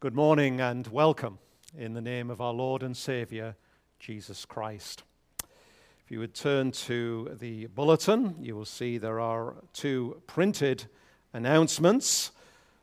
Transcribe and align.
Good 0.00 0.14
morning 0.14 0.62
and 0.62 0.86
welcome 0.86 1.38
in 1.76 1.92
the 1.92 2.00
name 2.00 2.30
of 2.30 2.40
our 2.40 2.54
Lord 2.54 2.82
and 2.82 2.96
Savior, 2.96 3.54
Jesus 3.98 4.46
Christ. 4.46 5.02
If 5.42 6.10
you 6.10 6.20
would 6.20 6.34
turn 6.34 6.72
to 6.72 7.36
the 7.38 7.66
bulletin, 7.66 8.34
you 8.40 8.56
will 8.56 8.64
see 8.64 8.96
there 8.96 9.20
are 9.20 9.56
two 9.74 10.22
printed 10.26 10.86
announcements. 11.34 12.30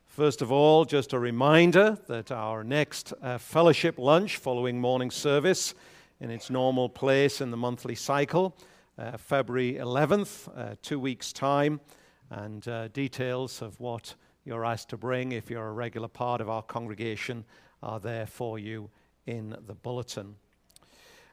First 0.06 0.42
of 0.42 0.52
all, 0.52 0.84
just 0.84 1.12
a 1.12 1.18
reminder 1.18 1.98
that 2.06 2.30
our 2.30 2.62
next 2.62 3.12
uh, 3.20 3.38
fellowship 3.38 3.98
lunch 3.98 4.36
following 4.36 4.80
morning 4.80 5.10
service 5.10 5.74
in 6.20 6.30
its 6.30 6.50
normal 6.50 6.88
place 6.88 7.40
in 7.40 7.50
the 7.50 7.56
monthly 7.56 7.96
cycle, 7.96 8.56
uh, 8.96 9.16
February 9.16 9.72
11th, 9.74 10.56
uh, 10.56 10.76
two 10.82 11.00
weeks' 11.00 11.32
time, 11.32 11.80
and 12.30 12.68
uh, 12.68 12.86
details 12.86 13.60
of 13.60 13.80
what 13.80 14.14
you're 14.48 14.64
asked 14.64 14.88
to 14.88 14.96
bring 14.96 15.32
if 15.32 15.50
you're 15.50 15.68
a 15.68 15.72
regular 15.72 16.08
part 16.08 16.40
of 16.40 16.48
our 16.48 16.62
congregation 16.62 17.44
are 17.82 18.00
there 18.00 18.24
for 18.24 18.58
you 18.58 18.88
in 19.26 19.54
the 19.66 19.74
bulletin. 19.74 20.36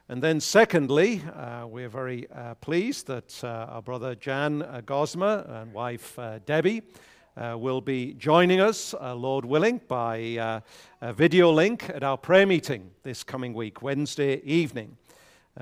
And 0.09 0.21
then, 0.21 0.41
secondly, 0.41 1.23
uh, 1.33 1.65
we're 1.65 1.87
very 1.87 2.29
uh, 2.29 2.55
pleased 2.55 3.07
that 3.07 3.41
uh, 3.41 3.67
our 3.69 3.81
brother 3.81 4.15
Jan 4.15 4.63
uh, 4.63 4.81
Gosma 4.85 5.49
and 5.61 5.71
wife 5.71 6.19
uh, 6.19 6.39
Debbie 6.45 6.81
uh, 7.37 7.55
will 7.57 7.79
be 7.79 8.15
joining 8.15 8.59
us, 8.59 8.93
Lord 9.01 9.45
willing, 9.45 9.79
by 9.87 10.17
a 11.01 11.13
video 11.13 11.53
link 11.53 11.89
at 11.89 12.03
our 12.03 12.17
prayer 12.17 12.45
meeting 12.45 12.91
this 13.03 13.23
coming 13.23 13.53
week, 13.53 13.81
Wednesday 13.81 14.41
evening. 14.43 14.97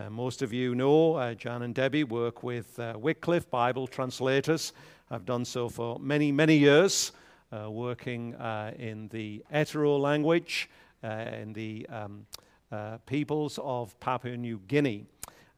most 0.10 0.42
of 0.42 0.52
you 0.52 0.74
know 0.74 1.36
Jan 1.36 1.62
and 1.62 1.76
Debbie 1.76 2.04
work 2.04 2.42
with 2.42 2.80
Wycliffe 2.96 3.52
Bible 3.52 3.86
translators. 3.86 4.74
I've 5.12 5.26
done 5.26 5.46
so 5.46 5.70
for 5.70 6.00
many, 6.00 6.32
many 6.32 6.58
years 6.58 7.12
uh, 7.54 7.70
working 7.70 8.36
uh, 8.36 8.74
in 8.78 9.08
the 9.10 9.44
Etoro 9.54 10.00
language, 10.00 10.70
uh, 11.04 11.26
in 11.42 11.54
the 11.54 11.86
um, 11.90 12.26
uh, 12.72 12.98
peoples 13.06 13.60
of 13.62 14.00
Papua 14.00 14.38
New 14.38 14.60
Guinea. 14.68 15.06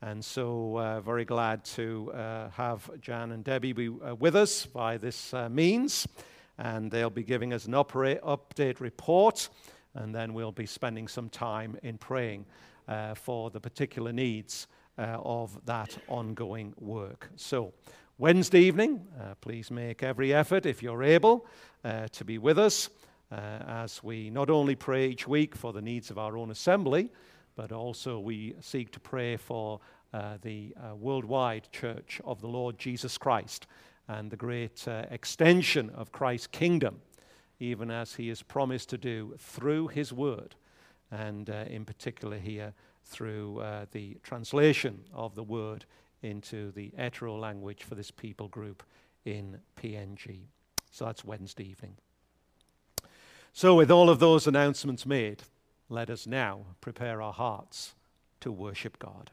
And 0.01 0.23
so, 0.23 0.77
uh, 0.77 1.01
very 1.01 1.25
glad 1.25 1.63
to 1.65 2.11
uh, 2.11 2.49
have 2.49 2.89
Jan 3.01 3.31
and 3.31 3.43
Debbie 3.43 3.73
be 3.73 3.89
with 3.89 4.35
us 4.35 4.65
by 4.65 4.97
this 4.97 5.33
means. 5.49 6.07
And 6.57 6.91
they'll 6.91 7.09
be 7.09 7.23
giving 7.23 7.53
us 7.53 7.65
an 7.65 7.73
update 7.73 8.79
report, 8.79 9.49
and 9.93 10.15
then 10.15 10.33
we'll 10.33 10.53
be 10.53 10.65
spending 10.65 11.07
some 11.07 11.29
time 11.29 11.77
in 11.83 11.97
praying 11.97 12.45
for 13.15 13.49
the 13.49 13.59
particular 13.59 14.13
needs 14.13 14.67
of 14.97 15.57
that 15.65 15.97
ongoing 16.07 16.73
work. 16.79 17.29
So, 17.35 17.73
Wednesday 18.17 18.61
evening, 18.61 19.05
uh, 19.19 19.35
please 19.41 19.69
make 19.69 20.01
every 20.01 20.33
effort, 20.33 20.65
if 20.65 20.81
you're 20.81 21.03
able, 21.03 21.45
uh, 21.83 22.07
to 22.13 22.23
be 22.23 22.37
with 22.37 22.57
us 22.57 22.89
uh, 23.29 23.35
as 23.67 24.01
we 24.05 24.29
not 24.29 24.49
only 24.49 24.73
pray 24.73 25.09
each 25.09 25.27
week 25.27 25.53
for 25.53 25.73
the 25.73 25.81
needs 25.81 26.09
of 26.09 26.17
our 26.17 26.37
own 26.37 26.49
assembly, 26.49 27.11
but 27.57 27.73
also 27.73 28.17
we 28.17 28.55
seek 28.61 28.89
to 28.91 29.01
pray 29.01 29.35
for 29.35 29.81
uh, 30.13 30.37
the 30.43 30.73
uh, 30.77 30.95
worldwide 30.95 31.67
church 31.73 32.21
of 32.23 32.39
the 32.39 32.47
Lord 32.47 32.77
Jesus 32.77 33.17
Christ 33.17 33.67
and 34.07 34.31
the 34.31 34.37
great 34.37 34.87
uh, 34.87 35.03
extension 35.11 35.89
of 35.89 36.13
Christ's 36.13 36.47
kingdom, 36.47 37.01
even 37.59 37.91
as 37.91 38.15
he 38.15 38.29
has 38.29 38.41
promised 38.41 38.87
to 38.91 38.97
do 38.97 39.35
through 39.39 39.89
his 39.89 40.13
word, 40.13 40.55
and 41.11 41.49
in 41.49 41.83
particular 41.83 42.37
here 42.37 42.73
through 43.03 43.61
the 43.91 44.15
translation 44.23 45.01
of 45.13 45.35
the 45.35 45.43
word 45.43 45.85
into 46.25 46.71
the 46.71 46.91
Etoro 46.99 47.39
language 47.39 47.83
for 47.83 47.95
this 47.95 48.11
people 48.11 48.47
group 48.47 48.83
in 49.23 49.59
PNG. 49.81 50.47
So 50.91 51.05
that's 51.05 51.23
Wednesday 51.23 51.69
evening. 51.69 51.95
So, 53.53 53.75
with 53.75 53.89
all 53.89 54.09
of 54.09 54.19
those 54.19 54.47
announcements 54.47 55.05
made, 55.05 55.43
let 55.87 56.09
us 56.09 56.27
now 56.27 56.65
prepare 56.81 57.21
our 57.21 57.31
hearts 57.31 57.95
to 58.41 58.51
worship 58.51 58.99
God. 58.99 59.31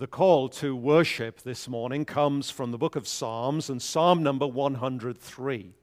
The 0.00 0.06
call 0.06 0.48
to 0.48 0.74
worship 0.74 1.42
this 1.42 1.68
morning 1.68 2.06
comes 2.06 2.48
from 2.48 2.70
the 2.70 2.78
book 2.78 2.96
of 2.96 3.06
Psalms 3.06 3.68
and 3.68 3.82
Psalm 3.82 4.22
number 4.22 4.46
103. 4.46 5.74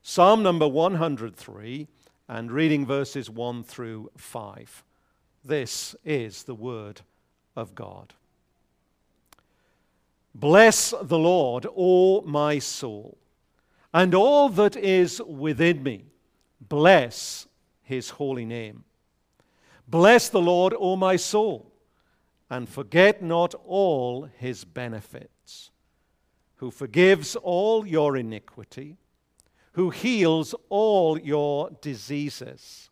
Psalm 0.00 0.42
number 0.42 0.66
103 0.66 1.86
and 2.28 2.50
reading 2.50 2.86
verses 2.86 3.28
1 3.28 3.62
through 3.62 4.10
5. 4.16 4.82
This 5.44 5.94
is 6.02 6.44
the 6.44 6.54
word 6.54 7.02
of 7.54 7.74
God. 7.74 8.14
Bless 10.34 10.94
the 11.02 11.18
Lord, 11.18 11.66
O 11.76 12.22
my 12.22 12.58
soul, 12.58 13.18
and 13.92 14.14
all 14.14 14.48
that 14.48 14.76
is 14.76 15.20
within 15.20 15.82
me. 15.82 16.06
Bless 16.58 17.46
his 17.82 18.08
holy 18.08 18.46
name. 18.46 18.84
Bless 19.86 20.30
the 20.30 20.40
Lord, 20.40 20.74
O 20.78 20.96
my 20.96 21.16
soul 21.16 21.71
and 22.52 22.68
forget 22.68 23.22
not 23.22 23.54
all 23.64 24.28
his 24.36 24.62
benefits, 24.66 25.70
who 26.56 26.70
forgives 26.70 27.34
all 27.34 27.86
your 27.86 28.14
iniquity, 28.14 28.98
who 29.72 29.88
heals 29.88 30.54
all 30.68 31.18
your 31.18 31.70
diseases, 31.80 32.90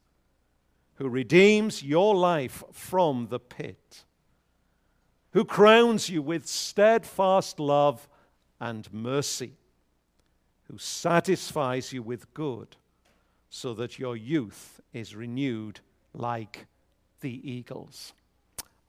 who 0.94 1.10
redeems 1.10 1.82
your 1.82 2.14
life 2.14 2.64
from 2.72 3.26
the 3.28 3.38
pit, 3.38 4.04
who 5.32 5.44
crowns 5.44 6.08
you 6.08 6.22
with 6.22 6.46
steadfast 6.46 7.60
love 7.60 8.08
and 8.60 8.90
mercy, 8.90 9.58
who 10.70 10.78
satisfies 10.78 11.92
you 11.92 12.02
with 12.02 12.32
good, 12.32 12.76
so 13.50 13.74
that 13.74 13.98
your 13.98 14.16
youth 14.16 14.80
is 14.94 15.14
renewed 15.14 15.80
like 16.14 16.66
the 17.20 17.52
eagles. 17.52 18.14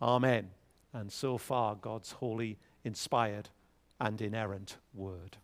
Amen 0.01 0.49
and 0.93 1.11
so 1.11 1.37
far 1.37 1.75
God's 1.75 2.11
holy, 2.11 2.57
inspired, 2.83 3.49
and 3.99 4.21
inerrant 4.21 4.77
word. 4.93 5.37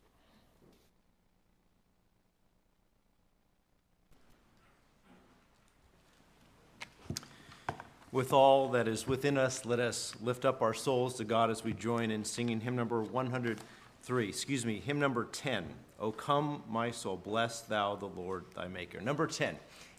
With 8.12 8.34
all 8.34 8.70
that 8.70 8.88
is 8.88 9.06
within 9.06 9.38
us, 9.38 9.66
let 9.66 9.80
us 9.80 10.16
lift 10.24 10.46
up 10.46 10.62
our 10.62 10.74
souls 10.74 11.16
to 11.16 11.26
God 11.26 11.52
as 11.52 11.64
we 11.64 11.74
join 11.74 12.10
in 12.10 12.24
singing 12.24 12.62
hymn 12.62 12.76
number 12.76 13.04
103, 13.04 14.30
excuse 14.30 14.66
me, 14.66 14.80
hymn 14.80 15.00
number 15.00 15.26
10. 15.26 15.66
O 16.00 16.12
come, 16.12 16.64
my 16.70 16.90
soul, 16.90 17.18
bless 17.18 17.62
thou 17.62 17.96
the 17.96 18.06
Lord 18.06 18.46
thy 18.56 18.68
Maker. 18.68 19.02
Number 19.02 19.28
10. 19.28 19.58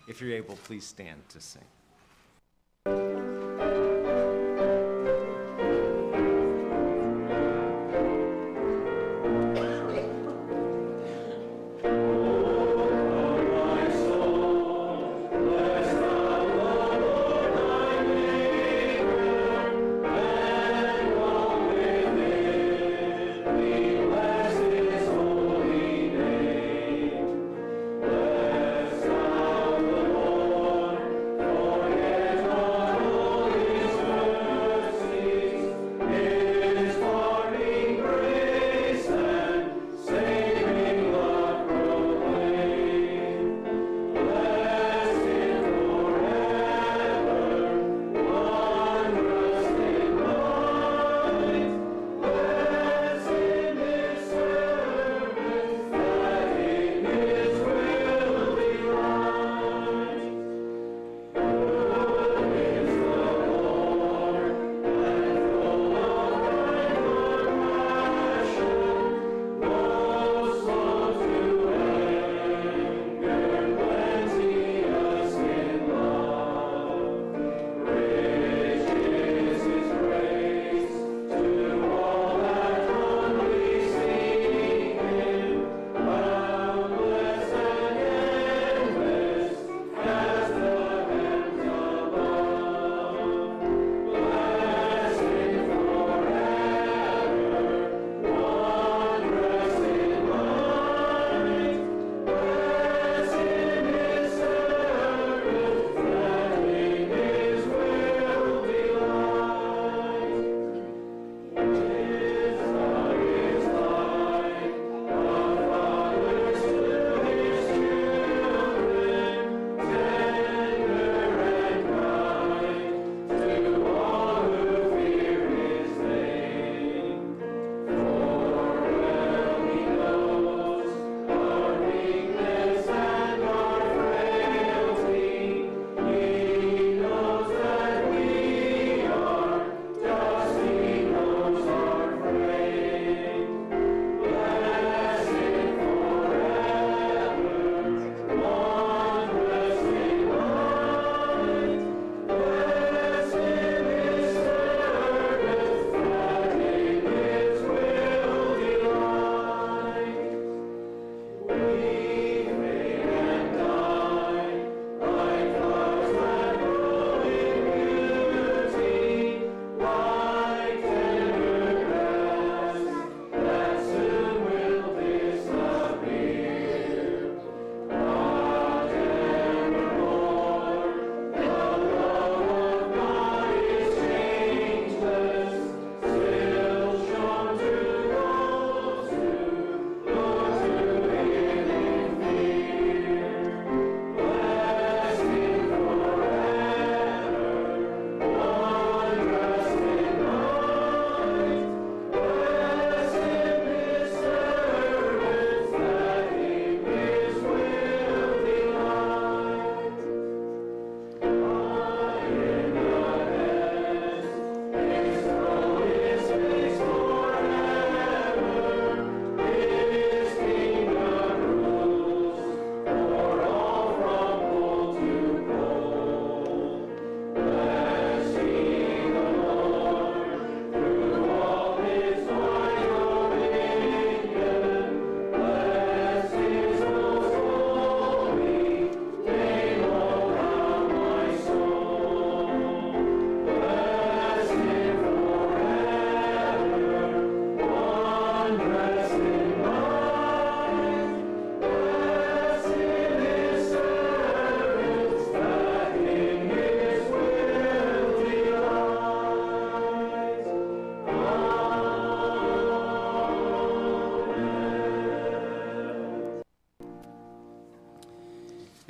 If 0.09 0.23
you're 0.23 0.33
able, 0.33 0.57
please 0.57 0.87
stand 0.87 1.29
to 1.29 1.41
sing. 1.41 1.63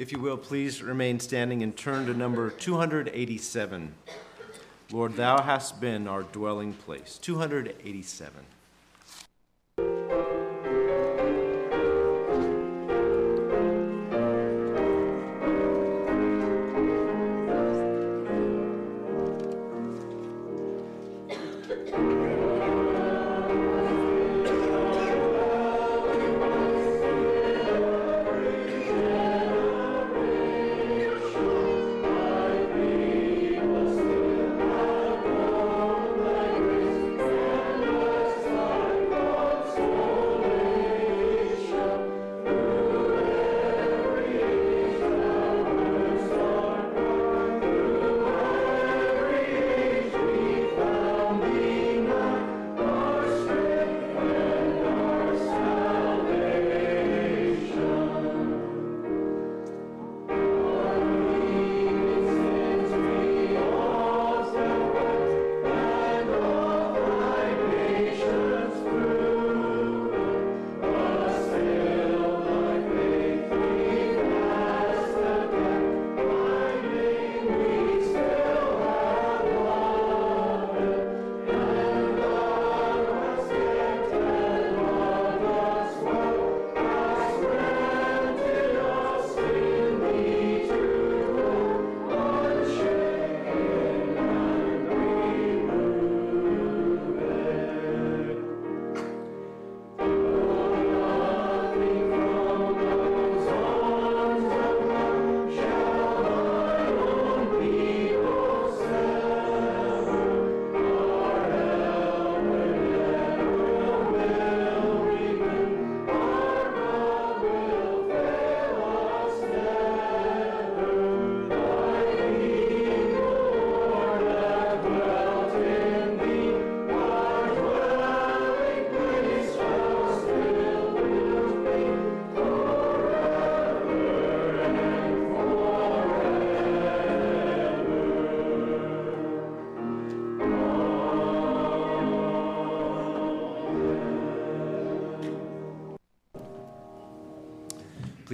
If 0.08 0.12
you 0.12 0.20
will, 0.20 0.38
please 0.38 0.82
remain 0.82 1.20
standing 1.20 1.62
and 1.62 1.76
turn 1.76 2.06
to 2.06 2.14
number 2.14 2.48
287. 2.48 3.92
Lord, 4.90 5.16
thou 5.16 5.42
hast 5.42 5.82
been 5.82 6.08
our 6.08 6.22
dwelling 6.22 6.72
place. 6.72 7.18
287. 7.20 8.32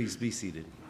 Please 0.04 0.16
be 0.18 0.30
seated. 0.30 0.84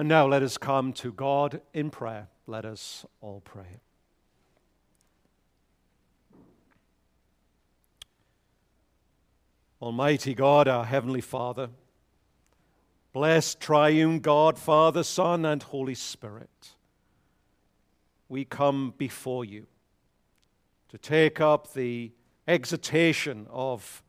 And 0.00 0.08
now 0.08 0.26
let 0.26 0.42
us 0.42 0.56
come 0.56 0.94
to 0.94 1.12
God 1.12 1.60
in 1.74 1.90
prayer. 1.90 2.28
Let 2.46 2.64
us 2.64 3.04
all 3.20 3.42
pray. 3.44 3.80
Almighty 9.82 10.32
God, 10.32 10.68
our 10.68 10.86
Heavenly 10.86 11.20
Father, 11.20 11.68
blessed 13.12 13.60
triune 13.60 14.20
God, 14.20 14.58
Father, 14.58 15.02
Son, 15.02 15.44
and 15.44 15.62
Holy 15.62 15.94
Spirit, 15.94 16.70
we 18.30 18.46
come 18.46 18.94
before 18.96 19.44
you 19.44 19.66
to 20.88 20.96
take 20.96 21.42
up 21.42 21.74
the 21.74 22.10
exhortation 22.48 23.46
of 23.50 24.02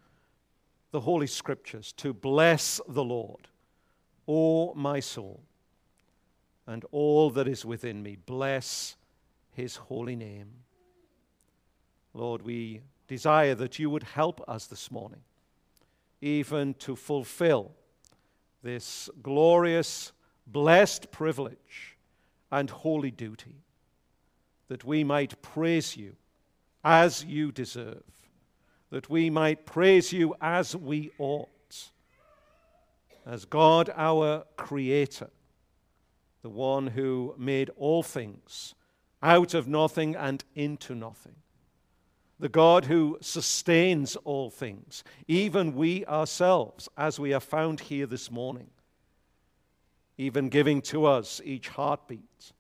the 0.91 1.01
Holy 1.01 1.27
Scriptures 1.27 1.91
to 1.97 2.13
bless 2.13 2.79
the 2.87 3.03
Lord, 3.03 3.49
O 4.25 4.73
my 4.73 5.01
soul 5.01 5.41
and 6.71 6.85
all 6.91 7.29
that 7.31 7.47
is 7.47 7.65
within 7.65 8.01
me. 8.01 8.15
Bless 8.25 8.95
his 9.51 9.75
holy 9.75 10.15
name. 10.15 10.47
Lord, 12.13 12.41
we 12.41 12.81
desire 13.07 13.55
that 13.55 13.77
you 13.77 13.89
would 13.89 14.03
help 14.03 14.41
us 14.47 14.67
this 14.67 14.89
morning, 14.89 15.21
even 16.21 16.73
to 16.75 16.95
fulfill 16.95 17.73
this 18.63 19.09
glorious, 19.21 20.13
blessed 20.47 21.11
privilege 21.11 21.97
and 22.51 22.69
holy 22.69 23.11
duty, 23.11 23.55
that 24.69 24.85
we 24.85 25.03
might 25.03 25.41
praise 25.41 25.97
you 25.97 26.15
as 26.83 27.25
you 27.25 27.51
deserve, 27.51 28.03
that 28.91 29.09
we 29.09 29.29
might 29.29 29.65
praise 29.65 30.13
you 30.13 30.35
as 30.39 30.73
we 30.73 31.11
ought, 31.17 31.91
as 33.25 33.43
God 33.43 33.89
our 33.95 34.45
Creator 34.55 35.29
the 36.41 36.49
one 36.49 36.87
who 36.87 37.35
made 37.37 37.69
all 37.77 38.03
things 38.03 38.73
out 39.21 39.53
of 39.53 39.67
nothing 39.67 40.15
and 40.15 40.43
into 40.55 40.95
nothing, 40.95 41.35
the 42.39 42.49
God 42.49 42.85
who 42.85 43.17
sustains 43.21 44.15
all 44.23 44.49
things, 44.49 45.03
even 45.27 45.75
we 45.75 46.05
ourselves, 46.05 46.89
as 46.97 47.19
we 47.19 47.33
are 47.33 47.39
found 47.39 47.81
here 47.81 48.07
this 48.07 48.31
morning, 48.31 48.69
even 50.17 50.49
giving 50.49 50.81
to 50.81 51.05
us 51.05 51.39
each 51.45 51.69
heartbeat 51.69 52.51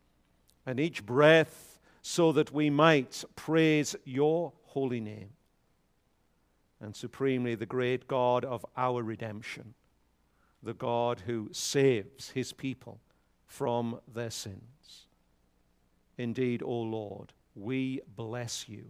and 0.65 0.79
each 0.79 1.03
breath 1.05 1.79
so 2.03 2.31
that 2.31 2.51
we 2.51 2.69
might 2.69 3.23
praise 3.35 3.95
your 4.05 4.53
holy 4.65 4.99
name. 4.99 5.29
And 6.79 6.95
supremely, 6.95 7.55
the 7.55 7.65
great 7.65 8.07
God 8.07 8.43
of 8.43 8.65
our 8.75 9.03
redemption, 9.03 9.73
the 10.63 10.73
God 10.73 11.21
who 11.25 11.49
saves 11.51 12.31
his 12.31 12.53
people 12.53 12.99
from 13.51 13.99
their 14.07 14.29
sins. 14.29 15.07
Indeed, 16.17 16.63
O 16.63 16.71
Lord, 16.71 17.33
we 17.53 17.99
bless 18.15 18.69
you. 18.69 18.85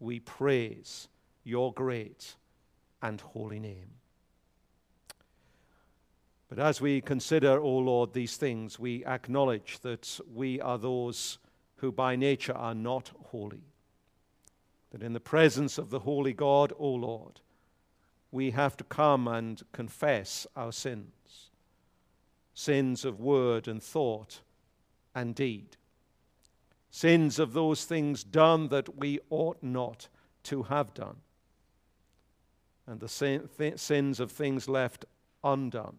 We 0.00 0.20
praise 0.20 1.08
your 1.44 1.74
great 1.74 2.36
and 3.02 3.20
holy 3.20 3.60
name. 3.60 3.90
But 6.48 6.58
as 6.58 6.80
we 6.80 7.02
consider, 7.02 7.60
O 7.60 7.76
Lord, 7.76 8.14
these 8.14 8.38
things, 8.38 8.78
we 8.78 9.04
acknowledge 9.04 9.80
that 9.80 10.18
we 10.34 10.58
are 10.62 10.78
those 10.78 11.36
who 11.76 11.92
by 11.92 12.16
nature 12.16 12.56
are 12.56 12.74
not 12.74 13.10
holy. 13.26 13.64
That 14.92 15.02
in 15.02 15.12
the 15.12 15.20
presence 15.20 15.76
of 15.76 15.90
the 15.90 16.00
holy 16.00 16.32
God, 16.32 16.72
O 16.78 16.88
Lord, 16.88 17.42
we 18.32 18.52
have 18.52 18.78
to 18.78 18.84
come 18.84 19.28
and 19.28 19.60
confess 19.72 20.46
our 20.56 20.72
sins 20.72 21.47
sins 22.58 23.04
of 23.04 23.20
word 23.20 23.68
and 23.68 23.80
thought 23.80 24.40
and 25.14 25.32
deed. 25.36 25.76
Sins 26.90 27.38
of 27.38 27.52
those 27.52 27.84
things 27.84 28.24
done 28.24 28.66
that 28.66 28.98
we 28.98 29.20
ought 29.30 29.62
not 29.62 30.08
to 30.42 30.64
have 30.64 30.92
done. 30.92 31.18
And 32.84 32.98
the 32.98 33.08
sin, 33.08 33.48
th- 33.56 33.78
sins 33.78 34.18
of 34.18 34.32
things 34.32 34.68
left 34.68 35.04
undone 35.44 35.98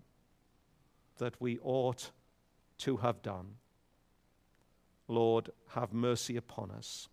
that 1.17 1.39
we 1.39 1.59
ought 1.63 2.11
to 2.79 2.97
have 2.97 3.21
done. 3.21 3.55
Lord, 5.07 5.51
have 5.69 5.93
mercy 5.93 6.35
upon 6.35 6.71
us. 6.71 7.07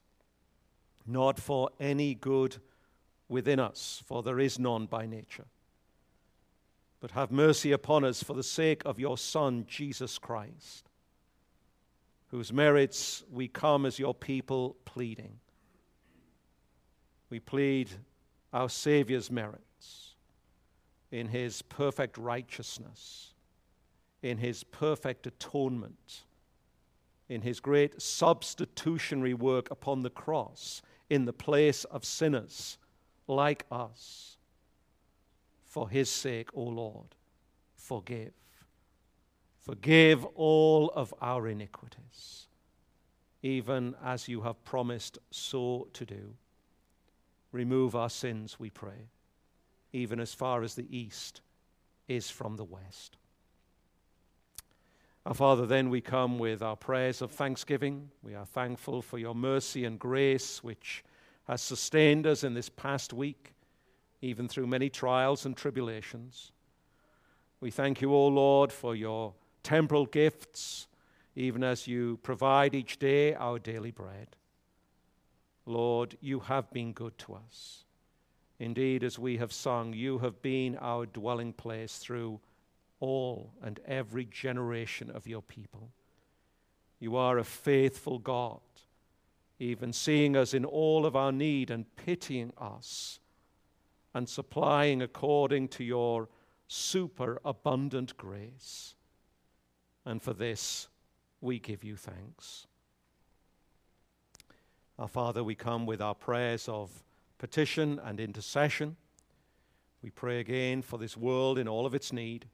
Not 1.06 1.38
for 1.38 1.70
any 1.78 2.16
good 2.16 2.56
within 3.28 3.60
us, 3.60 4.02
for 4.06 4.24
there 4.24 4.40
is 4.40 4.58
none 4.58 4.86
by 4.86 5.06
nature. 5.06 5.46
But 7.06 7.12
have 7.12 7.30
mercy 7.30 7.70
upon 7.70 8.02
us 8.02 8.20
for 8.20 8.32
the 8.32 8.42
sake 8.42 8.82
of 8.84 8.98
your 8.98 9.16
Son, 9.16 9.64
Jesus 9.68 10.18
Christ, 10.18 10.90
whose 12.30 12.52
merits 12.52 13.22
we 13.30 13.46
come 13.46 13.86
as 13.86 14.00
your 14.00 14.12
people 14.12 14.76
pleading. 14.84 15.38
We 17.30 17.38
plead 17.38 17.90
our 18.52 18.68
Saviour's 18.68 19.30
merits 19.30 20.16
in 21.12 21.28
his 21.28 21.62
perfect 21.62 22.18
righteousness, 22.18 23.34
in 24.20 24.38
his 24.38 24.64
perfect 24.64 25.28
atonement, 25.28 26.25
in 27.28 27.40
his 27.40 27.60
great 27.60 28.02
substitutionary 28.02 29.34
work 29.34 29.70
upon 29.70 30.02
the 30.02 30.10
cross 30.10 30.82
in 31.08 31.25
the 31.25 31.32
place 31.32 31.84
of 31.84 32.04
sinners 32.04 32.78
like 33.28 33.64
us. 33.70 34.36
For 35.76 35.90
his 35.90 36.09
sake, 36.09 36.49
O 36.54 36.62
Lord, 36.62 37.09
forgive. 37.75 38.33
Forgive 39.61 40.25
all 40.35 40.90
of 40.95 41.12
our 41.21 41.47
iniquities, 41.47 42.47
even 43.42 43.95
as 44.02 44.26
you 44.26 44.40
have 44.40 44.64
promised 44.64 45.18
so 45.30 45.88
to 45.92 46.06
do. 46.06 46.33
Remove 47.52 47.95
our 47.95 48.09
sins, 48.09 48.59
we 48.59 48.71
pray, 48.71 49.11
even 49.92 50.18
as 50.18 50.33
far 50.33 50.62
as 50.62 50.76
the 50.76 50.87
east 50.88 51.42
is 52.09 52.30
from 52.30 52.56
the 52.56 52.64
west. 52.64 53.18
Our 55.26 55.35
Father, 55.35 55.66
then 55.66 55.90
we 55.90 56.00
come 56.00 56.38
with 56.38 56.62
our 56.62 56.76
prayers 56.76 57.21
of 57.21 57.33
thanksgiving. 57.33 58.11
We 58.23 58.35
are 58.35 58.47
thankful 58.47 59.02
for 59.02 59.18
your 59.18 59.35
mercy 59.35 59.85
and 59.85 59.99
grace, 59.99 60.64
which 60.64 61.04
has 61.47 61.61
sustained 61.61 62.26
us 62.26 62.45
in 62.45 62.54
this 62.54 62.71
past 62.71 63.12
week, 63.12 63.52
even 64.20 64.49
through 64.49 64.66
many 64.66 64.88
trials 64.88 65.46
and 65.46 65.56
tribulations. 65.56 66.52
We 67.61 67.70
thank 67.70 68.00
you, 68.00 68.14
O 68.14 68.26
Lord, 68.28 68.73
for 68.73 68.94
your 68.94 69.35
temporal 69.62 70.06
gifts, 70.06 70.88
even 71.35 71.62
as 71.62 71.87
you 71.87 72.18
provide 72.23 72.75
each 72.75 72.99
day 72.99 73.35
our 73.35 73.58
daily 73.58 73.90
bread. 73.90 74.37
Lord, 75.64 76.16
you 76.20 76.40
have 76.40 76.70
been 76.73 76.92
good 76.92 77.18
to 77.18 77.35
us. 77.35 77.85
Indeed, 78.58 79.04
as 79.04 79.18
we 79.18 79.37
have 79.37 79.52
sung, 79.52 79.92
you 79.92 80.18
have 80.18 80.40
been 80.40 80.76
our 80.80 81.06
dwelling 81.06 81.52
place 81.52 81.99
through 81.99 82.40
all 83.00 83.52
and 83.62 83.80
every 83.87 84.25
generation 84.25 85.11
of 85.11 85.26
your 85.26 85.42
people. 85.42 85.90
You 86.99 87.16
are 87.16 87.38
a 87.38 87.44
faithful 87.44 88.18
God 88.18 88.61
even 89.58 89.92
seeing 89.92 90.37
us 90.37 90.52
in 90.52 90.64
all 90.64 91.06
of 91.06 91.16
our 91.16 91.32
need 91.32 91.70
and 91.70 91.85
pitying 91.96 92.52
us 92.58 93.18
and 94.16 94.26
supplying 94.26 95.02
according 95.02 95.68
to 95.68 95.85
your 95.85 96.26
superabundant 96.68 98.16
grace. 98.16 98.94
And 100.06 100.23
for 100.23 100.32
this, 100.32 100.88
we 101.42 101.58
give 101.58 101.85
you 101.85 101.96
thanks. 101.96 102.66
Our 104.99 105.06
Father, 105.06 105.44
we 105.44 105.54
come 105.54 105.85
with 105.85 106.00
our 106.00 106.14
prayers 106.14 106.66
of 106.66 107.04
petition 107.37 108.00
and 108.02 108.18
intercession. 108.18 108.96
We 110.00 110.08
pray 110.08 110.40
again 110.40 110.80
for 110.80 110.99
this 110.99 111.14
world 111.14 111.58
in 111.58 111.68
all 111.68 111.85
of 111.85 111.94
its 111.94 112.11
need, 112.11 112.46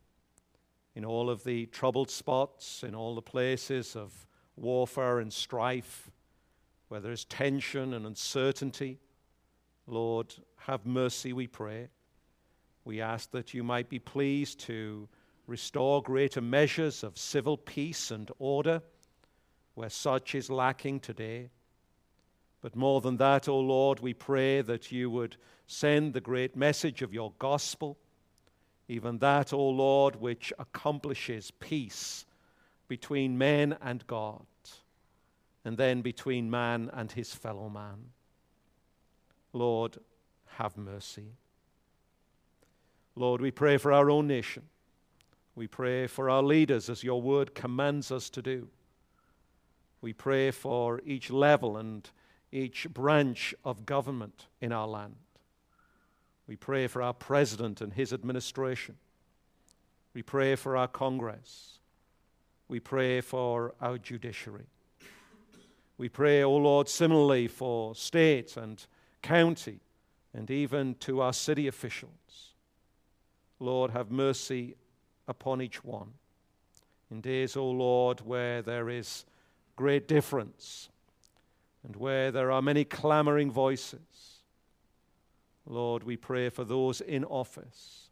in 0.97 1.04
all 1.04 1.31
of 1.31 1.45
the 1.45 1.66
troubled 1.66 2.11
spots, 2.11 2.83
in 2.83 2.92
all 2.92 3.14
the 3.14 3.23
places 3.23 3.95
of 3.95 4.26
warfare 4.57 5.21
and 5.21 5.33
strife 5.33 6.11
where 6.88 6.99
there 6.99 7.12
is 7.12 7.25
tension 7.25 7.95
and 7.95 8.04
uncertainty. 8.04 8.99
Lord, 9.87 10.35
have 10.57 10.87
mercy, 10.87 11.33
we 11.33 11.47
pray. 11.47 11.89
We 12.85 13.01
ask 13.01 13.31
that 13.33 13.55
you 13.55 13.62
might 13.62 13.89
be 13.89 13.99
pleased 13.99 14.61
to 14.61 15.09
restore 15.47 16.03
greater 16.03 16.41
measures 16.41 17.03
of 17.03 17.19
civil 17.19 17.57
peace 17.57 18.11
and 18.11 18.31
order 18.39 18.83
where 19.75 19.91
such 19.91 20.35
is 20.35 20.51
lacking 20.51 21.01
today. 21.01 21.51
But 22.61 22.77
more 22.77 23.01
than 23.01 23.17
that, 23.17 23.49
O 23.49 23.59
Lord, 23.59 24.01
we 24.01 24.15
pray 24.15 24.62
that 24.62 24.93
you 24.93 25.11
would 25.11 25.37
send 25.67 26.12
the 26.12 26.21
great 26.21 26.55
message 26.55 27.03
of 27.03 27.12
your 27.12 27.33
gospel, 27.39 27.99
even 28.89 29.19
that, 29.19 29.53
O 29.53 29.69
Lord, 29.69 30.17
which 30.17 30.53
accomplishes 30.59 31.51
peace 31.51 32.25
between 32.89 33.39
men 33.39 33.77
and 33.81 34.07
God 34.07 34.47
and 35.65 35.77
then 35.77 36.03
between 36.03 36.51
man 36.51 36.91
and 36.93 37.11
his 37.11 37.35
fellow 37.35 37.69
man. 37.69 38.11
Lord, 39.52 39.99
have 40.56 40.76
mercy. 40.76 41.35
Lord, 43.14 43.40
we 43.40 43.50
pray 43.50 43.76
for 43.76 43.92
our 43.92 44.11
own 44.11 44.26
nation. 44.26 44.64
We 45.54 45.66
pray 45.66 46.06
for 46.06 46.30
our 46.30 46.42
leaders 46.42 46.88
as 46.88 47.04
your 47.04 47.21
word 47.21 47.54
commands 47.54 48.11
us 48.11 48.30
to 48.30 48.42
do. 48.42 48.68
We 50.00 50.12
pray 50.12 50.50
for 50.50 51.00
each 51.04 51.30
level 51.30 51.76
and 51.76 52.09
each 52.50 52.87
branch 52.92 53.54
of 53.64 53.87
government 53.87 54.47
in 54.61 54.73
our 54.73 54.87
land. 54.87 55.16
We 56.47 56.56
pray 56.56 56.87
for 56.87 57.02
our 57.02 57.14
president 57.14 57.80
and 57.80 57.92
his 57.92 58.12
administration. 58.12 58.97
We 60.14 60.23
pray 60.23 60.56
for 60.56 60.76
our 60.76 60.88
Congress. 60.88 61.78
We 62.68 62.80
pray 62.80 63.21
for 63.21 63.75
our 63.80 63.99
judiciary. 63.99 64.66
We 65.99 66.09
pray, 66.09 66.42
O 66.42 66.49
oh 66.49 66.56
Lord, 66.56 66.88
similarly 66.88 67.47
for 67.47 67.94
state 67.94 68.56
and 68.56 68.85
county 69.23 69.81
and 70.35 70.50
even 70.50 70.95
to 70.97 71.21
our 71.21 71.33
city 71.33 71.67
officials. 71.67 72.55
Lord, 73.59 73.93
have 73.93 74.11
mercy 74.11 74.76
upon 75.29 75.62
each 75.62 75.85
one. 75.85 76.12
In 77.11 77.21
days, 77.21 77.57
O 77.57 77.62
oh 77.62 77.71
Lord, 77.71 78.20
where 78.20 78.62
there 78.62 78.88
is 78.88 79.25
great 79.77 80.09
difference 80.09 80.88
and 81.85 81.96
where 81.96 82.31
there 82.31 82.51
are 82.51 82.62
many 82.62 82.85
clamoring 82.85 83.51
voices, 83.51 84.40
Lord, 85.66 86.03
we 86.03 86.16
pray 86.16 86.49
for 86.49 86.64
those 86.64 87.01
in 87.01 87.25
office, 87.25 88.09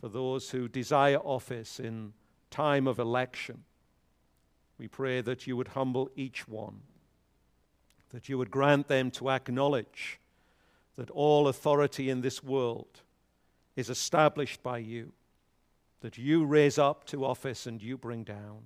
for 0.00 0.08
those 0.08 0.50
who 0.50 0.68
desire 0.68 1.18
office 1.18 1.78
in 1.78 2.12
time 2.50 2.86
of 2.86 2.98
election. 2.98 3.64
We 4.78 4.88
pray 4.88 5.20
that 5.20 5.46
you 5.46 5.56
would 5.56 5.68
humble 5.68 6.10
each 6.16 6.48
one 6.48 6.80
that 8.12 8.28
you 8.28 8.38
would 8.38 8.50
grant 8.50 8.88
them 8.88 9.10
to 9.10 9.30
acknowledge 9.30 10.20
that 10.96 11.10
all 11.10 11.48
authority 11.48 12.10
in 12.10 12.20
this 12.20 12.42
world 12.42 13.00
is 13.76 13.88
established 13.88 14.62
by 14.62 14.78
you, 14.78 15.12
that 16.00 16.18
you 16.18 16.44
raise 16.44 16.78
up 16.78 17.04
to 17.04 17.24
office 17.24 17.66
and 17.66 17.82
you 17.82 17.96
bring 17.96 18.24
down. 18.24 18.62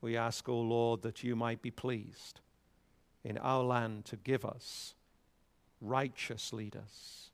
We 0.00 0.16
ask, 0.16 0.48
O 0.48 0.52
oh 0.52 0.60
Lord, 0.60 1.02
that 1.02 1.24
you 1.24 1.34
might 1.34 1.62
be 1.62 1.70
pleased 1.70 2.40
in 3.24 3.38
our 3.38 3.64
land 3.64 4.04
to 4.06 4.16
give 4.16 4.44
us 4.44 4.94
righteous 5.80 6.52
leaders, 6.52 7.30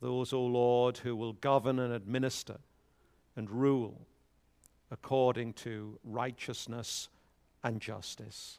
those, 0.00 0.32
O 0.32 0.38
oh 0.38 0.46
Lord, 0.46 0.98
who 0.98 1.14
will 1.14 1.34
govern 1.34 1.78
and 1.78 1.92
administer 1.92 2.58
and 3.36 3.50
rule 3.50 4.06
according 4.90 5.52
to 5.54 5.98
righteousness 6.04 7.08
and 7.64 7.80
justice. 7.80 8.58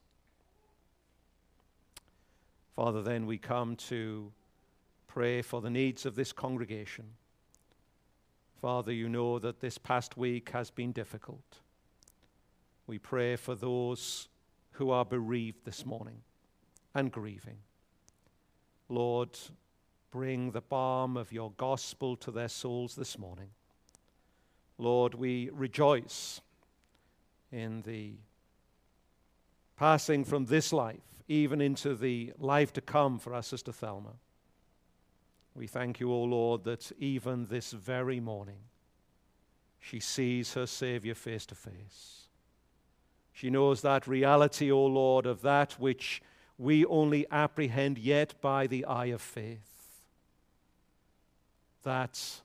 Father, 2.75 3.03
then 3.03 3.27
we 3.27 3.37
come 3.37 3.75
to 3.75 4.31
pray 5.07 5.43
for 5.43 5.61
the 5.61 5.69
needs 5.69 6.07
of 6.07 6.15
this 6.15 6.33
congregation. 6.33 7.05
Father, 8.59 8.91
you 8.91 9.07
know 9.07 9.37
that 9.37 9.59
this 9.59 9.77
past 9.77 10.17
week 10.17 10.49
has 10.49 10.71
been 10.71 10.91
difficult. 10.91 11.59
We 12.87 12.97
pray 12.97 13.35
for 13.35 13.53
those 13.53 14.27
who 14.71 14.89
are 14.89 15.05
bereaved 15.05 15.65
this 15.65 15.85
morning 15.85 16.21
and 16.95 17.11
grieving. 17.11 17.57
Lord, 18.89 19.37
bring 20.09 20.51
the 20.51 20.61
balm 20.61 21.15
of 21.15 21.31
your 21.31 21.51
gospel 21.57 22.15
to 22.17 22.31
their 22.31 22.47
souls 22.47 22.95
this 22.95 23.19
morning. 23.19 23.49
Lord, 24.79 25.13
we 25.13 25.51
rejoice 25.53 26.41
in 27.51 27.83
the 27.83 28.13
passing 29.77 30.23
from 30.25 30.45
this 30.45 30.73
life 30.73 31.12
even 31.27 31.61
into 31.61 31.95
the 31.95 32.33
life 32.37 32.73
to 32.73 32.81
come 32.81 33.19
for 33.19 33.33
our 33.33 33.43
sister 33.43 33.71
Thelma. 33.71 34.13
We 35.55 35.67
thank 35.67 35.99
you, 35.99 36.11
O 36.11 36.23
Lord, 36.23 36.63
that 36.63 36.91
even 36.97 37.45
this 37.45 37.71
very 37.71 38.19
morning 38.19 38.59
she 39.79 39.99
sees 39.99 40.53
her 40.53 40.65
Savior 40.65 41.13
face 41.13 41.45
to 41.47 41.55
face. 41.55 42.27
She 43.33 43.49
knows 43.49 43.81
that 43.81 44.07
reality, 44.07 44.71
O 44.71 44.85
Lord, 44.85 45.25
of 45.25 45.41
that 45.41 45.73
which 45.73 46.21
we 46.57 46.85
only 46.85 47.25
apprehend 47.31 47.97
yet 47.97 48.39
by 48.41 48.67
the 48.67 48.85
eye 48.85 49.07
of 49.07 49.21
faith. 49.21 50.05
That 51.83 52.41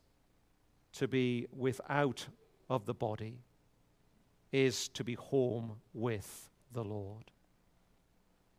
to 0.94 1.06
be 1.06 1.46
without 1.56 2.26
of 2.68 2.86
the 2.86 2.94
body 2.94 3.38
is 4.50 4.88
to 4.88 5.04
be 5.04 5.14
home 5.14 5.76
with 5.94 6.50
the 6.72 6.82
Lord. 6.82 7.30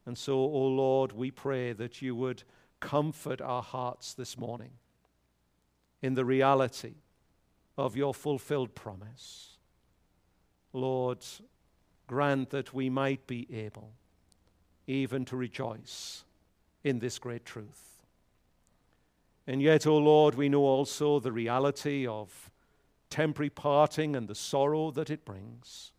And 0.09 0.17
so, 0.17 0.39
O 0.39 0.65
Lord, 0.65 1.11
we 1.11 1.29
pray 1.29 1.71
that 1.71 2.01
you 2.01 2.15
would 2.15 2.41
comfort 2.79 3.41
our 3.41 3.61
hearts 3.61 4.15
this 4.15 4.39
morning 4.39 4.71
in 6.01 6.15
the 6.15 6.25
reality 6.25 6.95
of 7.77 7.95
your 7.95 8.15
fulfilled 8.15 8.73
promise. 8.73 9.57
Lord, 10.73 11.23
grant 12.07 12.49
that 12.49 12.73
we 12.73 12.89
might 12.89 13.27
be 13.27 13.47
able 13.53 13.91
even 14.87 15.25
to 15.25 15.35
rejoice 15.35 16.23
in 16.83 16.97
this 16.97 17.19
great 17.19 17.45
truth. 17.45 18.01
And 19.45 19.61
yet, 19.61 19.85
O 19.85 19.95
Lord, 19.95 20.33
we 20.33 20.49
know 20.49 20.63
also 20.63 21.19
the 21.19 21.31
reality 21.31 22.07
of 22.07 22.49
temporary 23.11 23.51
parting 23.51 24.15
and 24.15 24.27
the 24.27 24.33
sorrow 24.33 24.89
that 24.89 25.11
it 25.11 25.23
brings. 25.23 25.91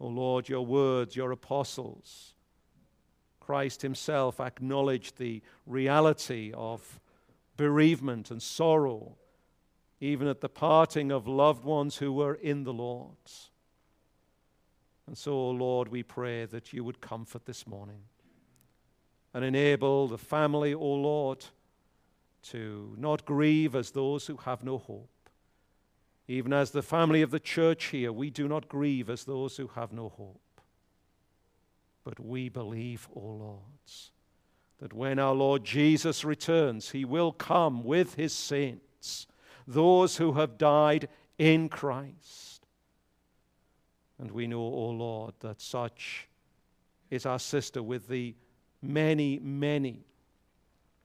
O 0.00 0.08
Lord, 0.08 0.48
your 0.48 0.66
words, 0.66 1.14
your 1.14 1.30
apostles, 1.30 2.32
Christ 3.46 3.82
Himself 3.82 4.40
acknowledged 4.40 5.18
the 5.18 5.40
reality 5.66 6.52
of 6.52 6.98
bereavement 7.56 8.32
and 8.32 8.42
sorrow, 8.42 9.16
even 10.00 10.26
at 10.26 10.40
the 10.40 10.48
parting 10.48 11.12
of 11.12 11.28
loved 11.28 11.64
ones 11.64 11.98
who 11.98 12.12
were 12.12 12.34
in 12.34 12.64
the 12.64 12.72
Lord. 12.72 13.14
And 15.06 15.16
so, 15.16 15.48
Lord, 15.50 15.86
we 15.86 16.02
pray 16.02 16.44
that 16.46 16.72
you 16.72 16.82
would 16.82 17.00
comfort 17.00 17.46
this 17.46 17.68
morning 17.68 18.02
and 19.32 19.44
enable 19.44 20.08
the 20.08 20.18
family, 20.18 20.74
O 20.74 20.80
Lord, 20.80 21.44
to 22.50 22.96
not 22.98 23.24
grieve 23.24 23.76
as 23.76 23.92
those 23.92 24.26
who 24.26 24.38
have 24.38 24.64
no 24.64 24.78
hope. 24.78 25.30
Even 26.26 26.52
as 26.52 26.72
the 26.72 26.82
family 26.82 27.22
of 27.22 27.30
the 27.30 27.38
church 27.38 27.84
here, 27.86 28.10
we 28.10 28.28
do 28.28 28.48
not 28.48 28.68
grieve 28.68 29.08
as 29.08 29.24
those 29.24 29.56
who 29.56 29.68
have 29.68 29.92
no 29.92 30.08
hope. 30.08 30.40
But 32.06 32.20
we 32.20 32.48
believe, 32.48 33.08
O 33.16 33.20
Lord, 33.20 33.60
that 34.78 34.92
when 34.92 35.18
our 35.18 35.34
Lord 35.34 35.64
Jesus 35.64 36.24
returns, 36.24 36.90
he 36.90 37.04
will 37.04 37.32
come 37.32 37.82
with 37.82 38.14
his 38.14 38.32
saints, 38.32 39.26
those 39.66 40.18
who 40.18 40.34
have 40.34 40.56
died 40.56 41.08
in 41.36 41.68
Christ. 41.68 42.64
And 44.20 44.30
we 44.30 44.46
know, 44.46 44.60
O 44.60 44.90
Lord, 44.90 45.34
that 45.40 45.60
such 45.60 46.28
is 47.10 47.26
our 47.26 47.40
sister 47.40 47.82
with 47.82 48.06
the 48.06 48.36
many, 48.80 49.40
many 49.40 50.04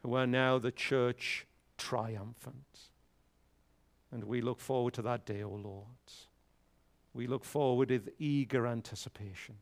who 0.04 0.14
are 0.14 0.28
now 0.28 0.60
the 0.60 0.72
church 0.72 1.48
triumphant. 1.80 2.90
And 4.12 4.26
we 4.26 4.42
look 4.42 4.60
forward 4.60 4.94
to 4.94 5.02
that 5.02 5.26
day, 5.26 5.42
O 5.42 5.50
Lord. 5.50 5.88
We 7.12 7.26
look 7.26 7.44
forward 7.44 7.90
with 7.90 8.10
eager 8.20 8.68
anticipation. 8.68 9.56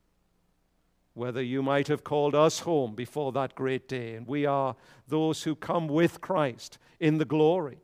Whether 1.14 1.42
you 1.42 1.62
might 1.62 1.88
have 1.88 2.04
called 2.04 2.36
us 2.36 2.60
home 2.60 2.96
before 2.96 3.32
that 3.34 3.56
great 3.56 3.88
day, 3.88 4.16
and 4.16 4.28
we 4.28 4.46
are 4.46 4.76
those 5.08 5.44
who 5.44 5.56
come 5.56 5.88
with 5.88 6.22
Christ 6.22 6.78
in 7.00 7.18
the 7.18 7.26
glory, 7.26 7.80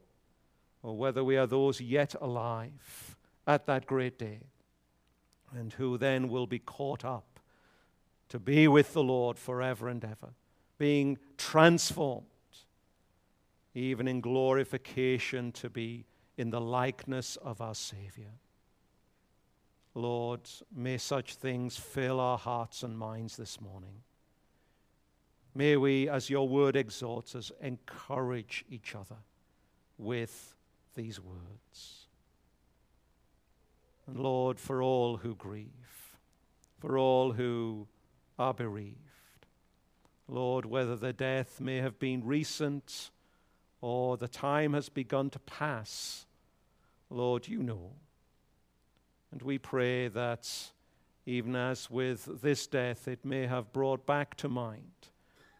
or 0.84 0.96
whether 0.98 1.24
we 1.24 1.38
are 1.38 1.48
those 1.48 1.82
yet 1.82 2.16
alive 2.22 3.18
at 3.48 3.66
that 3.66 3.86
great 3.86 4.18
day, 4.18 4.42
and 5.52 5.74
who 5.74 5.98
then 5.98 6.30
will 6.30 6.48
be 6.48 6.60
caught 6.60 7.04
up 7.04 7.40
to 8.30 8.40
be 8.40 8.68
with 8.68 8.94
the 8.94 9.04
Lord 9.04 9.38
forever 9.38 9.88
and 9.88 10.04
ever, 10.04 10.34
being 10.78 11.18
transformed, 11.38 12.26
even 13.74 14.08
in 14.08 14.22
glorification 14.22 15.52
to 15.54 15.70
be 15.70 16.06
in 16.38 16.50
the 16.50 16.62
likeness 16.62 17.38
of 17.38 17.62
our 17.62 17.76
Savior. 17.76 18.32
Lord, 19.96 20.42
may 20.76 20.98
such 20.98 21.36
things 21.36 21.78
fill 21.78 22.20
our 22.20 22.38
hearts 22.38 22.84
and 22.84 22.98
minds 22.98 23.38
this 23.38 23.62
morning. 23.62 24.04
May 25.56 25.78
we, 25.78 26.10
as 26.10 26.30
your 26.30 26.50
word 26.50 26.76
exhorts 26.76 27.34
us, 27.34 27.50
encourage 27.62 28.66
each 28.70 28.94
other 28.94 29.16
with 29.98 30.54
these 30.96 31.20
words. 31.22 32.08
And 34.06 34.20
Lord, 34.20 34.60
for 34.60 34.84
all 34.84 35.18
who 35.18 35.34
grieve, 35.34 36.18
for 36.78 36.98
all 36.98 37.32
who 37.32 37.88
are 38.38 38.54
bereaved, 38.54 38.98
Lord, 40.28 40.66
whether 40.66 40.98
the 40.98 41.14
death 41.14 41.62
may 41.62 41.78
have 41.78 42.00
been 42.00 42.26
recent 42.26 43.12
or 43.80 44.18
the 44.18 44.28
time 44.28 44.74
has 44.74 44.90
begun 44.90 45.30
to 45.30 45.40
pass, 45.40 46.26
Lord, 47.10 47.48
you 47.48 47.64
know. 47.64 47.94
And 49.36 49.41
we 49.41 49.58
pray 49.58 50.08
that 50.08 50.50
even 51.26 51.58
as 51.58 51.91
with 51.91 52.41
this 52.41 52.67
death, 52.67 53.06
it 53.06 53.26
may 53.26 53.48
have 53.48 53.74
brought 53.74 54.06
back 54.06 54.36
to 54.36 54.48
mind, 54.48 55.10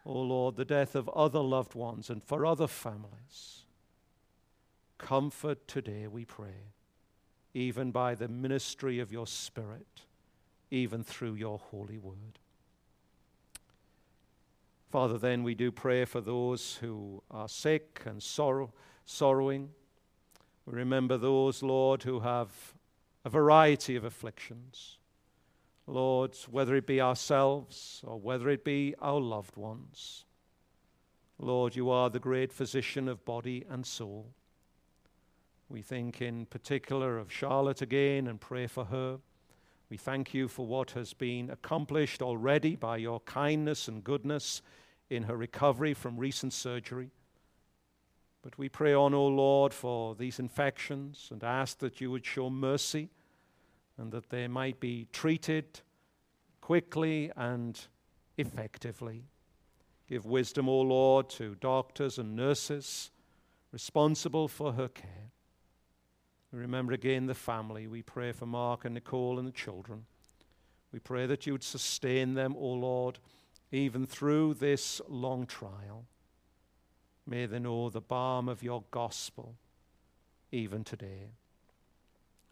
O 0.06 0.14
oh 0.14 0.22
Lord, 0.22 0.56
the 0.56 0.64
death 0.64 0.96
of 0.96 1.10
other 1.10 1.42
loved 1.42 1.76
ones 1.76 2.10
and 2.10 2.24
for 2.24 2.46
other 2.46 2.68
families. 2.68 3.66
Comfort 4.98 5.68
today, 5.68 6.08
we 6.08 6.24
pray, 6.24 6.72
even 7.54 7.92
by 7.92 8.16
the 8.16 8.30
ministry 8.30 9.00
of 9.00 9.12
your 9.12 9.28
Spirit, 9.28 10.04
even 10.72 11.04
through 11.04 11.34
your 11.34 11.60
holy 11.60 11.98
word. 11.98 12.40
Father, 14.90 15.18
then 15.18 15.44
we 15.44 15.54
do 15.54 15.70
pray 15.70 16.06
for 16.06 16.22
those 16.22 16.78
who 16.78 17.22
are 17.30 17.50
sick 17.50 18.04
and 18.06 18.24
sorrow, 18.24 18.72
sorrowing. 19.06 19.72
We 20.66 20.76
remember 20.76 21.18
those, 21.18 21.62
Lord, 21.62 22.04
who 22.04 22.22
have 22.22 22.74
a 23.26 23.30
variety 23.30 23.96
of 23.96 24.06
afflictions. 24.06 25.00
Lord, 25.88 26.38
whether 26.50 26.76
it 26.76 26.86
be 26.86 27.02
ourselves 27.02 28.02
or 28.06 28.20
whether 28.20 28.50
it 28.50 28.64
be 28.64 28.94
our 29.02 29.20
loved 29.20 29.58
ones. 29.58 30.26
Lord, 31.40 31.76
you 31.76 31.90
are 31.90 32.10
the 32.10 32.20
great 32.20 32.54
physician 32.54 33.10
of 33.10 33.26
body 33.26 33.66
and 33.68 33.86
soul. 33.86 34.28
We 35.70 35.82
think 35.82 36.22
in 36.22 36.46
particular 36.46 37.18
of 37.18 37.32
Charlotte 37.32 37.82
again 37.82 38.28
and 38.28 38.40
pray 38.40 38.68
for 38.68 38.86
her. 38.86 39.18
We 39.90 39.98
thank 39.98 40.34
you 40.34 40.48
for 40.48 40.66
what 40.68 40.92
has 40.92 41.14
been 41.14 41.50
accomplished 41.50 42.22
already 42.22 42.76
by 42.76 42.98
your 42.98 43.20
kindness 43.22 43.88
and 43.88 44.04
goodness 44.04 44.62
in 45.10 45.24
her 45.24 45.36
recovery 45.36 45.96
from 45.96 46.18
recent 46.18 46.54
surgery. 46.54 47.10
But 48.46 48.60
we 48.60 48.70
pray 48.70 48.94
on, 48.94 49.16
O 49.16 49.26
Lord, 49.26 49.74
for 49.74 50.14
these 50.14 50.38
infections 50.38 51.30
and 51.32 51.44
ask 51.44 51.80
that 51.80 52.00
you 52.00 52.12
would 52.12 52.24
show 52.24 52.48
mercy 52.48 53.10
and 53.98 54.12
that 54.12 54.30
they 54.30 54.48
might 54.48 54.80
be 54.80 55.08
treated 55.12 55.82
quickly 56.62 57.32
and 57.36 57.80
effectively. 58.38 59.24
Give 60.08 60.28
wisdom, 60.28 60.70
O 60.70 60.82
Lord, 60.82 61.28
to 61.32 61.56
doctors 61.56 62.20
and 62.20 62.36
nurses 62.36 63.10
responsible 63.72 64.48
for 64.48 64.74
her 64.74 64.90
care. 64.90 65.32
We 66.54 66.60
remember 66.60 66.94
again 66.94 67.26
the 67.26 67.34
family. 67.34 67.88
We 67.88 68.04
pray 68.04 68.32
for 68.32 68.46
Mark 68.46 68.86
and 68.86 68.94
Nicole 68.94 69.40
and 69.40 69.48
the 69.48 69.54
children. 69.54 70.06
We 70.92 71.00
pray 71.00 71.26
that 71.26 71.48
you 71.48 71.54
would 71.54 71.64
sustain 71.64 72.36
them, 72.36 72.54
O 72.56 72.74
Lord, 72.74 73.18
even 73.72 74.06
through 74.06 74.54
this 74.54 75.02
long 75.10 75.48
trial. 75.48 76.06
May 77.28 77.46
they 77.46 77.60
know 77.60 77.90
the 77.90 78.02
balm 78.02 78.48
of 78.48 78.62
your 78.62 78.84
gospel 78.92 79.56
even 80.52 80.84
today. 80.84 81.32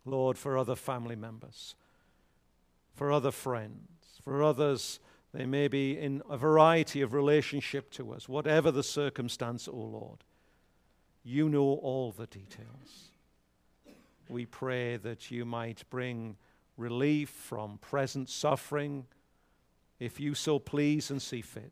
Lord, 0.05 0.38
for 0.38 0.57
other 0.57 0.75
family 0.75 1.15
members, 1.15 1.75
for 2.95 3.12
other 3.12 3.31
friends, 3.31 4.19
for 4.23 4.43
others, 4.43 4.99
they 5.33 5.45
may 5.45 5.67
be 5.67 5.97
in 5.97 6.21
a 6.29 6.38
variety 6.38 7.01
of 7.01 7.13
relationship 7.13 7.91
to 7.91 8.13
us, 8.13 8.27
whatever 8.27 8.71
the 8.71 8.83
circumstance, 8.83 9.67
O 9.67 9.71
oh 9.73 9.77
Lord. 9.77 10.23
You 11.23 11.47
know 11.47 11.62
all 11.62 12.12
the 12.12 12.27
details. 12.27 13.12
We 14.27 14.45
pray 14.45 14.97
that 14.97 15.31
you 15.31 15.45
might 15.45 15.83
bring 15.89 16.36
relief 16.75 17.29
from 17.29 17.77
present 17.77 18.29
suffering, 18.29 19.05
if 19.99 20.19
you 20.19 20.33
so 20.33 20.59
please 20.59 21.09
and 21.12 21.21
see 21.21 21.41
fit 21.41 21.71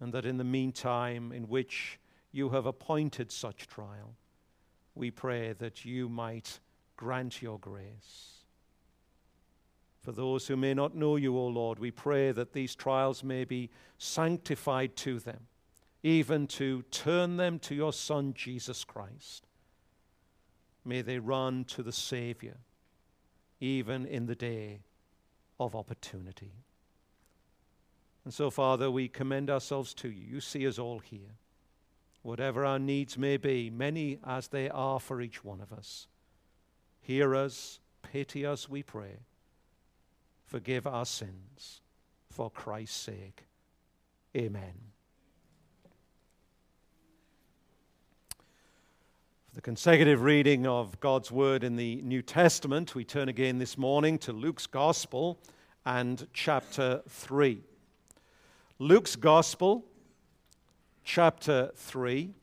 and 0.00 0.12
that 0.12 0.26
in 0.26 0.36
the 0.36 0.44
meantime, 0.44 1.32
in 1.32 1.48
which 1.48 1.98
you 2.32 2.50
have 2.50 2.66
appointed 2.66 3.32
such 3.32 3.66
trial, 3.66 4.14
we 4.94 5.10
pray 5.10 5.52
that 5.54 5.84
you 5.84 6.08
might 6.08 6.60
grant 6.96 7.42
your 7.42 7.58
grace. 7.58 8.44
For 10.00 10.12
those 10.12 10.46
who 10.46 10.56
may 10.56 10.72
not 10.72 10.94
know 10.94 11.16
you, 11.16 11.36
O 11.36 11.46
Lord, 11.46 11.78
we 11.78 11.90
pray 11.90 12.30
that 12.32 12.52
these 12.52 12.74
trials 12.74 13.24
may 13.24 13.44
be 13.44 13.70
sanctified 13.98 14.96
to 14.96 15.18
them, 15.18 15.48
even 16.02 16.46
to 16.46 16.82
turn 16.90 17.36
them 17.36 17.58
to 17.60 17.74
your 17.74 17.92
Son, 17.92 18.32
Jesus 18.34 18.84
Christ. 18.84 19.46
May 20.84 21.02
they 21.02 21.18
run 21.18 21.64
to 21.64 21.82
the 21.82 21.92
Savior 21.92 22.58
even 23.60 24.06
in 24.06 24.26
the 24.26 24.34
day 24.34 24.80
of 25.58 25.74
opportunity. 25.74 26.52
And 28.26 28.34
so, 28.34 28.50
Father, 28.50 28.90
we 28.90 29.06
commend 29.06 29.50
ourselves 29.50 29.94
to 29.94 30.08
you. 30.08 30.24
You 30.28 30.40
see 30.40 30.66
us 30.66 30.80
all 30.80 30.98
here. 30.98 31.36
Whatever 32.22 32.66
our 32.66 32.80
needs 32.80 33.16
may 33.16 33.36
be, 33.36 33.70
many 33.70 34.18
as 34.26 34.48
they 34.48 34.68
are 34.68 34.98
for 34.98 35.20
each 35.20 35.44
one 35.44 35.60
of 35.60 35.72
us. 35.72 36.08
Hear 37.00 37.36
us, 37.36 37.78
pity 38.02 38.44
us, 38.44 38.68
we 38.68 38.82
pray. 38.82 39.20
Forgive 40.44 40.88
our 40.88 41.06
sins 41.06 41.82
for 42.28 42.50
Christ's 42.50 42.96
sake. 42.96 43.44
Amen. 44.36 44.74
For 49.46 49.54
the 49.54 49.62
consecutive 49.62 50.22
reading 50.22 50.66
of 50.66 50.98
God's 50.98 51.30
Word 51.30 51.62
in 51.62 51.76
the 51.76 52.02
New 52.02 52.22
Testament, 52.22 52.96
we 52.96 53.04
turn 53.04 53.28
again 53.28 53.58
this 53.58 53.78
morning 53.78 54.18
to 54.18 54.32
Luke's 54.32 54.66
Gospel 54.66 55.38
and 55.84 56.26
chapter 56.32 57.02
3. 57.08 57.62
Luke's 58.78 59.16
Gospel, 59.16 59.86
chapter 61.02 61.70
3, 61.76 62.34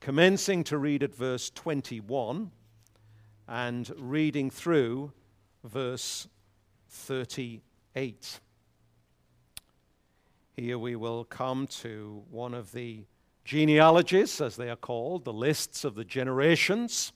commencing 0.00 0.64
to 0.64 0.78
read 0.78 1.02
at 1.02 1.14
verse 1.14 1.50
21 1.50 2.50
and 3.46 3.92
reading 3.98 4.48
through 4.48 5.12
verse 5.62 6.28
38. 6.88 8.40
Here 10.56 10.78
we 10.78 10.96
will 10.96 11.24
come 11.24 11.66
to 11.66 12.22
one 12.30 12.54
of 12.54 12.72
the 12.72 13.04
genealogies, 13.44 14.40
as 14.40 14.56
they 14.56 14.70
are 14.70 14.76
called, 14.76 15.26
the 15.26 15.32
lists 15.34 15.84
of 15.84 15.94
the 15.94 16.04
generations, 16.04 17.12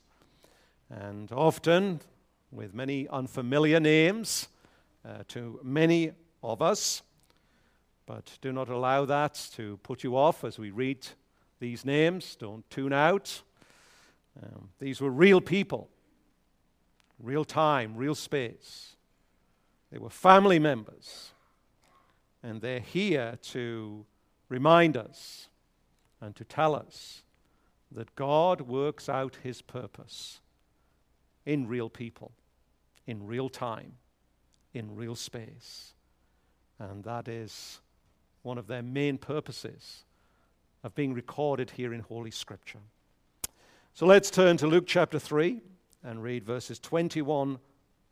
and 0.91 1.33
often 1.33 2.03
with 2.51 2.75
many 2.75 3.09
unfamiliar 3.09 3.81
names 3.81 4.49
uh, 5.03 5.23
to 5.29 5.61
many 5.63 6.13
of 6.43 6.61
us. 6.61 7.03
But 8.09 8.39
do 8.41 8.53
not 8.53 8.71
allow 8.71 9.05
that 9.05 9.39
to 9.57 9.77
put 9.83 10.03
you 10.03 10.17
off 10.17 10.43
as 10.43 10.59
we 10.59 10.71
read 10.71 11.07
these 11.61 11.85
names. 11.85 12.37
Don't 12.37 12.69
tune 12.71 12.95
out. 12.95 13.43
Um, 14.43 14.71
these 14.79 14.99
were 14.99 15.11
real 15.11 15.43
people, 15.43 15.91
real 17.23 17.45
time, 17.45 17.95
real 17.99 18.15
space. 18.15 18.97
They 19.93 19.99
were 19.99 20.09
family 20.09 20.59
members 20.59 21.33
and 22.43 22.63
they're 22.63 22.81
here 22.81 23.37
to 23.43 24.07
remind 24.49 24.97
us 24.97 25.49
and 26.19 26.35
to 26.37 26.45
tell 26.45 26.75
us 26.75 27.25
that 27.93 28.17
God 28.17 28.63
works 28.63 29.11
out 29.11 29.37
his 29.43 29.61
purpose 29.61 30.41
in 31.45 31.69
real 31.69 31.91
people, 31.91 32.33
in 33.07 33.27
real 33.27 33.51
time, 33.51 33.97
in 34.73 34.97
real 34.97 35.15
space. 35.15 35.93
And 36.79 37.05
that 37.05 37.29
is 37.29 37.81
one 38.43 38.59
of 38.59 38.67
their 38.67 38.83
main 38.83 39.19
purposes 39.19 40.05
of 40.85 40.95
being 40.95 41.15
recorded 41.15 41.71
here 41.71 41.93
in 41.93 42.01
Holy 42.01 42.31
Scripture. 42.31 42.81
So 43.95 44.07
let's 44.07 44.31
turn 44.31 44.57
to 44.59 44.67
Luke 44.67 44.87
chapter 44.87 45.19
3 45.19 45.61
and 46.05 46.23
read 46.23 46.45
verses 46.45 46.79
21 46.79 47.59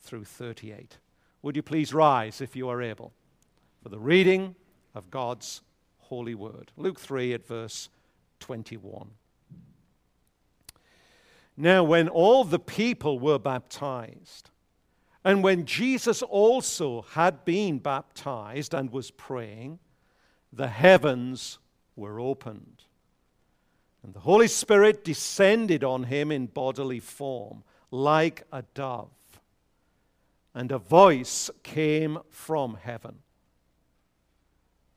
through 0.00 0.24
38. 0.24 0.98
Would 1.42 1.56
you 1.56 1.62
please 1.62 1.94
rise 1.94 2.40
if 2.40 2.56
you 2.56 2.68
are 2.68 2.82
able? 2.82 3.12
for 3.86 3.90
the 3.90 3.98
reading 4.00 4.56
of 4.96 5.12
God's 5.12 5.62
holy 5.98 6.34
word. 6.34 6.72
Luke 6.76 6.98
3 6.98 7.34
at 7.34 7.46
verse 7.46 7.88
21. 8.40 9.10
Now, 11.56 11.84
when 11.84 12.08
all 12.08 12.42
the 12.42 12.58
people 12.58 13.20
were 13.20 13.38
baptized, 13.38 14.50
and 15.24 15.40
when 15.40 15.66
Jesus 15.66 16.20
also 16.20 17.02
had 17.10 17.44
been 17.44 17.78
baptized 17.78 18.74
and 18.74 18.90
was 18.90 19.12
praying, 19.12 19.78
the 20.56 20.68
heavens 20.68 21.58
were 21.94 22.18
opened. 22.18 22.84
And 24.02 24.14
the 24.14 24.20
Holy 24.20 24.48
Spirit 24.48 25.04
descended 25.04 25.84
on 25.84 26.04
him 26.04 26.32
in 26.32 26.46
bodily 26.46 27.00
form, 27.00 27.64
like 27.90 28.44
a 28.52 28.62
dove. 28.74 29.10
And 30.54 30.72
a 30.72 30.78
voice 30.78 31.50
came 31.62 32.18
from 32.30 32.78
heaven 32.80 33.16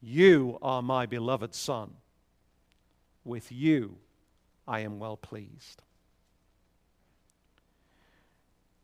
you 0.01 0.57
are 0.61 0.81
my 0.81 1.05
beloved 1.05 1.53
Son. 1.53 1.91
With 3.23 3.51
you 3.51 3.97
I 4.67 4.81
am 4.81 4.99
well 4.99 5.17
pleased. 5.17 5.81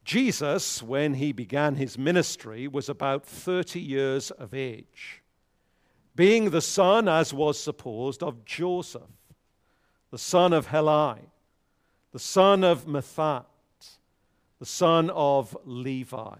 Jesus, 0.04 0.84
when 0.84 1.16
he 1.16 1.32
began 1.32 1.76
his 1.76 1.98
ministry, 1.98 2.68
was 2.68 2.90
about 2.90 3.26
30 3.26 3.80
years 3.80 4.30
of 4.32 4.54
age, 4.54 5.24
being 6.16 6.50
the 6.50 6.62
son, 6.62 7.08
as 7.08 7.34
was 7.34 7.60
supposed, 7.60 8.24
of 8.24 8.46
Joseph, 8.46 9.02
the 10.12 10.18
son 10.18 10.54
of 10.54 10.68
Heli, 10.68 11.20
the 12.12 12.20
son 12.20 12.64
of 12.64 12.86
Matthat, 12.86 13.46
the 14.60 14.66
son 14.66 15.10
of 15.10 15.56
Levi, 15.66 16.36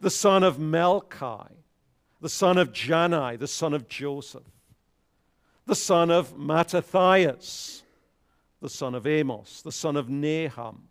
the 0.00 0.10
son 0.10 0.44
of 0.44 0.58
Melchi 0.58 1.48
the 2.20 2.28
son 2.28 2.58
of 2.58 2.72
Jannai, 2.72 3.38
the 3.38 3.46
son 3.46 3.74
of 3.74 3.88
Joseph, 3.88 4.42
the 5.66 5.74
son 5.74 6.10
of 6.10 6.36
Mattathias, 6.36 7.82
the 8.60 8.68
son 8.68 8.94
of 8.94 9.06
Amos, 9.06 9.62
the 9.62 9.72
son 9.72 9.96
of 9.96 10.08
Nahum, 10.08 10.88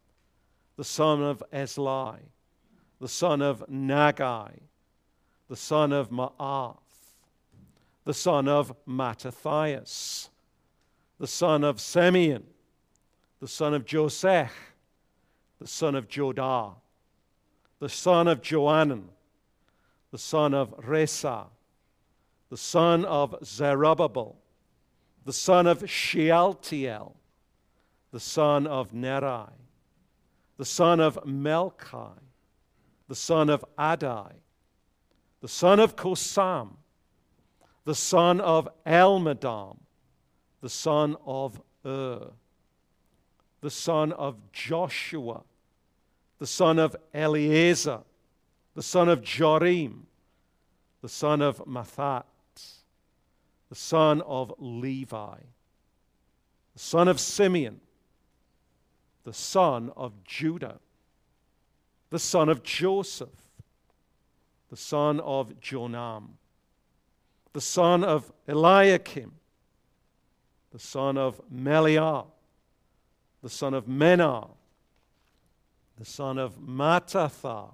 the 0.77 0.83
son 0.83 1.23
of 1.23 1.43
Esli, 1.51 2.19
the 2.99 3.07
son 3.07 3.41
of 3.41 3.63
Naggai, 3.69 4.59
the 5.49 5.55
son 5.55 5.91
of 5.91 6.09
Maath, 6.09 6.77
the 8.05 8.13
son 8.13 8.47
of 8.47 8.73
Mattathias, 8.85 10.29
the 11.19 11.27
son 11.27 11.63
of 11.63 11.81
Simeon, 11.81 12.43
the 13.39 13.47
son 13.47 13.73
of 13.73 13.83
Joseph, 13.85 14.53
the 15.59 15.67
son 15.67 15.95
of 15.95 16.07
Joda, 16.07 16.75
the 17.79 17.89
son 17.89 18.27
of 18.27 18.41
Joanan, 18.41 19.05
the 20.11 20.17
son 20.19 20.53
of 20.53 20.71
Rhesa, 20.77 21.47
the 22.49 22.57
son 22.57 23.03
of 23.05 23.35
Zerubbabel, 23.43 24.37
the 25.25 25.33
son 25.33 25.65
of 25.65 25.89
Shealtiel, 25.89 27.15
the 28.11 28.19
son 28.19 28.67
of 28.67 28.93
Neri, 28.93 29.49
the 30.57 30.65
son 30.65 30.99
of 30.99 31.15
Melchi, 31.25 32.11
the 33.07 33.15
son 33.15 33.49
of 33.49 33.65
Addi, 33.77 34.31
the 35.41 35.47
son 35.47 35.79
of 35.79 35.95
Cosam, 35.95 36.77
the 37.85 37.95
son 37.95 38.41
of 38.41 38.67
Elmadam, 38.85 39.77
the 40.61 40.69
son 40.69 41.15
of 41.25 41.61
Ur, 41.85 42.31
the 43.61 43.69
son 43.69 44.11
of 44.11 44.51
Joshua, 44.51 45.43
the 46.39 46.47
son 46.47 46.79
of 46.79 46.95
Eleazar, 47.13 48.01
the 48.73 48.83
son 48.83 49.07
of 49.07 49.21
Jorim, 49.21 50.01
the 51.01 51.09
son 51.09 51.41
of 51.41 51.63
Matthat, 51.65 52.23
the 53.69 53.75
son 53.75 54.21
of 54.21 54.53
Levi, 54.57 55.37
the 56.73 56.79
son 56.79 57.07
of 57.07 57.19
Simeon, 57.19 57.79
the 59.23 59.33
son 59.33 59.91
of 59.95 60.23
Judah, 60.23 60.79
the 62.09 62.19
son 62.19 62.49
of 62.49 62.63
Joseph, 62.63 63.29
the 64.69 64.77
son 64.77 65.19
of 65.19 65.59
Jonam, 65.59 66.29
the 67.55 67.61
son 67.61 68.03
of 68.03 68.33
Eliakim, 68.49 69.31
the 70.73 70.77
son 70.77 71.17
of 71.17 71.39
Melea, 71.49 72.25
the 73.41 73.49
son 73.49 73.73
of 73.73 73.85
Menna, 73.85 74.49
the 75.97 76.03
son 76.03 76.37
of 76.37 76.57
Mattatha, 76.59 77.69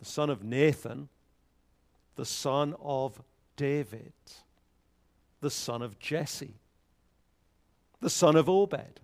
the 0.00 0.04
son 0.04 0.28
of 0.28 0.42
Nathan, 0.42 1.08
the 2.16 2.24
son 2.24 2.74
of 2.82 3.22
David, 3.54 4.12
the 5.40 5.50
son 5.50 5.80
of 5.80 5.96
Jesse, 6.00 6.56
the 8.00 8.10
son 8.10 8.34
of 8.34 8.48
Obed, 8.48 8.98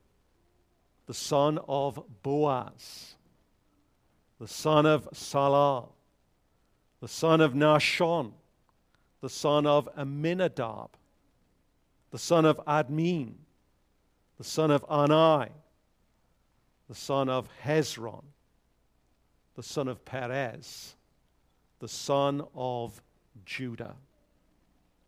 the 1.07 1.15
son 1.15 1.61
of 1.69 2.03
Boaz, 2.25 3.15
the 4.41 4.49
son 4.49 4.85
of 4.85 5.09
Sala, 5.13 5.85
the 7.01 7.07
son 7.07 7.41
of 7.41 7.53
Nahshon, 7.53 8.33
the 9.23 9.31
son 9.31 9.67
of 9.67 9.89
Amminadab, 9.97 10.91
the 12.11 12.19
son 12.19 12.45
of 12.45 12.59
Admin, 12.67 13.35
the 14.37 14.45
son 14.45 14.71
of 14.73 14.85
Arni, 14.89 15.51
the 16.89 16.95
son 16.95 17.29
of 17.29 17.49
Hezron, 17.65 18.25
the 19.55 19.63
son 19.63 19.87
of 19.87 20.05
Perez, 20.05 20.97
the 21.79 21.89
son 21.89 22.43
of 22.55 23.01
Judah, 23.47 23.95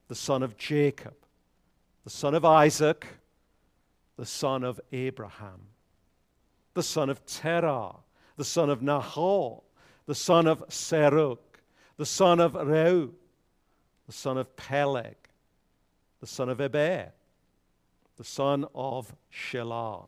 the 0.06 0.14
son 0.14 0.44
of 0.44 0.56
Jacob, 0.56 1.14
the 2.04 2.10
son 2.10 2.34
of 2.34 2.44
Isaac, 2.44 3.06
the 4.16 4.26
son 4.26 4.62
of 4.62 4.80
Abraham, 4.92 5.60
the 6.74 6.84
son 6.84 7.10
of 7.10 7.26
Terah, 7.26 7.96
the 8.36 8.44
son 8.44 8.70
of 8.70 8.80
Nahor, 8.80 9.62
the 10.06 10.14
son 10.14 10.46
of 10.46 10.60
Serug, 10.68 11.38
the 11.96 12.06
son 12.06 12.38
of 12.38 12.52
Reu, 12.52 13.10
the 14.06 14.12
son 14.12 14.38
of 14.38 14.54
Peleg, 14.56 15.16
the 16.20 16.26
son 16.26 16.48
of 16.48 16.60
Eber, 16.60 17.12
the 18.16 18.24
son 18.24 18.66
of 18.74 19.14
Shelah, 19.32 20.06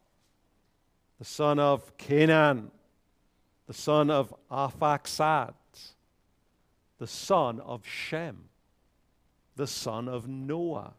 the 1.19 1.25
son 1.25 1.59
of 1.59 1.97
Cainan, 1.97 2.71
the 3.67 3.75
son 3.75 4.11
of 4.11 4.35
Arphaxad, 4.51 5.55
the 6.99 7.07
son 7.07 7.61
of 7.61 7.87
Shem, 7.87 8.49
the 9.57 9.67
son 9.67 10.09
of 10.09 10.29
Noah, 10.29 10.95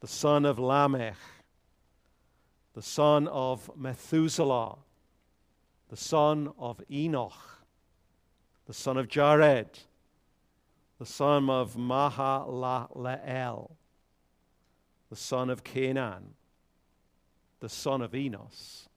the 0.00 0.08
son 0.08 0.44
of 0.44 0.58
Lamech, 0.58 1.16
the 2.74 2.82
son 2.82 3.26
of 3.28 3.70
Methuselah, 3.76 4.76
the 5.88 5.96
son 5.96 6.52
of 6.58 6.80
Enoch, 6.90 7.64
the 8.66 8.74
son 8.74 8.96
of 8.96 9.08
Jared, 9.08 9.78
the 10.98 11.06
son 11.06 11.48
of 11.48 11.76
Mahalalel, 11.76 13.70
the 15.10 15.16
son 15.16 15.50
of 15.50 15.64
Cainan, 15.64 16.34
the 17.60 17.68
son 17.68 18.02
of 18.02 18.14
Enos, 18.14 18.88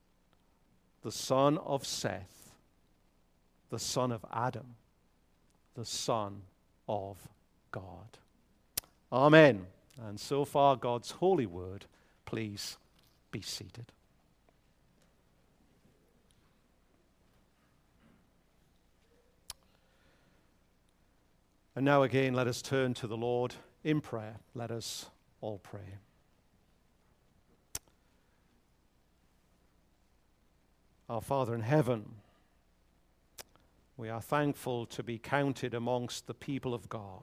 the 1.02 1.12
son 1.12 1.58
of 1.58 1.86
Seth, 1.86 2.52
the 3.70 3.78
son 3.78 4.12
of 4.12 4.24
Adam, 4.32 4.74
the 5.74 5.84
son 5.84 6.42
of 6.88 7.16
God. 7.70 8.18
Amen. 9.12 9.66
And 10.00 10.18
so 10.18 10.44
far, 10.44 10.76
God's 10.76 11.12
holy 11.12 11.46
word. 11.46 11.86
Please 12.24 12.78
be 13.30 13.42
seated. 13.42 13.92
And 21.74 21.84
now 21.84 22.02
again, 22.02 22.34
let 22.34 22.46
us 22.46 22.60
turn 22.60 22.92
to 22.94 23.06
the 23.06 23.16
Lord 23.16 23.54
in 23.82 24.00
prayer. 24.00 24.36
Let 24.54 24.70
us 24.70 25.06
all 25.40 25.58
pray. 25.58 25.98
Our 31.08 31.22
Father 31.22 31.54
in 31.54 31.62
heaven, 31.62 32.14
we 33.96 34.08
are 34.08 34.20
thankful 34.20 34.86
to 34.86 35.02
be 35.02 35.18
counted 35.18 35.74
amongst 35.74 36.26
the 36.26 36.34
people 36.34 36.74
of 36.74 36.88
God, 36.88 37.22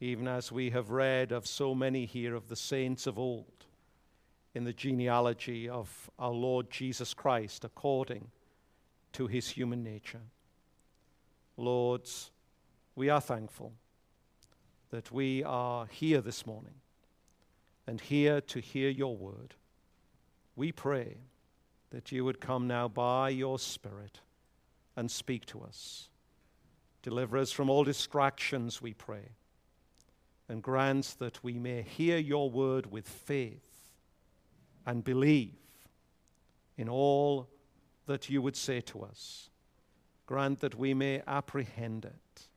even 0.00 0.26
as 0.26 0.50
we 0.50 0.70
have 0.70 0.90
read 0.90 1.32
of 1.32 1.46
so 1.46 1.74
many 1.74 2.04
here 2.04 2.34
of 2.34 2.48
the 2.48 2.56
saints 2.56 3.06
of 3.06 3.18
old 3.18 3.66
in 4.54 4.64
the 4.64 4.72
genealogy 4.72 5.68
of 5.68 6.10
our 6.18 6.32
Lord 6.32 6.70
Jesus 6.70 7.14
Christ 7.14 7.64
according 7.64 8.30
to 9.12 9.26
his 9.26 9.48
human 9.48 9.82
nature. 9.82 10.20
Lords, 11.56 12.31
we 12.94 13.08
are 13.08 13.20
thankful 13.20 13.72
that 14.90 15.10
we 15.10 15.42
are 15.44 15.86
here 15.86 16.20
this 16.20 16.46
morning 16.46 16.74
and 17.86 18.00
here 18.00 18.40
to 18.40 18.60
hear 18.60 18.90
your 18.90 19.16
word. 19.16 19.54
We 20.54 20.72
pray 20.72 21.16
that 21.90 22.12
you 22.12 22.24
would 22.24 22.40
come 22.40 22.66
now 22.66 22.88
by 22.88 23.30
your 23.30 23.58
Spirit 23.58 24.20
and 24.96 25.10
speak 25.10 25.46
to 25.46 25.62
us. 25.62 26.08
Deliver 27.02 27.38
us 27.38 27.50
from 27.50 27.70
all 27.70 27.84
distractions, 27.84 28.80
we 28.80 28.92
pray, 28.92 29.30
and 30.48 30.62
grant 30.62 31.16
that 31.18 31.42
we 31.42 31.58
may 31.58 31.82
hear 31.82 32.18
your 32.18 32.50
word 32.50 32.90
with 32.92 33.08
faith 33.08 33.86
and 34.86 35.02
believe 35.02 35.56
in 36.76 36.88
all 36.88 37.48
that 38.06 38.28
you 38.28 38.42
would 38.42 38.56
say 38.56 38.80
to 38.80 39.02
us. 39.02 39.50
Grant 40.26 40.60
that 40.60 40.76
we 40.76 40.94
may 40.94 41.22
apprehend 41.26 42.04
it, 42.04 42.48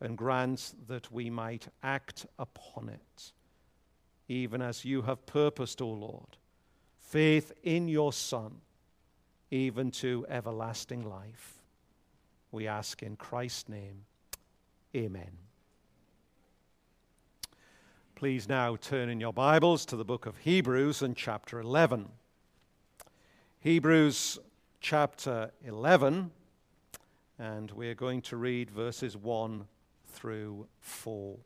and 0.00 0.16
grant 0.16 0.74
that 0.86 1.10
we 1.10 1.30
might 1.30 1.68
act 1.82 2.26
upon 2.38 2.88
it, 2.88 3.32
even 4.28 4.62
as 4.62 4.84
you 4.84 5.02
have 5.02 5.26
purposed, 5.26 5.82
O 5.82 5.88
Lord. 5.88 6.36
Faith 6.98 7.52
in 7.62 7.88
your 7.88 8.12
Son, 8.12 8.60
even 9.50 9.90
to 9.90 10.26
everlasting 10.28 11.08
life. 11.08 11.54
We 12.52 12.66
ask 12.66 13.02
in 13.02 13.16
Christ's 13.16 13.68
name. 13.68 14.04
Amen. 14.94 15.30
Please 18.14 18.48
now 18.48 18.76
turn 18.76 19.08
in 19.08 19.20
your 19.20 19.32
Bibles 19.32 19.86
to 19.86 19.96
the 19.96 20.04
book 20.04 20.26
of 20.26 20.36
Hebrews 20.38 21.02
and 21.02 21.16
chapter 21.16 21.60
11. 21.60 22.08
Hebrews 23.60 24.38
chapter 24.80 25.50
11, 25.64 26.30
and 27.38 27.70
we're 27.70 27.94
going 27.94 28.22
to 28.22 28.36
read 28.36 28.70
verses 28.70 29.16
1 29.16 29.66
through 30.08 30.66
4. 30.80 31.36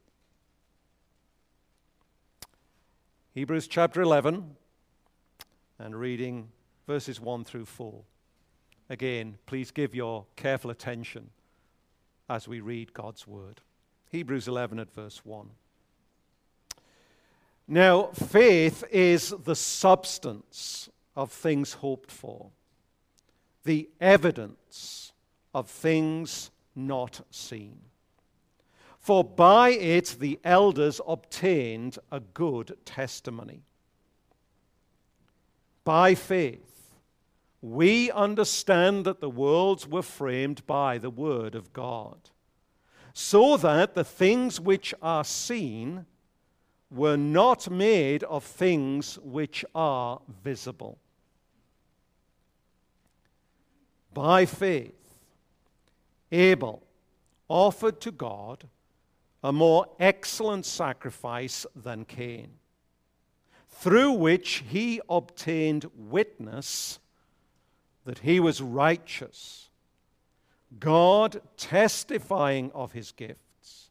Hebrews 3.34 3.66
chapter 3.66 4.02
11, 4.02 4.56
and 5.78 5.98
reading 5.98 6.48
verses 6.86 7.20
1 7.20 7.44
through 7.44 7.64
4. 7.64 8.02
Again, 8.90 9.38
please 9.46 9.70
give 9.70 9.94
your 9.94 10.26
careful 10.36 10.70
attention 10.70 11.30
as 12.28 12.46
we 12.46 12.60
read 12.60 12.92
God's 12.92 13.26
word. 13.26 13.60
Hebrews 14.10 14.48
11 14.48 14.78
at 14.78 14.92
verse 14.92 15.24
1. 15.24 15.48
Now, 17.66 18.08
faith 18.08 18.84
is 18.90 19.34
the 19.44 19.56
substance 19.56 20.90
of 21.16 21.32
things 21.32 21.74
hoped 21.74 22.10
for, 22.10 22.50
the 23.64 23.88
evidence 24.00 25.12
of 25.54 25.70
things 25.70 26.50
not 26.74 27.22
seen. 27.30 27.78
For 29.02 29.24
by 29.24 29.70
it 29.70 30.16
the 30.20 30.38
elders 30.44 31.00
obtained 31.06 31.98
a 32.12 32.20
good 32.20 32.76
testimony. 32.84 33.64
By 35.82 36.14
faith, 36.14 36.94
we 37.60 38.12
understand 38.12 39.04
that 39.04 39.20
the 39.20 39.28
worlds 39.28 39.88
were 39.88 40.02
framed 40.02 40.64
by 40.68 40.98
the 40.98 41.10
Word 41.10 41.56
of 41.56 41.72
God, 41.72 42.30
so 43.12 43.56
that 43.56 43.94
the 43.94 44.04
things 44.04 44.60
which 44.60 44.94
are 45.02 45.24
seen 45.24 46.06
were 46.88 47.16
not 47.16 47.68
made 47.68 48.22
of 48.24 48.44
things 48.44 49.18
which 49.18 49.64
are 49.74 50.20
visible. 50.44 50.98
By 54.14 54.46
faith, 54.46 54.94
Abel 56.30 56.84
offered 57.48 58.00
to 58.02 58.12
God 58.12 58.68
a 59.42 59.52
more 59.52 59.86
excellent 59.98 60.64
sacrifice 60.64 61.66
than 61.74 62.04
Cain, 62.04 62.50
through 63.68 64.12
which 64.12 64.62
he 64.68 65.00
obtained 65.08 65.86
witness 65.96 67.00
that 68.04 68.20
he 68.20 68.38
was 68.38 68.60
righteous, 68.60 69.68
God 70.78 71.40
testifying 71.56 72.70
of 72.72 72.92
his 72.92 73.12
gifts, 73.12 73.90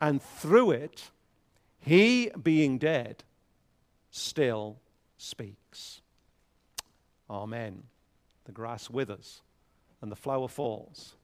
and 0.00 0.20
through 0.20 0.72
it, 0.72 1.10
he, 1.78 2.30
being 2.40 2.78
dead, 2.78 3.24
still 4.10 4.78
speaks. 5.16 6.00
Amen. 7.30 7.84
The 8.44 8.52
grass 8.52 8.90
withers 8.90 9.42
and 10.00 10.10
the 10.10 10.16
flower 10.16 10.48
falls, 10.48 11.14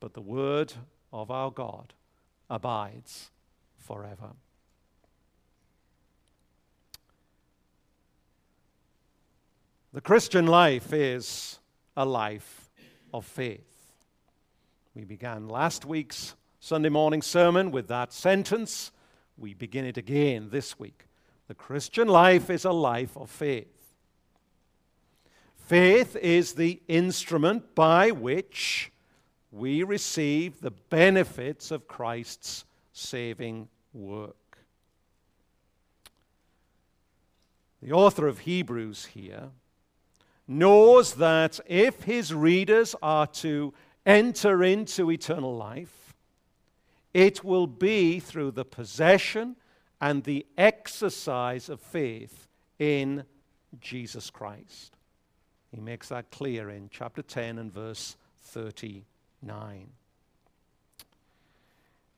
but 0.00 0.14
the 0.14 0.20
word 0.20 0.72
of 1.12 1.30
our 1.30 1.50
God 1.50 1.94
abides 2.50 3.30
forever. 3.76 4.30
The 9.92 10.00
Christian 10.00 10.46
life 10.46 10.92
is 10.92 11.58
a 11.96 12.04
life 12.04 12.70
of 13.12 13.24
faith. 13.24 13.64
We 14.94 15.04
began 15.04 15.48
last 15.48 15.84
week's 15.84 16.34
Sunday 16.60 16.88
morning 16.88 17.22
sermon 17.22 17.70
with 17.70 17.88
that 17.88 18.12
sentence 18.12 18.92
we 19.38 19.54
begin 19.54 19.84
it 19.84 19.96
again 19.96 20.48
this 20.50 20.78
week. 20.78 21.06
The 21.46 21.54
Christian 21.54 22.08
life 22.08 22.50
is 22.50 22.64
a 22.64 22.72
life 22.72 23.16
of 23.16 23.30
faith. 23.30 23.94
Faith 25.54 26.16
is 26.16 26.54
the 26.54 26.82
instrument 26.88 27.74
by 27.74 28.10
which 28.10 28.90
we 29.50 29.82
receive 29.82 30.60
the 30.60 30.70
benefits 30.70 31.70
of 31.70 31.88
Christ's 31.88 32.64
saving 32.92 33.68
work. 33.92 34.58
The 37.82 37.92
author 37.92 38.26
of 38.26 38.40
Hebrews 38.40 39.06
here 39.06 39.50
knows 40.46 41.14
that 41.14 41.60
if 41.66 42.02
his 42.02 42.34
readers 42.34 42.94
are 43.02 43.26
to 43.26 43.72
enter 44.04 44.64
into 44.64 45.10
eternal 45.10 45.56
life, 45.56 46.14
it 47.14 47.44
will 47.44 47.66
be 47.66 48.18
through 48.20 48.52
the 48.52 48.64
possession 48.64 49.56
and 50.00 50.24
the 50.24 50.46
exercise 50.56 51.68
of 51.68 51.80
faith 51.80 52.48
in 52.78 53.24
Jesus 53.80 54.30
Christ. 54.30 54.96
He 55.70 55.80
makes 55.80 56.08
that 56.08 56.30
clear 56.30 56.70
in 56.70 56.88
chapter 56.90 57.22
10 57.22 57.58
and 57.58 57.72
verse 57.72 58.16
39. 59.40 59.88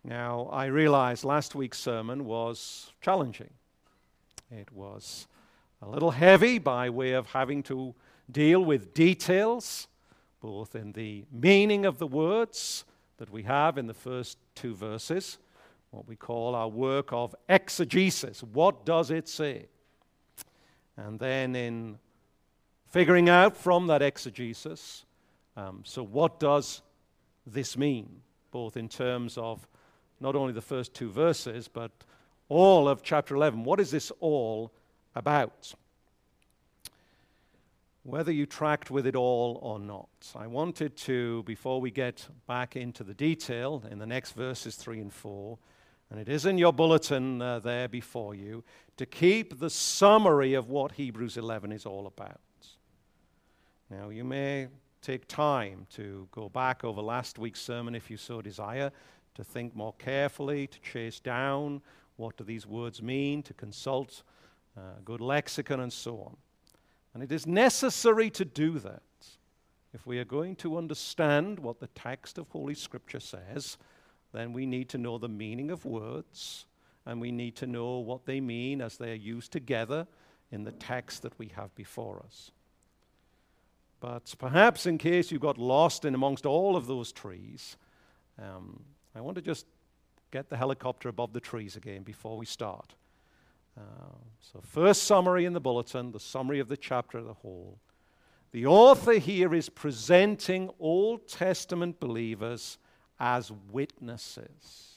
Now, 0.02 0.48
I 0.50 0.66
realize 0.66 1.24
last 1.24 1.54
week's 1.54 1.78
sermon 1.78 2.24
was 2.24 2.92
challenging. 3.00 3.50
It 4.50 4.72
was 4.72 5.26
a 5.82 5.88
little 5.88 6.10
heavy 6.12 6.58
by 6.58 6.88
way 6.90 7.12
of 7.12 7.26
having 7.26 7.62
to 7.64 7.94
deal 8.30 8.64
with 8.64 8.94
details, 8.94 9.88
both 10.40 10.74
in 10.74 10.92
the 10.92 11.24
meaning 11.30 11.84
of 11.84 11.98
the 11.98 12.06
words 12.06 12.84
that 13.18 13.30
we 13.30 13.42
have 13.42 13.76
in 13.76 13.86
the 13.86 13.94
first 13.94 14.38
two 14.54 14.74
verses, 14.74 15.38
what 15.90 16.08
we 16.08 16.16
call 16.16 16.54
our 16.54 16.68
work 16.68 17.12
of 17.12 17.34
exegesis. 17.48 18.42
What 18.42 18.86
does 18.86 19.10
it 19.10 19.28
say? 19.28 19.66
And 20.96 21.18
then 21.18 21.54
in 21.54 21.98
figuring 22.88 23.28
out 23.28 23.56
from 23.56 23.88
that 23.88 24.00
exegesis, 24.00 25.04
um, 25.56 25.82
so 25.84 26.02
what 26.02 26.40
does 26.40 26.80
this 27.52 27.76
mean, 27.76 28.22
both 28.50 28.76
in 28.76 28.88
terms 28.88 29.38
of 29.38 29.66
not 30.20 30.36
only 30.36 30.52
the 30.52 30.60
first 30.60 30.94
two 30.94 31.10
verses, 31.10 31.68
but 31.68 31.90
all 32.48 32.88
of 32.88 33.02
chapter 33.02 33.34
11? 33.34 33.64
What 33.64 33.80
is 33.80 33.90
this 33.90 34.10
all 34.20 34.72
about? 35.14 35.74
Whether 38.02 38.32
you 38.32 38.46
tracked 38.46 38.90
with 38.90 39.06
it 39.06 39.14
all 39.14 39.58
or 39.62 39.78
not. 39.78 40.08
I 40.34 40.46
wanted 40.46 40.96
to, 40.98 41.42
before 41.44 41.80
we 41.80 41.90
get 41.90 42.26
back 42.46 42.76
into 42.76 43.04
the 43.04 43.14
detail 43.14 43.82
in 43.90 43.98
the 43.98 44.06
next 44.06 44.32
verses 44.32 44.76
3 44.76 45.00
and 45.00 45.12
4, 45.12 45.58
and 46.10 46.18
it 46.18 46.28
is 46.28 46.44
in 46.44 46.58
your 46.58 46.72
bulletin 46.72 47.40
uh, 47.40 47.60
there 47.60 47.88
before 47.88 48.34
you, 48.34 48.64
to 48.96 49.06
keep 49.06 49.60
the 49.60 49.70
summary 49.70 50.54
of 50.54 50.68
what 50.68 50.92
Hebrews 50.92 51.36
11 51.36 51.72
is 51.72 51.86
all 51.86 52.06
about. 52.06 52.40
Now, 53.88 54.08
you 54.08 54.24
may 54.24 54.68
take 55.00 55.26
time 55.28 55.86
to 55.94 56.28
go 56.32 56.48
back 56.48 56.84
over 56.84 57.00
last 57.00 57.38
week's 57.38 57.60
sermon 57.60 57.94
if 57.94 58.10
you 58.10 58.16
so 58.16 58.42
desire, 58.42 58.90
to 59.34 59.44
think 59.44 59.74
more 59.74 59.94
carefully, 59.98 60.66
to 60.66 60.80
chase 60.80 61.20
down 61.20 61.82
what 62.16 62.36
do 62.36 62.44
these 62.44 62.66
words 62.66 63.02
mean, 63.02 63.42
to 63.42 63.54
consult 63.54 64.22
a 64.76 64.80
uh, 64.80 64.84
good 65.04 65.20
lexicon, 65.20 65.80
and 65.80 65.92
so 65.92 66.20
on. 66.20 66.36
And 67.14 67.22
it 67.22 67.32
is 67.32 67.46
necessary 67.46 68.30
to 68.30 68.44
do 68.44 68.78
that 68.78 69.02
if 69.92 70.06
we 70.06 70.18
are 70.18 70.24
going 70.24 70.54
to 70.56 70.76
understand 70.76 71.58
what 71.58 71.80
the 71.80 71.88
text 71.88 72.38
of 72.38 72.48
Holy 72.48 72.74
Scripture 72.74 73.20
says 73.20 73.76
then 74.32 74.52
we 74.52 74.66
need 74.66 74.88
to 74.90 74.98
know 74.98 75.18
the 75.18 75.28
meaning 75.28 75.70
of 75.70 75.84
words 75.84 76.66
and 77.06 77.20
we 77.20 77.32
need 77.32 77.56
to 77.56 77.66
know 77.66 77.98
what 77.98 78.26
they 78.26 78.40
mean 78.40 78.80
as 78.80 78.96
they 78.96 79.10
are 79.10 79.16
used 79.16 79.52
together 79.52 80.06
in 80.52 80.64
the 80.64 80.72
text 80.72 81.22
that 81.22 81.36
we 81.38 81.48
have 81.48 81.74
before 81.74 82.22
us. 82.24 82.50
But 84.00 84.34
perhaps, 84.38 84.86
in 84.86 84.98
case 84.98 85.30
you 85.30 85.38
got 85.38 85.58
lost 85.58 86.04
in 86.04 86.14
amongst 86.14 86.46
all 86.46 86.74
of 86.74 86.86
those 86.86 87.12
trees, 87.12 87.76
um, 88.38 88.82
I 89.14 89.20
want 89.20 89.36
to 89.36 89.42
just 89.42 89.66
get 90.30 90.48
the 90.48 90.56
helicopter 90.56 91.08
above 91.08 91.32
the 91.32 91.40
trees 91.40 91.76
again 91.76 92.02
before 92.02 92.36
we 92.38 92.46
start. 92.46 92.94
Uh, 93.76 94.14
so, 94.40 94.60
first 94.62 95.04
summary 95.04 95.44
in 95.44 95.52
the 95.52 95.60
bulletin, 95.60 96.12
the 96.12 96.20
summary 96.20 96.60
of 96.60 96.68
the 96.68 96.76
chapter 96.76 97.18
as 97.18 97.26
a 97.26 97.34
whole. 97.34 97.78
The 98.52 98.66
author 98.66 99.12
here 99.12 99.54
is 99.54 99.68
presenting 99.68 100.70
Old 100.80 101.28
Testament 101.28 102.00
believers 102.00 102.78
as 103.20 103.52
witnesses 103.70 104.90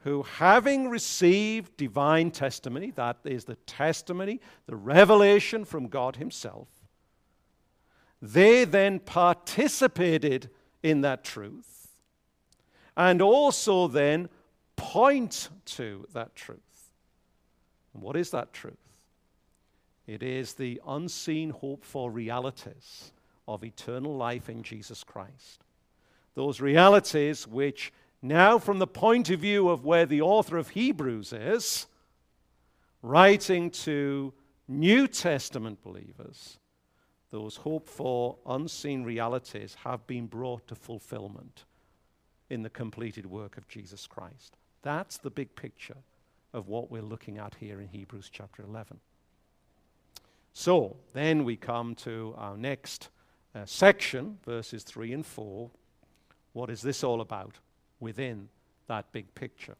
who, 0.00 0.22
having 0.22 0.88
received 0.88 1.76
divine 1.76 2.30
testimony, 2.30 2.92
that 2.92 3.18
is 3.24 3.44
the 3.44 3.56
testimony, 3.66 4.40
the 4.66 4.76
revelation 4.76 5.64
from 5.64 5.88
God 5.88 6.16
Himself, 6.16 6.68
they 8.20 8.64
then 8.64 8.98
participated 8.98 10.50
in 10.82 11.02
that 11.02 11.24
truth 11.24 11.88
and 12.96 13.22
also 13.22 13.86
then 13.86 14.28
point 14.76 15.48
to 15.64 16.06
that 16.12 16.34
truth. 16.34 16.58
And 17.94 18.02
what 18.02 18.16
is 18.16 18.30
that 18.30 18.52
truth? 18.52 18.76
It 20.06 20.22
is 20.22 20.54
the 20.54 20.80
unseen 20.86 21.50
hope 21.50 21.84
for 21.84 22.10
realities 22.10 23.12
of 23.46 23.64
eternal 23.64 24.16
life 24.16 24.48
in 24.48 24.62
Jesus 24.62 25.04
Christ 25.04 25.62
those 26.38 26.60
realities 26.60 27.48
which, 27.48 27.92
now, 28.22 28.60
from 28.60 28.78
the 28.78 28.86
point 28.86 29.28
of 29.28 29.40
view 29.40 29.68
of 29.68 29.84
where 29.84 30.06
the 30.06 30.22
author 30.22 30.56
of 30.56 30.68
Hebrews 30.68 31.32
is, 31.32 31.86
writing 33.02 33.70
to 33.70 34.32
New 34.68 35.08
Testament 35.08 35.82
believers, 35.82 36.58
those 37.30 37.56
hoped 37.56 37.88
for 37.88 38.36
unseen 38.46 39.04
realities 39.04 39.76
have 39.84 40.06
been 40.06 40.26
brought 40.26 40.66
to 40.68 40.74
fulfillment 40.74 41.64
in 42.48 42.62
the 42.62 42.70
completed 42.70 43.26
work 43.26 43.56
of 43.58 43.68
Jesus 43.68 44.06
Christ. 44.06 44.56
That's 44.82 45.18
the 45.18 45.30
big 45.30 45.54
picture 45.54 45.98
of 46.54 46.68
what 46.68 46.90
we're 46.90 47.02
looking 47.02 47.38
at 47.38 47.56
here 47.60 47.80
in 47.80 47.88
Hebrews 47.88 48.30
chapter 48.32 48.62
11. 48.62 49.00
So, 50.54 50.96
then 51.12 51.44
we 51.44 51.56
come 51.56 51.94
to 51.96 52.34
our 52.38 52.56
next 52.56 53.10
uh, 53.54 53.66
section, 53.66 54.38
verses 54.44 54.82
3 54.82 55.12
and 55.12 55.26
4, 55.26 55.70
what 56.54 56.70
is 56.70 56.80
this 56.80 57.04
all 57.04 57.20
about 57.20 57.58
within 58.00 58.48
that 58.86 59.12
big 59.12 59.34
picture? 59.34 59.76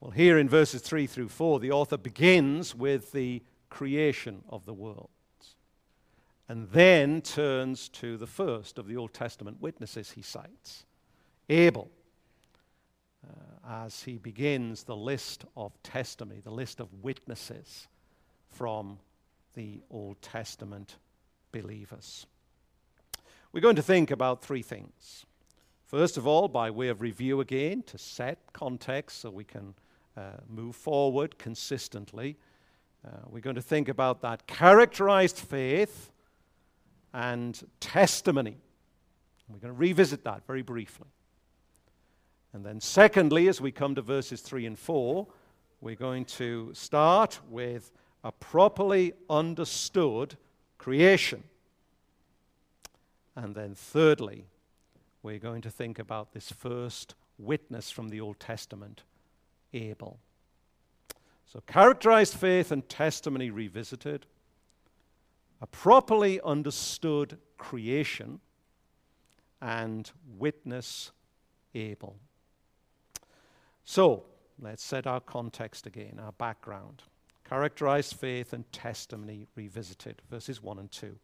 Well, 0.00 0.12
here 0.12 0.38
in 0.38 0.48
verses 0.48 0.80
3 0.82 1.06
through 1.06 1.28
4, 1.28 1.60
the 1.60 1.72
author 1.72 1.96
begins 1.96 2.74
with 2.74 3.12
the 3.12 3.42
creation 3.68 4.42
of 4.48 4.64
the 4.64 4.74
world 4.74 5.10
and 6.48 6.68
then 6.70 7.22
turns 7.22 7.88
to 7.88 8.16
the 8.16 8.26
first 8.26 8.78
of 8.78 8.86
the 8.86 8.96
Old 8.96 9.14
Testament 9.14 9.60
witnesses 9.60 10.12
he 10.12 10.22
cites, 10.22 10.84
Abel, 11.48 11.90
uh, 13.26 13.84
as 13.84 14.02
he 14.02 14.18
begins 14.18 14.84
the 14.84 14.96
list 14.96 15.44
of 15.56 15.72
testimony, 15.82 16.40
the 16.40 16.50
list 16.50 16.80
of 16.80 16.88
witnesses 17.02 17.88
from 18.50 18.98
the 19.54 19.80
Old 19.90 20.20
Testament 20.20 20.96
believers. 21.52 22.26
We're 23.52 23.60
going 23.60 23.76
to 23.76 23.82
think 23.82 24.10
about 24.10 24.42
three 24.42 24.62
things. 24.62 25.24
First 25.86 26.16
of 26.16 26.26
all, 26.26 26.48
by 26.48 26.70
way 26.70 26.88
of 26.88 27.00
review 27.00 27.40
again, 27.40 27.82
to 27.86 27.98
set 27.98 28.38
context 28.52 29.20
so 29.20 29.30
we 29.30 29.44
can 29.44 29.74
uh, 30.16 30.38
move 30.48 30.76
forward 30.76 31.38
consistently, 31.38 32.36
uh, 33.06 33.10
we're 33.28 33.40
going 33.40 33.56
to 33.56 33.62
think 33.62 33.88
about 33.88 34.20
that 34.22 34.46
characterized 34.46 35.38
faith 35.38 36.10
and 37.14 37.62
testimony. 37.78 38.56
We're 39.48 39.60
going 39.60 39.72
to 39.72 39.78
revisit 39.78 40.24
that 40.24 40.46
very 40.46 40.62
briefly. 40.62 41.06
And 42.52 42.64
then, 42.64 42.80
secondly, 42.80 43.48
as 43.48 43.60
we 43.60 43.72
come 43.72 43.94
to 43.94 44.02
verses 44.02 44.40
3 44.40 44.66
and 44.66 44.78
4, 44.78 45.26
we're 45.80 45.94
going 45.94 46.24
to 46.24 46.72
start 46.74 47.40
with 47.48 47.92
a 48.22 48.32
properly 48.32 49.12
understood 49.30 50.36
creation. 50.78 51.44
And 53.36 53.54
then, 53.54 53.74
thirdly, 53.74 54.46
we're 55.22 55.38
going 55.38 55.62
to 55.62 55.70
think 55.70 55.98
about 55.98 56.32
this 56.32 56.50
first 56.50 57.14
witness 57.38 57.90
from 57.90 58.08
the 58.08 58.20
Old 58.20 58.40
Testament, 58.40 59.02
Abel. 59.72 60.18
So, 61.46 61.60
characterized 61.66 62.34
faith 62.34 62.72
and 62.72 62.88
testimony 62.88 63.50
revisited, 63.50 64.26
a 65.60 65.66
properly 65.66 66.40
understood 66.42 67.38
creation, 67.58 68.40
and 69.60 70.10
witness 70.36 71.10
Abel. 71.74 72.16
So, 73.84 74.24
let's 74.60 74.84
set 74.84 75.06
our 75.06 75.20
context 75.20 75.86
again, 75.86 76.20
our 76.22 76.32
background. 76.32 77.02
Characterized 77.48 78.14
faith 78.14 78.52
and 78.52 78.70
testimony 78.72 79.46
revisited, 79.54 80.22
verses 80.30 80.62
1 80.62 80.78
and 80.78 80.90
2. 80.90 81.16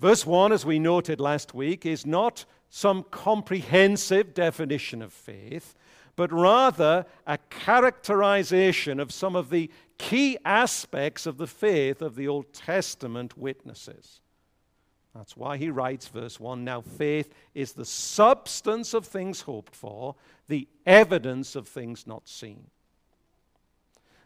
Verse 0.00 0.26
1, 0.26 0.52
as 0.52 0.66
we 0.66 0.78
noted 0.78 1.20
last 1.20 1.54
week, 1.54 1.86
is 1.86 2.04
not 2.04 2.44
some 2.68 3.04
comprehensive 3.10 4.34
definition 4.34 5.00
of 5.00 5.12
faith, 5.12 5.74
but 6.16 6.32
rather 6.32 7.06
a 7.26 7.38
characterization 7.50 9.00
of 9.00 9.12
some 9.12 9.36
of 9.36 9.50
the 9.50 9.70
key 9.98 10.36
aspects 10.44 11.26
of 11.26 11.38
the 11.38 11.46
faith 11.46 12.02
of 12.02 12.16
the 12.16 12.28
Old 12.28 12.52
Testament 12.52 13.36
witnesses. 13.36 14.20
That's 15.14 15.36
why 15.36 15.56
he 15.56 15.70
writes, 15.70 16.08
verse 16.08 16.40
1 16.40 16.64
Now 16.64 16.80
faith 16.80 17.32
is 17.54 17.72
the 17.72 17.84
substance 17.84 18.94
of 18.94 19.06
things 19.06 19.42
hoped 19.42 19.74
for, 19.74 20.16
the 20.48 20.68
evidence 20.84 21.54
of 21.54 21.68
things 21.68 22.06
not 22.06 22.28
seen. 22.28 22.66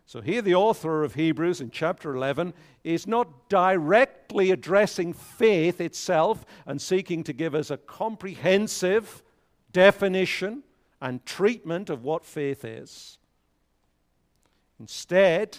So 0.07 0.23
here, 0.23 0.41
the 0.41 0.55
author 0.55 1.05
of 1.05 1.17
Hebrews 1.17 1.61
in 1.61 1.71
chapter 1.71 2.17
11 2.17 2.55
is 2.83 3.07
not 3.07 3.51
directly 3.51 4.51
addressing 4.51 5.13
faith 5.13 5.83
itself 5.83 6.47
and 6.65 6.81
seeking 6.81 7.23
to 7.25 7.35
give 7.35 7.55
us 7.55 7.71
a 7.71 7.77
comprehensive 7.77 9.23
definition 9.71 10.63
and 11.01 11.25
treatment 11.25 11.91
of 11.91 12.03
what 12.03 12.25
faith 12.25 12.65
is. 12.65 13.19
Instead, 14.81 15.59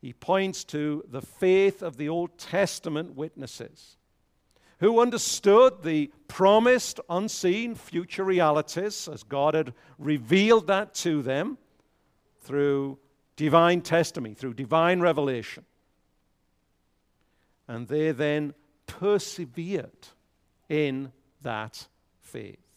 he 0.00 0.12
points 0.12 0.64
to 0.64 1.04
the 1.08 1.22
faith 1.22 1.82
of 1.82 1.96
the 1.96 2.08
Old 2.08 2.38
Testament 2.38 3.14
witnesses 3.14 3.96
who 4.80 5.00
understood 5.00 5.82
the 5.82 6.10
promised, 6.26 7.00
unseen 7.08 7.74
future 7.74 8.24
realities 8.24 9.08
as 9.12 9.22
God 9.22 9.54
had 9.54 9.74
revealed 9.98 10.66
that 10.68 10.94
to 10.96 11.20
them 11.20 11.58
through 12.40 12.98
divine 13.36 13.82
testimony, 13.82 14.34
through 14.34 14.54
divine 14.54 15.00
revelation. 15.00 15.66
And 17.68 17.88
they 17.88 18.12
then 18.12 18.54
persevered 18.86 20.08
in 20.68 21.12
that 21.42 21.86
faith. 22.22 22.69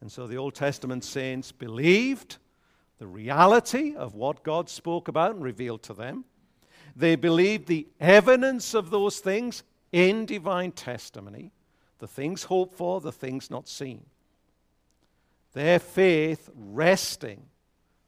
And 0.00 0.10
so 0.10 0.26
the 0.26 0.36
Old 0.36 0.54
Testament 0.54 1.04
saints 1.04 1.52
believed 1.52 2.38
the 2.98 3.06
reality 3.06 3.94
of 3.94 4.14
what 4.14 4.42
God 4.42 4.68
spoke 4.68 5.08
about 5.08 5.34
and 5.34 5.42
revealed 5.42 5.82
to 5.84 5.94
them. 5.94 6.24
They 6.96 7.16
believed 7.16 7.66
the 7.66 7.86
evidence 8.00 8.74
of 8.74 8.90
those 8.90 9.18
things 9.20 9.62
in 9.92 10.26
divine 10.26 10.72
testimony, 10.72 11.52
the 11.98 12.08
things 12.08 12.44
hoped 12.44 12.74
for, 12.74 13.00
the 13.00 13.12
things 13.12 13.50
not 13.50 13.68
seen. 13.68 14.04
Their 15.52 15.78
faith 15.78 16.50
resting 16.54 17.44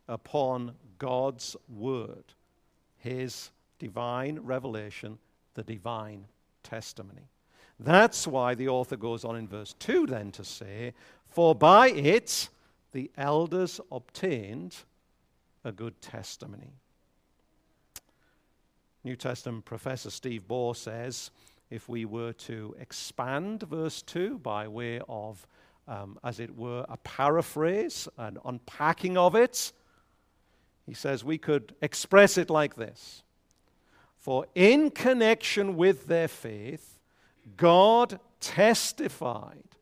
upon 0.08 0.74
God's 0.98 1.56
word, 1.68 2.24
his 2.98 3.50
divine 3.78 4.38
revelation, 4.40 5.18
the 5.54 5.62
divine 5.62 6.26
testimony. 6.62 7.28
That's 7.82 8.26
why 8.26 8.54
the 8.54 8.68
author 8.68 8.96
goes 8.96 9.24
on 9.24 9.36
in 9.36 9.48
verse 9.48 9.74
2 9.78 10.06
then 10.06 10.30
to 10.32 10.44
say, 10.44 10.92
For 11.28 11.54
by 11.54 11.88
it 11.88 12.50
the 12.92 13.10
elders 13.16 13.80
obtained 13.90 14.76
a 15.64 15.72
good 15.72 16.00
testimony. 16.02 16.74
New 19.02 19.16
Testament 19.16 19.64
professor 19.64 20.10
Steve 20.10 20.46
Baugh 20.46 20.74
says, 20.74 21.30
if 21.70 21.88
we 21.88 22.04
were 22.04 22.32
to 22.32 22.74
expand 22.78 23.62
verse 23.62 24.02
2 24.02 24.38
by 24.40 24.68
way 24.68 25.00
of, 25.08 25.46
um, 25.88 26.18
as 26.22 26.38
it 26.38 26.54
were, 26.54 26.84
a 26.88 26.98
paraphrase, 26.98 28.08
an 28.18 28.38
unpacking 28.44 29.16
of 29.16 29.34
it, 29.34 29.72
he 30.84 30.92
says 30.92 31.24
we 31.24 31.38
could 31.38 31.74
express 31.80 32.36
it 32.36 32.50
like 32.50 32.74
this 32.74 33.22
For 34.16 34.46
in 34.54 34.90
connection 34.90 35.76
with 35.76 36.08
their 36.08 36.28
faith, 36.28 36.89
God 37.56 38.20
testified 38.40 39.76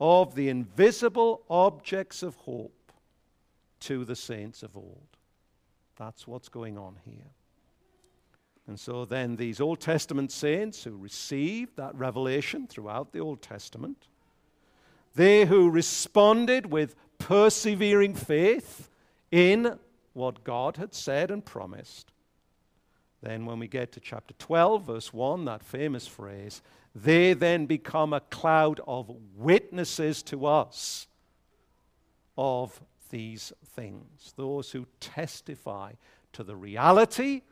of 0.00 0.34
the 0.34 0.48
invisible 0.48 1.42
objects 1.50 2.22
of 2.22 2.36
hope 2.36 2.92
to 3.80 4.04
the 4.04 4.16
saints 4.16 4.62
of 4.62 4.76
old. 4.76 5.06
That's 5.98 6.26
what's 6.26 6.48
going 6.48 6.78
on 6.78 6.96
here. 7.04 7.32
And 8.66 8.78
so 8.78 9.04
then 9.04 9.36
these 9.36 9.60
Old 9.60 9.80
Testament 9.80 10.30
saints 10.30 10.84
who 10.84 10.96
received 10.96 11.76
that 11.76 11.94
revelation 11.94 12.66
throughout 12.66 13.12
the 13.12 13.20
Old 13.20 13.40
Testament, 13.40 14.06
they 15.14 15.46
who 15.46 15.70
responded 15.70 16.66
with 16.66 16.94
persevering 17.18 18.14
faith 18.14 18.90
in 19.30 19.78
what 20.12 20.44
God 20.44 20.76
had 20.76 20.94
said 20.94 21.30
and 21.30 21.44
promised. 21.44 22.12
Then, 23.22 23.46
when 23.46 23.58
we 23.58 23.66
get 23.66 23.90
to 23.92 24.00
chapter 24.00 24.34
12, 24.38 24.84
verse 24.86 25.12
1, 25.12 25.44
that 25.46 25.64
famous 25.64 26.06
phrase, 26.06 26.62
they 26.94 27.32
then 27.32 27.66
become 27.66 28.12
a 28.12 28.20
cloud 28.20 28.80
of 28.86 29.10
witnesses 29.36 30.22
to 30.24 30.46
us 30.46 31.06
of 32.36 32.80
these 33.10 33.52
things. 33.64 34.32
Those 34.36 34.70
who 34.70 34.86
testify 35.00 35.92
to 36.32 36.42
the 36.42 36.56
reality, 36.56 37.42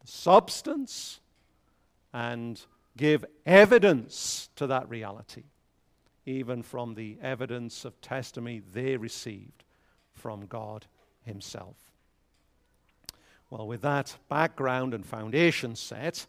the 0.00 0.06
substance, 0.06 1.20
and 2.12 2.60
give 2.96 3.24
evidence 3.46 4.48
to 4.56 4.66
that 4.66 4.88
reality, 4.88 5.44
even 6.26 6.62
from 6.62 6.94
the 6.94 7.18
evidence 7.22 7.84
of 7.84 8.00
testimony 8.00 8.62
they 8.72 8.96
received 8.96 9.64
from 10.14 10.46
God 10.46 10.86
Himself. 11.24 11.76
Well, 13.50 13.66
with 13.66 13.82
that 13.82 14.16
background 14.28 14.92
and 14.92 15.06
foundation 15.06 15.74
set, 15.76 16.26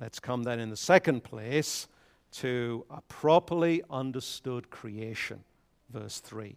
Let's 0.00 0.18
come 0.18 0.44
then 0.44 0.60
in 0.60 0.70
the 0.70 0.78
second 0.78 1.24
place 1.24 1.86
to 2.32 2.86
a 2.88 3.02
properly 3.02 3.82
understood 3.90 4.70
creation, 4.70 5.44
verse 5.92 6.20
3. 6.20 6.56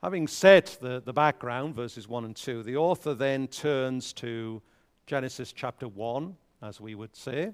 Having 0.00 0.28
set 0.28 0.78
the, 0.80 1.02
the 1.04 1.12
background, 1.12 1.74
verses 1.74 2.06
1 2.06 2.26
and 2.26 2.36
2, 2.36 2.62
the 2.62 2.76
author 2.76 3.12
then 3.12 3.48
turns 3.48 4.12
to 4.12 4.62
Genesis 5.06 5.52
chapter 5.52 5.88
1, 5.88 6.36
as 6.62 6.80
we 6.80 6.94
would 6.94 7.16
say, 7.16 7.50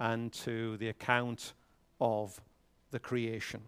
and 0.00 0.32
to 0.32 0.78
the 0.78 0.88
account 0.88 1.52
of 2.00 2.40
the 2.92 2.98
creation. 2.98 3.60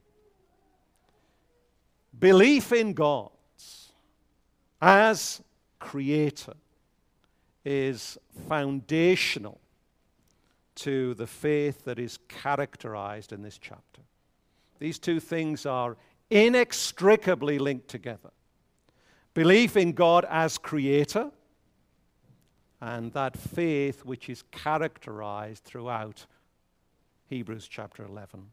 Belief 2.19 2.73
in 2.73 2.95
God 2.95 3.29
as 4.81 5.43
creator 5.79 6.55
is 7.63 8.17
foundational 8.49 9.61
to 10.77 11.15
the 11.15 11.27
faith 11.27 11.85
that 11.85 11.99
is 11.99 12.19
characterized 12.29 13.33
in 13.33 13.43
this 13.43 13.59
chapter. 13.59 14.03
These 14.79 14.99
two 14.99 15.21
things 15.21 15.67
are 15.67 15.97
inextricably 16.31 17.59
linked 17.59 17.89
together 17.89 18.31
belief 19.37 19.77
in 19.77 19.93
God 19.93 20.25
as 20.31 20.57
creator, 20.57 21.31
and 22.81 23.13
that 23.13 23.37
faith 23.37 24.03
which 24.03 24.31
is 24.31 24.43
characterized 24.51 25.63
throughout 25.63 26.25
Hebrews 27.29 27.69
chapter 27.69 28.03
11. 28.07 28.47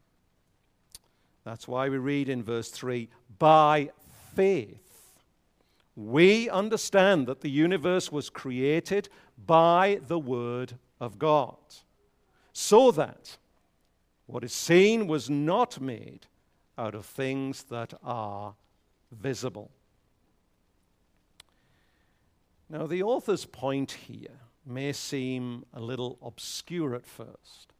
That's 1.42 1.66
why 1.66 1.88
we 1.88 1.96
read 1.96 2.28
in 2.28 2.42
verse 2.42 2.68
3 2.68 3.08
by 3.38 3.92
faith. 4.34 5.14
We 5.96 6.50
understand 6.50 7.28
that 7.28 7.40
the 7.40 7.50
universe 7.50 8.12
was 8.12 8.28
created 8.28 9.08
by 9.46 10.00
the 10.06 10.18
Word 10.18 10.74
of 11.00 11.18
God 11.18 11.56
so 12.54 12.90
that 12.92 13.36
what 14.26 14.44
is 14.44 14.52
seen 14.52 15.06
was 15.06 15.28
not 15.28 15.80
made 15.80 16.26
out 16.78 16.94
of 16.94 17.04
things 17.04 17.64
that 17.64 17.92
are 18.02 18.54
visible. 19.12 19.70
Now, 22.70 22.86
the 22.86 23.02
author's 23.02 23.44
point 23.44 23.92
here 23.92 24.40
may 24.64 24.92
seem 24.92 25.66
a 25.74 25.80
little 25.80 26.18
obscure 26.22 26.94
at 26.94 27.06
first. 27.06 27.74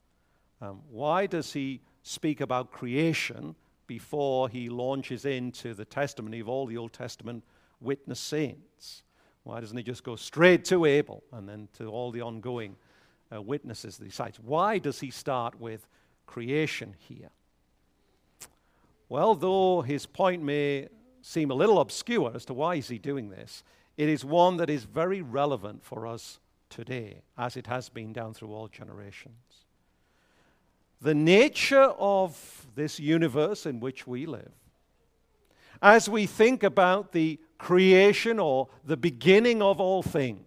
Um, 0.61 0.83
why 0.91 1.27
does 1.27 1.53
he 1.53 1.81
speak 2.03 2.41
about 2.41 2.71
creation 2.71 3.55
before 3.87 4.49
he 4.49 4.69
launches 4.69 5.25
into 5.25 5.73
the 5.73 5.85
testimony 5.85 6.41
of 6.41 6.49
all 6.49 6.67
the 6.67 6.77
Old 6.77 6.93
Testament 6.93 7.45
witness 7.81 8.21
saints? 8.21 9.03
Why 9.45 9.61
doesn't 9.61 9.77
he 9.77 9.83
just 9.83 10.05
go 10.05 10.17
straight 10.17 10.65
to 10.67 10.85
Abel 10.85 11.23
and 11.33 11.49
then 11.49 11.69
to 11.79 11.87
all 11.87 12.11
the 12.11 12.23
ongoing 12.23 12.77
uh, 13.33 13.41
witnesses 13.41 13.97
that 13.99 14.05
he 14.05 14.11
cites. 14.11 14.39
Why 14.39 14.79
does 14.79 15.01
he 15.01 15.11
start 15.11 15.61
with 15.61 15.87
creation 16.27 16.95
here? 16.99 17.31
Well, 19.09 19.35
though 19.35 19.83
his 19.83 20.07
point 20.07 20.43
may 20.43 20.89
seem 21.23 21.51
a 21.51 21.55
little 21.55 21.81
obscure 21.81 22.33
as 22.35 22.45
to 22.47 22.55
why 22.55 22.77
is 22.77 22.89
he 22.89 22.99
doing 22.99 23.31
this, 23.31 23.63
it 23.97 24.09
is 24.09 24.25
one 24.25 24.57
that 24.57 24.71
is 24.71 24.85
very 24.85 25.23
relevant 25.23 25.85
for 25.85 26.07
us 26.07 26.41
today, 26.69 27.23
as 27.39 27.57
it 27.57 27.67
has 27.67 27.89
been 27.89 28.13
down 28.13 28.35
through 28.35 28.53
all 28.53 28.69
generations. 28.69 29.35
The 31.01 31.15
nature 31.15 31.93
of 31.99 32.67
this 32.75 32.99
universe 32.99 33.67
in 33.67 33.79
which 33.79 34.07
we 34.07 34.27
live, 34.27 34.53
as 35.83 36.09
we 36.09 36.27
think 36.27 36.63
about 36.63 37.13
the 37.13 37.39
creation 37.59 38.39
or 38.39 38.69
the 38.85 38.97
beginning 38.97 39.63
of 39.63 39.81
all 39.81 40.03
things, 40.03 40.41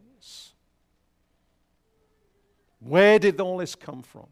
where 2.80 3.20
did 3.20 3.40
all 3.40 3.58
this 3.58 3.76
come 3.76 4.04
from? 4.04 4.28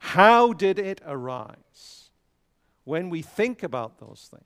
How 0.00 0.52
did 0.52 0.78
it 0.78 1.00
arise? 1.06 2.10
When 2.84 3.10
we 3.10 3.22
think 3.22 3.62
about 3.62 3.98
those 3.98 4.28
things, 4.30 4.44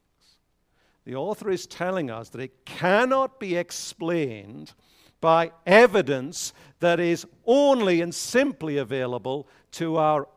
the 1.05 1.15
author 1.17 1.51
is 1.51 1.67
telling 1.67 2.11
us 2.11 2.29
that 2.31 2.41
it 2.41 2.65
cannot 2.65 3.41
be 3.41 3.57
explained 3.57 4.73
by 5.21 5.53
evidence 5.67 6.53
that 6.81 7.01
is 7.01 7.27
only 7.47 8.01
and 8.01 8.15
simply 8.15 8.79
available 8.79 9.49
to 9.73 9.97
our 9.97 10.29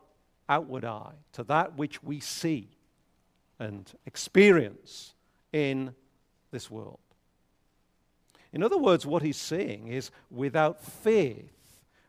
outward 0.48 0.84
eye, 0.84 1.14
to 1.32 1.42
that 1.44 1.76
which 1.76 2.02
we 2.02 2.20
see 2.20 2.68
and 3.58 3.92
experience 4.06 5.14
in 5.52 5.94
this 6.52 6.70
world. 6.70 7.00
In 8.52 8.62
other 8.62 8.78
words, 8.78 9.04
what 9.04 9.22
he's 9.22 9.36
saying 9.36 9.88
is 9.88 10.10
without 10.30 10.80
faith, 10.80 11.55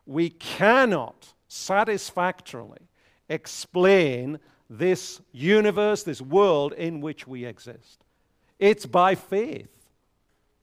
we 0.08 0.30
cannot 0.30 1.34
satisfactorily 1.48 2.90
explain 3.30 4.40
this 4.70 5.22
universe, 5.32 6.04
this 6.04 6.22
world 6.22 6.74
in 6.74 7.02
which 7.02 7.28
we 7.28 7.46
exist. 7.46 8.04
It's 8.58 8.86
by 8.86 9.16
faith 9.16 9.70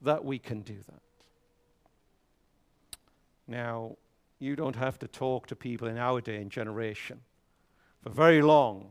that 0.03 0.25
we 0.25 0.39
can 0.39 0.63
do 0.63 0.77
that. 0.87 1.01
Now, 3.47 3.97
you 4.39 4.57
don't 4.57 4.77
have 4.77 4.99
to 4.99 5.09
talk 5.09 5.47
to 5.49 5.57
people 5.57 5.89
in 5.89 5.99
our 5.99 6.21
day 6.21 6.37
and 6.37 6.51
generation 6.51 7.21
for 8.03 8.11
very 8.11 8.43
long 8.43 8.89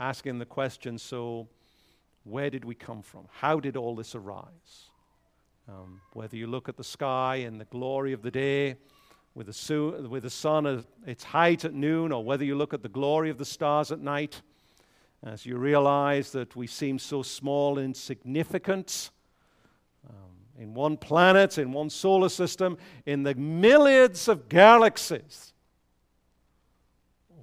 asking 0.00 0.38
the 0.38 0.46
question 0.46 0.98
so, 0.98 1.48
where 2.24 2.50
did 2.50 2.64
we 2.64 2.74
come 2.74 3.02
from? 3.02 3.26
How 3.32 3.58
did 3.58 3.76
all 3.76 3.96
this 3.96 4.14
arise? 4.14 4.90
Um, 5.68 6.00
whether 6.12 6.36
you 6.36 6.46
look 6.46 6.68
at 6.68 6.76
the 6.76 6.84
sky 6.84 7.36
and 7.36 7.60
the 7.60 7.64
glory 7.66 8.12
of 8.12 8.22
the 8.22 8.30
day, 8.30 8.76
with 9.38 9.46
the, 9.46 9.52
su- 9.52 10.08
with 10.10 10.24
the 10.24 10.30
sun 10.30 10.66
at 10.66 10.84
its 11.06 11.22
height 11.22 11.64
at 11.64 11.72
noon, 11.72 12.10
or 12.10 12.24
whether 12.24 12.44
you 12.44 12.56
look 12.56 12.74
at 12.74 12.82
the 12.82 12.88
glory 12.88 13.30
of 13.30 13.38
the 13.38 13.44
stars 13.44 13.92
at 13.92 14.00
night, 14.00 14.42
as 15.22 15.46
you 15.46 15.56
realize 15.56 16.32
that 16.32 16.56
we 16.56 16.66
seem 16.66 16.98
so 16.98 17.22
small 17.22 17.78
and 17.78 17.84
insignificant 17.84 19.12
um, 20.10 20.14
in 20.58 20.74
one 20.74 20.96
planet, 20.96 21.56
in 21.56 21.70
one 21.70 21.88
solar 21.88 22.28
system, 22.28 22.76
in 23.06 23.22
the 23.22 23.32
millions 23.36 24.26
of 24.26 24.48
galaxies. 24.48 25.52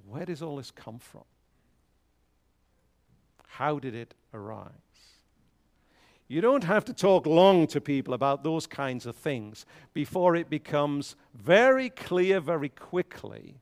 Where 0.06 0.26
does 0.26 0.42
all 0.42 0.56
this 0.56 0.70
come 0.70 0.98
from? 0.98 1.24
How 3.46 3.78
did 3.78 3.94
it 3.94 4.12
arise? 4.34 4.70
You 6.28 6.40
don't 6.40 6.64
have 6.64 6.84
to 6.86 6.92
talk 6.92 7.24
long 7.24 7.68
to 7.68 7.80
people 7.80 8.12
about 8.12 8.42
those 8.42 8.66
kinds 8.66 9.06
of 9.06 9.14
things 9.14 9.64
before 9.94 10.34
it 10.34 10.50
becomes 10.50 11.14
very 11.34 11.88
clear 11.88 12.40
very 12.40 12.68
quickly 12.68 13.60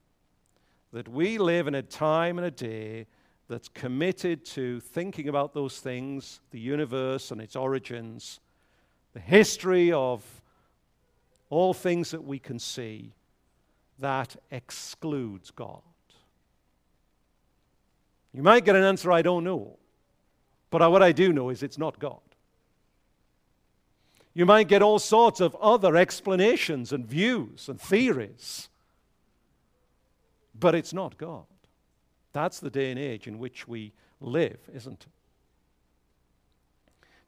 that 0.92 1.08
we 1.08 1.36
live 1.36 1.66
in 1.66 1.74
a 1.74 1.82
time 1.82 2.38
and 2.38 2.46
a 2.46 2.50
day 2.50 3.06
that's 3.48 3.68
committed 3.68 4.46
to 4.46 4.80
thinking 4.80 5.28
about 5.28 5.52
those 5.52 5.78
things, 5.78 6.40
the 6.52 6.58
universe 6.58 7.30
and 7.30 7.40
its 7.40 7.54
origins, 7.54 8.40
the 9.12 9.20
history 9.20 9.92
of 9.92 10.24
all 11.50 11.74
things 11.74 12.12
that 12.12 12.24
we 12.24 12.38
can 12.38 12.58
see, 12.58 13.12
that 13.98 14.36
excludes 14.50 15.50
God. 15.50 15.82
You 18.32 18.42
might 18.42 18.64
get 18.64 18.74
an 18.74 18.82
answer, 18.82 19.12
I 19.12 19.20
don't 19.20 19.44
know. 19.44 19.78
But 20.70 20.90
what 20.90 21.02
I 21.02 21.12
do 21.12 21.32
know 21.32 21.50
is 21.50 21.62
it's 21.62 21.78
not 21.78 21.98
God. 21.98 22.18
You 24.34 24.44
might 24.44 24.66
get 24.66 24.82
all 24.82 24.98
sorts 24.98 25.40
of 25.40 25.54
other 25.56 25.96
explanations 25.96 26.92
and 26.92 27.06
views 27.06 27.68
and 27.68 27.80
theories. 27.80 28.68
But 30.58 30.74
it's 30.74 30.92
not 30.92 31.16
God. 31.16 31.44
That's 32.32 32.58
the 32.58 32.70
day 32.70 32.90
and 32.90 32.98
age 32.98 33.28
in 33.28 33.38
which 33.38 33.68
we 33.68 33.92
live, 34.20 34.58
isn't 34.74 35.02
it? 35.02 35.06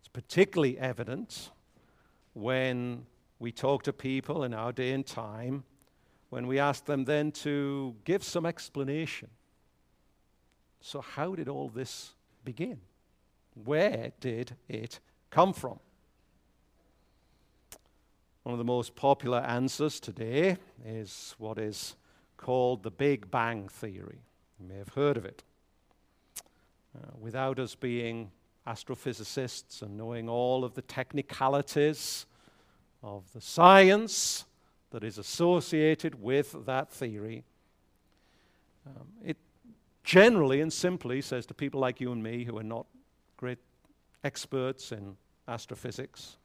It's 0.00 0.08
particularly 0.08 0.78
evident 0.78 1.50
when 2.34 3.06
we 3.38 3.52
talk 3.52 3.84
to 3.84 3.92
people 3.92 4.42
in 4.42 4.52
our 4.52 4.72
day 4.72 4.92
and 4.92 5.06
time, 5.06 5.62
when 6.30 6.48
we 6.48 6.58
ask 6.58 6.86
them 6.86 7.04
then 7.04 7.30
to 7.30 7.94
give 8.04 8.24
some 8.24 8.44
explanation. 8.44 9.28
So, 10.80 11.00
how 11.00 11.34
did 11.34 11.48
all 11.48 11.68
this 11.68 12.14
begin? 12.44 12.80
Where 13.64 14.12
did 14.20 14.56
it 14.68 15.00
come 15.30 15.52
from? 15.52 15.78
One 18.46 18.52
of 18.52 18.58
the 18.58 18.64
most 18.64 18.94
popular 18.94 19.40
answers 19.40 19.98
today 19.98 20.56
is 20.84 21.34
what 21.36 21.58
is 21.58 21.96
called 22.36 22.84
the 22.84 22.92
Big 22.92 23.28
Bang 23.28 23.66
Theory. 23.66 24.20
You 24.60 24.68
may 24.68 24.76
have 24.76 24.90
heard 24.90 25.16
of 25.16 25.24
it. 25.24 25.42
Uh, 26.96 27.08
without 27.18 27.58
us 27.58 27.74
being 27.74 28.30
astrophysicists 28.64 29.82
and 29.82 29.96
knowing 29.96 30.28
all 30.28 30.62
of 30.62 30.74
the 30.74 30.82
technicalities 30.82 32.26
of 33.02 33.24
the 33.32 33.40
science 33.40 34.44
that 34.90 35.02
is 35.02 35.18
associated 35.18 36.22
with 36.22 36.66
that 36.66 36.88
theory, 36.92 37.42
um, 38.86 39.08
it 39.24 39.38
generally 40.04 40.60
and 40.60 40.72
simply 40.72 41.20
says 41.20 41.46
to 41.46 41.52
people 41.54 41.80
like 41.80 42.00
you 42.00 42.12
and 42.12 42.22
me 42.22 42.44
who 42.44 42.56
are 42.56 42.62
not 42.62 42.86
great 43.36 43.58
experts 44.22 44.92
in 44.92 45.16
astrophysics 45.48 46.36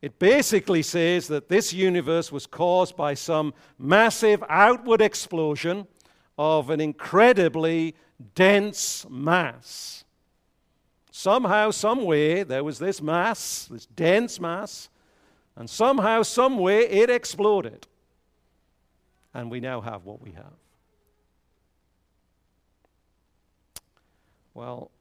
it 0.00 0.18
basically 0.18 0.82
says 0.82 1.26
that 1.28 1.48
this 1.48 1.72
universe 1.72 2.30
was 2.30 2.46
caused 2.46 2.96
by 2.96 3.14
some 3.14 3.52
massive 3.78 4.44
outward 4.48 5.00
explosion 5.00 5.86
of 6.38 6.70
an 6.70 6.80
incredibly 6.80 7.96
dense 8.36 9.04
mass. 9.10 10.04
Somehow, 11.10 11.72
someway, 11.72 12.44
there 12.44 12.62
was 12.62 12.78
this 12.78 13.02
mass, 13.02 13.66
this 13.68 13.86
dense 13.86 14.38
mass, 14.38 14.88
and 15.56 15.68
somehow, 15.68 16.22
someway, 16.22 16.84
it 16.84 17.10
exploded. 17.10 17.88
And 19.34 19.50
we 19.50 19.58
now 19.58 19.80
have 19.80 20.04
what 20.04 20.22
we 20.22 20.30
have. 20.32 20.52
Well, 24.54 24.92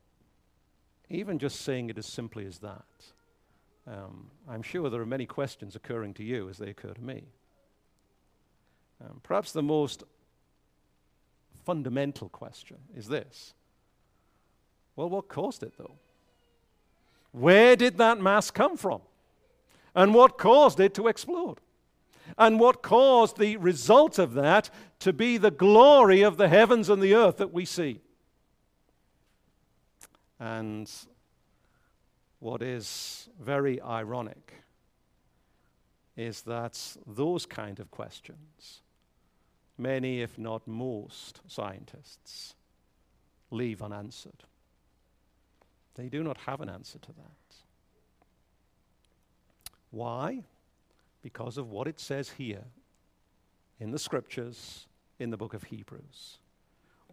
even 1.08 1.38
just 1.38 1.62
saying 1.62 1.92
it 1.92 2.00
as 2.00 2.08
simply 2.08 2.48
as 2.48 2.58
that 2.60 2.84
um, 3.88 4.28
I'm 4.50 4.62
sure 4.62 4.90
there 4.90 5.02
are 5.02 5.06
many 5.06 5.26
questions 5.26 5.76
occurring 5.76 6.14
to 6.16 6.24
you 6.24 6.50
as 6.50 6.58
they 6.58 6.70
occur 6.70 6.94
to 6.94 7.02
me. 7.02 7.24
Um, 9.04 9.22
perhaps 9.24 9.52
the 9.52 9.64
most 9.64 10.04
fundamental 11.66 12.30
question 12.30 12.78
is 12.96 13.08
this 13.08 13.54
Well, 14.96 15.10
what 15.10 15.28
caused 15.28 15.64
it, 15.64 15.74
though? 15.78 15.96
Where 17.32 17.76
did 17.76 17.98
that 17.98 18.20
mass 18.20 18.52
come 18.52 18.78
from? 18.78 19.02
And 19.96 20.14
what 20.14 20.38
caused 20.38 20.80
it 20.80 20.94
to 20.96 21.08
explode? 21.08 21.60
And 22.38 22.60
what 22.60 22.82
caused 22.82 23.38
the 23.38 23.58
result 23.58 24.20
of 24.20 24.34
that 24.34 24.70
to 25.00 25.14
be 25.14 25.38
the 25.38 25.52
glory 25.52 26.24
of 26.24 26.38
the 26.38 26.50
heavens 26.50 26.90
and 26.90 27.02
the 27.02 27.16
earth 27.16 27.38
that 27.38 27.54
we 27.54 27.64
see? 27.64 28.02
And 30.40 30.92
what 32.40 32.62
is 32.62 33.30
very 33.40 33.82
ironic 33.82 34.54
is 36.16 36.42
that 36.44 36.98
those 37.06 37.46
kind 37.46 37.80
of 37.80 37.92
questions, 37.92 38.82
many, 39.78 40.22
if 40.22 40.38
not 40.38 40.68
most, 40.68 41.42
scientists 41.48 42.56
leave 43.52 43.82
unanswered. 43.82 44.44
They 45.96 46.10
do 46.10 46.24
not 46.24 46.38
have 46.38 46.62
an 46.62 46.70
answer 46.70 47.00
to 47.00 47.12
that. 47.14 47.56
Why? 49.92 50.44
Because 51.22 51.58
of 51.58 51.72
what 51.72 51.88
it 51.88 52.00
says 52.00 52.30
here 52.32 52.66
in 53.80 53.92
the 53.92 54.00
scriptures 54.00 54.88
in 55.20 55.30
the 55.30 55.38
book 55.38 55.54
of 55.54 55.64
Hebrews. 55.64 56.40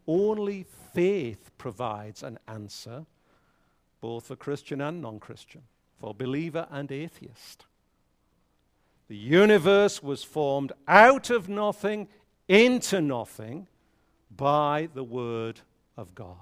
Only 0.06 0.66
faith 0.92 1.50
provides 1.56 2.22
an 2.22 2.38
answer 2.46 3.06
both 4.04 4.26
for 4.26 4.36
Christian 4.36 4.82
and 4.82 5.00
non 5.00 5.18
Christian, 5.18 5.62
for 5.98 6.12
believer 6.12 6.68
and 6.70 6.92
atheist. 6.92 7.64
The 9.08 9.16
universe 9.16 10.02
was 10.02 10.22
formed 10.22 10.72
out 10.86 11.30
of 11.30 11.48
nothing 11.48 12.08
into 12.46 13.00
nothing 13.00 13.66
by 14.30 14.90
the 14.92 15.02
Word 15.02 15.62
of 15.96 16.14
God. 16.14 16.36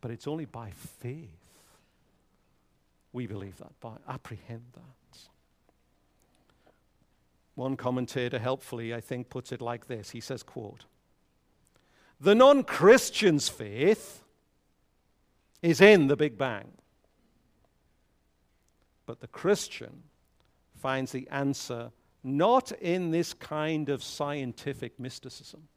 But 0.00 0.10
it's 0.10 0.26
only 0.26 0.44
by 0.44 0.72
faith 0.72 1.28
we 3.12 3.28
believe 3.28 3.58
that, 3.58 3.78
by 3.78 3.92
apprehend 4.08 4.64
that. 4.74 5.18
One 7.54 7.76
commentator 7.76 8.40
helpfully, 8.40 8.92
I 8.92 9.00
think, 9.00 9.30
puts 9.30 9.52
it 9.52 9.60
like 9.60 9.86
this. 9.86 10.10
He 10.10 10.20
says, 10.20 10.42
quote, 10.42 10.86
The 12.20 12.34
non-Christian's 12.34 13.48
faith 13.48 14.21
is 15.62 15.80
in 15.80 16.08
the 16.08 16.16
Big 16.16 16.36
Bang. 16.36 16.72
But 19.06 19.20
the 19.20 19.28
Christian 19.28 20.02
finds 20.74 21.12
the 21.12 21.28
answer 21.28 21.92
not 22.24 22.72
in 22.72 23.10
this 23.10 23.34
kind 23.34 23.88
of 23.88 24.02
scientific 24.02 24.98
mysticism, 24.98 25.68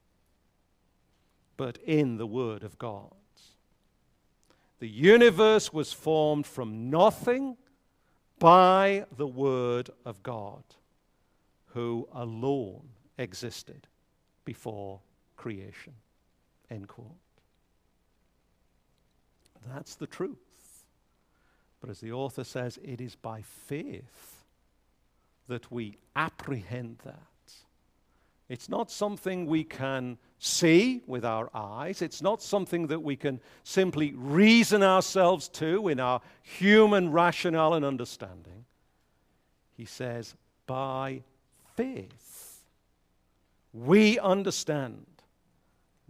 but 1.57 1.77
in 1.85 2.17
the 2.17 2.27
Word 2.27 2.63
of 2.63 2.77
God. 2.77 3.13
The 4.79 4.87
universe 4.89 5.71
was 5.71 5.93
formed 5.93 6.45
from 6.45 6.89
nothing 6.89 7.57
by 8.39 9.05
the 9.15 9.27
Word 9.27 9.89
of 10.03 10.21
God, 10.21 10.63
who 11.67 12.07
alone 12.13 12.89
existed 13.17 13.87
before 14.43 14.99
creation. 15.37 15.93
End 16.69 16.87
quote. 16.87 17.24
That's 19.73 19.95
the 19.95 20.07
truth. 20.07 20.37
But 21.81 21.89
as 21.89 21.99
the 21.99 22.11
author 22.11 22.43
says, 22.43 22.79
it 22.83 23.01
is 23.01 23.15
by 23.15 23.41
faith 23.41 24.43
that 25.47 25.71
we 25.71 25.97
apprehend 26.15 26.97
that. 27.05 27.21
It's 28.47 28.69
not 28.69 28.91
something 28.91 29.47
we 29.47 29.63
can 29.63 30.17
see 30.37 31.01
with 31.07 31.25
our 31.25 31.49
eyes. 31.53 32.01
It's 32.01 32.21
not 32.21 32.41
something 32.41 32.87
that 32.87 33.01
we 33.01 33.15
can 33.15 33.39
simply 33.63 34.13
reason 34.13 34.83
ourselves 34.83 35.47
to 35.49 35.87
in 35.87 35.99
our 35.99 36.21
human 36.43 37.11
rationale 37.11 37.73
and 37.73 37.83
understanding. 37.83 38.65
He 39.75 39.85
says, 39.85 40.35
by 40.67 41.23
faith. 41.75 42.61
We 43.73 44.19
understand 44.19 45.05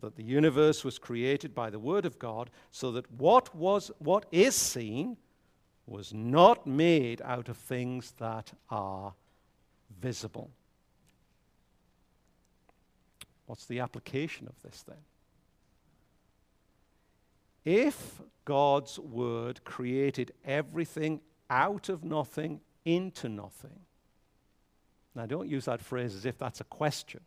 that 0.06 0.16
the 0.16 0.24
universe 0.24 0.84
was 0.84 1.00
created 1.00 1.54
by 1.54 1.70
the 1.70 1.80
word 1.80 2.06
of 2.06 2.20
God 2.20 2.50
so 2.72 2.92
that 2.92 3.12
what 3.12 3.54
was 3.56 3.92
what 4.00 4.26
is 4.32 4.56
seen 4.56 5.18
was 5.88 6.14
not 6.14 6.66
made 6.66 7.22
out 7.24 7.50
of 7.50 7.58
things 7.58 8.14
that 8.20 8.54
are 8.70 9.14
visible. 10.00 10.52
What's 13.48 13.66
the 13.66 13.80
application 13.80 14.48
of 14.48 14.62
this 14.62 14.84
then? 14.84 14.98
If 17.64 18.22
God's 18.46 19.00
word 19.00 19.64
created 19.64 20.32
everything 20.46 21.22
out 21.50 21.90
of 21.90 22.04
nothing 22.04 22.62
into 22.86 23.28
nothing, 23.28 23.80
now 25.16 25.26
don't 25.26 25.48
use 25.48 25.66
that 25.66 25.82
phrase 25.82 26.14
as 26.14 26.26
if 26.26 26.38
that's 26.38 26.62
a 26.62 26.66
question. 26.66 27.22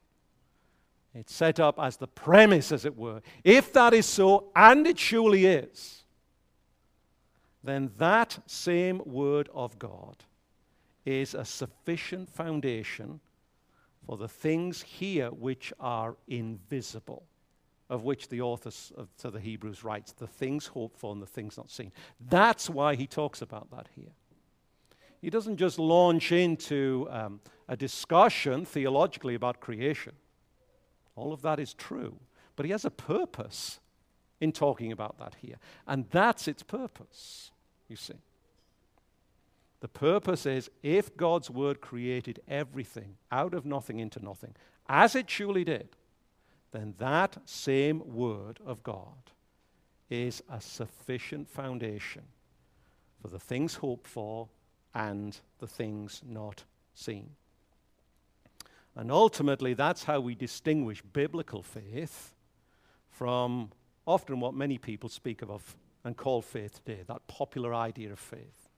It's 1.19 1.35
set 1.35 1.59
up 1.59 1.81
as 1.81 1.97
the 1.97 2.07
premise, 2.07 2.71
as 2.71 2.85
it 2.85 2.97
were. 2.97 3.23
If 3.43 3.73
that 3.73 3.93
is 3.93 4.07
so, 4.07 4.53
and 4.55 4.87
it 4.87 4.99
surely 4.99 5.47
is, 5.47 6.05
then 7.65 7.91
that 7.99 8.39
same 8.47 9.03
word 9.05 9.49
of 9.53 9.79
God 9.81 10.25
is 11.05 11.35
a 11.35 11.45
sufficient 11.45 12.29
foundation 12.29 13.19
for 14.07 14.17
the 14.17 14.29
things 14.29 14.81
here 14.83 15.31
which 15.31 15.73
are 15.81 16.17
invisible, 16.29 17.25
of 17.91 18.05
which 18.05 18.29
the 18.29 18.41
author 18.41 18.71
to 19.19 19.31
the 19.31 19.41
Hebrews 19.41 19.83
writes, 19.83 20.13
the 20.13 20.29
things 20.29 20.69
hoped 20.69 20.99
for 20.99 21.13
and 21.13 21.21
the 21.21 21.27
things 21.27 21.57
not 21.57 21.69
seen. 21.69 21.91
That's 22.29 22.71
why 22.71 22.95
he 22.95 23.09
talks 23.09 23.43
about 23.43 23.73
that 23.73 23.89
here. 23.97 24.13
He 25.21 25.31
doesn't 25.31 25.57
just 25.57 25.81
launch 25.81 26.31
into 26.31 27.09
um, 27.11 27.41
a 27.67 27.77
discussion 27.77 28.65
theologically 28.65 29.35
about 29.35 29.59
creation. 29.59 30.13
All 31.19 31.33
of 31.33 31.43
that 31.43 31.59
is 31.59 31.75
true. 31.75 32.17
But 32.57 32.65
he 32.67 32.73
has 32.73 32.85
a 32.85 32.91
purpose 32.91 33.81
in 34.41 34.53
talking 34.53 34.93
about 34.93 35.19
that 35.19 35.37
here. 35.41 35.57
And 35.87 36.07
that's 36.11 36.49
its 36.49 36.63
purpose, 36.63 37.51
you 37.89 37.97
see. 37.97 38.15
The 39.81 39.89
purpose 39.89 40.47
is 40.47 40.71
if 40.83 41.17
God's 41.17 41.51
word 41.51 41.81
created 41.81 42.41
everything 42.49 43.17
out 43.31 43.55
of 43.55 43.65
nothing 43.65 43.99
into 43.99 44.23
nothing, 44.23 44.55
as 44.89 45.15
it 45.15 45.29
surely 45.31 45.65
did, 45.65 45.89
then 46.73 46.95
that 46.99 47.39
same 47.45 48.15
word 48.15 48.59
of 48.65 48.83
God 48.83 49.33
is 50.11 50.43
a 50.51 50.61
sufficient 50.61 51.49
foundation 51.49 52.23
for 53.21 53.29
the 53.29 53.39
things 53.39 53.75
hoped 53.77 54.07
for 54.07 54.49
and 54.95 55.39
the 55.59 55.67
things 55.67 56.23
not 56.27 56.65
seen. 56.95 57.31
And 58.99 59.13
ultimately, 59.13 59.75
that's 59.75 60.03
how 60.03 60.19
we 60.19 60.35
distinguish 60.35 61.03
biblical 61.03 61.63
faith 61.63 62.35
from 63.11 63.71
often 64.09 64.41
what 64.41 64.55
many 64.55 64.77
people 64.77 65.09
speak 65.09 65.41
of 65.41 65.77
and 66.03 66.17
call 66.17 66.43
faith 66.43 66.83
today, 66.85 67.05
that 67.07 67.25
popular 67.29 67.73
idea 67.73 68.11
of 68.11 68.19
faith. 68.19 68.69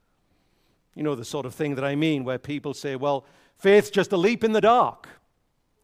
You 0.93 1.01
know, 1.01 1.15
the 1.15 1.25
sort 1.25 1.47
of 1.47 1.55
thing 1.55 1.73
that 1.73 1.83
I 1.83 1.95
mean, 1.95 2.23
where 2.23 2.37
people 2.37 2.75
say, 2.75 2.95
well, 2.95 3.25
faith's 3.57 3.89
just 3.89 4.11
a 4.11 4.17
leap 4.17 4.43
in 4.43 4.51
the 4.51 4.61
dark, 4.61 5.09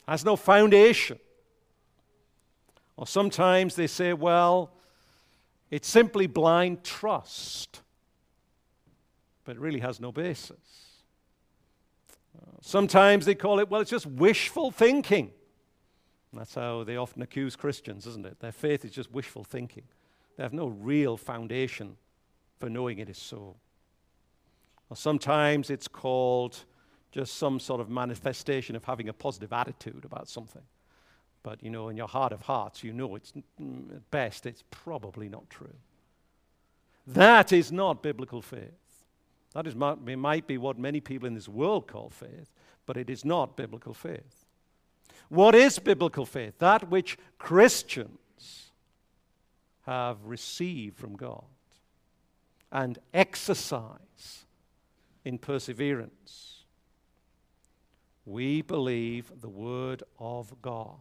has 0.07 0.23
no 0.23 0.35
foundation. 0.35 1.17
Or 2.95 3.07
sometimes 3.07 3.73
they 3.73 3.87
say, 3.87 4.13
well, 4.13 4.69
it's 5.71 5.87
simply 5.87 6.27
blind 6.27 6.83
trust, 6.83 7.81
but 9.45 9.55
it 9.55 9.59
really 9.59 9.79
has 9.79 9.99
no 9.99 10.11
basis. 10.11 10.86
Sometimes 12.61 13.25
they 13.25 13.35
call 13.35 13.59
it, 13.59 13.69
well, 13.69 13.81
it's 13.81 13.91
just 13.91 14.05
wishful 14.05 14.71
thinking. 14.71 15.31
That's 16.33 16.55
how 16.55 16.83
they 16.83 16.97
often 16.97 17.21
accuse 17.21 17.55
Christians, 17.55 18.05
isn't 18.05 18.25
it? 18.25 18.39
Their 18.39 18.51
faith 18.51 18.83
is 18.83 18.91
just 18.91 19.11
wishful 19.11 19.43
thinking. 19.43 19.83
They 20.35 20.43
have 20.43 20.53
no 20.53 20.67
real 20.67 21.17
foundation 21.17 21.97
for 22.59 22.69
knowing 22.69 22.99
it 22.99 23.09
is 23.09 23.17
so. 23.17 23.55
Or 24.89 24.95
sometimes 24.95 25.69
it's 25.69 25.87
called 25.87 26.65
just 27.11 27.37
some 27.37 27.59
sort 27.59 27.81
of 27.81 27.89
manifestation 27.89 28.75
of 28.75 28.83
having 28.83 29.09
a 29.09 29.13
positive 29.13 29.53
attitude 29.53 30.05
about 30.05 30.27
something. 30.27 30.63
But, 31.43 31.63
you 31.63 31.69
know, 31.69 31.89
in 31.89 31.97
your 31.97 32.07
heart 32.07 32.33
of 32.33 32.41
hearts, 32.41 32.83
you 32.83 32.91
know 32.93 33.15
it's 33.15 33.33
at 33.59 34.11
best, 34.11 34.45
it's 34.45 34.63
probably 34.69 35.29
not 35.29 35.49
true. 35.49 35.75
That 37.07 37.53
is 37.53 37.71
not 37.71 38.03
biblical 38.03 38.41
faith. 38.41 38.86
That 39.53 39.65
is, 39.65 39.75
might 39.75 40.47
be 40.47 40.57
what 40.57 40.77
many 40.77 40.99
people 40.99 41.27
in 41.27 41.33
this 41.33 41.47
world 41.47 41.87
call 41.87 42.09
faith, 42.09 42.51
but 42.85 42.97
it 42.97 43.09
is 43.09 43.25
not 43.25 43.57
biblical 43.57 43.93
faith. 43.93 44.45
What 45.29 45.55
is 45.55 45.79
biblical 45.79 46.25
faith? 46.25 46.59
That 46.59 46.89
which 46.89 47.17
Christians 47.37 48.71
have 49.85 50.17
received 50.25 50.97
from 50.97 51.15
God 51.15 51.43
and 52.71 52.99
exercise 53.13 54.45
in 55.25 55.37
perseverance. 55.37 56.63
We 58.25 58.61
believe 58.61 59.31
the 59.41 59.49
Word 59.49 60.03
of 60.19 60.61
God. 60.61 60.97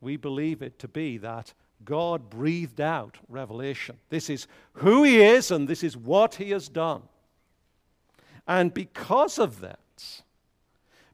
We 0.00 0.18
believe 0.18 0.60
it 0.60 0.78
to 0.80 0.88
be 0.88 1.16
that 1.18 1.54
God 1.84 2.28
breathed 2.28 2.80
out 2.80 3.16
revelation. 3.28 3.96
This 4.10 4.28
is 4.28 4.46
who 4.74 5.02
He 5.02 5.22
is, 5.22 5.50
and 5.50 5.66
this 5.66 5.82
is 5.82 5.96
what 5.96 6.34
He 6.34 6.50
has 6.50 6.68
done. 6.68 7.02
And 8.46 8.74
because 8.74 9.38
of 9.38 9.60
that, 9.60 9.78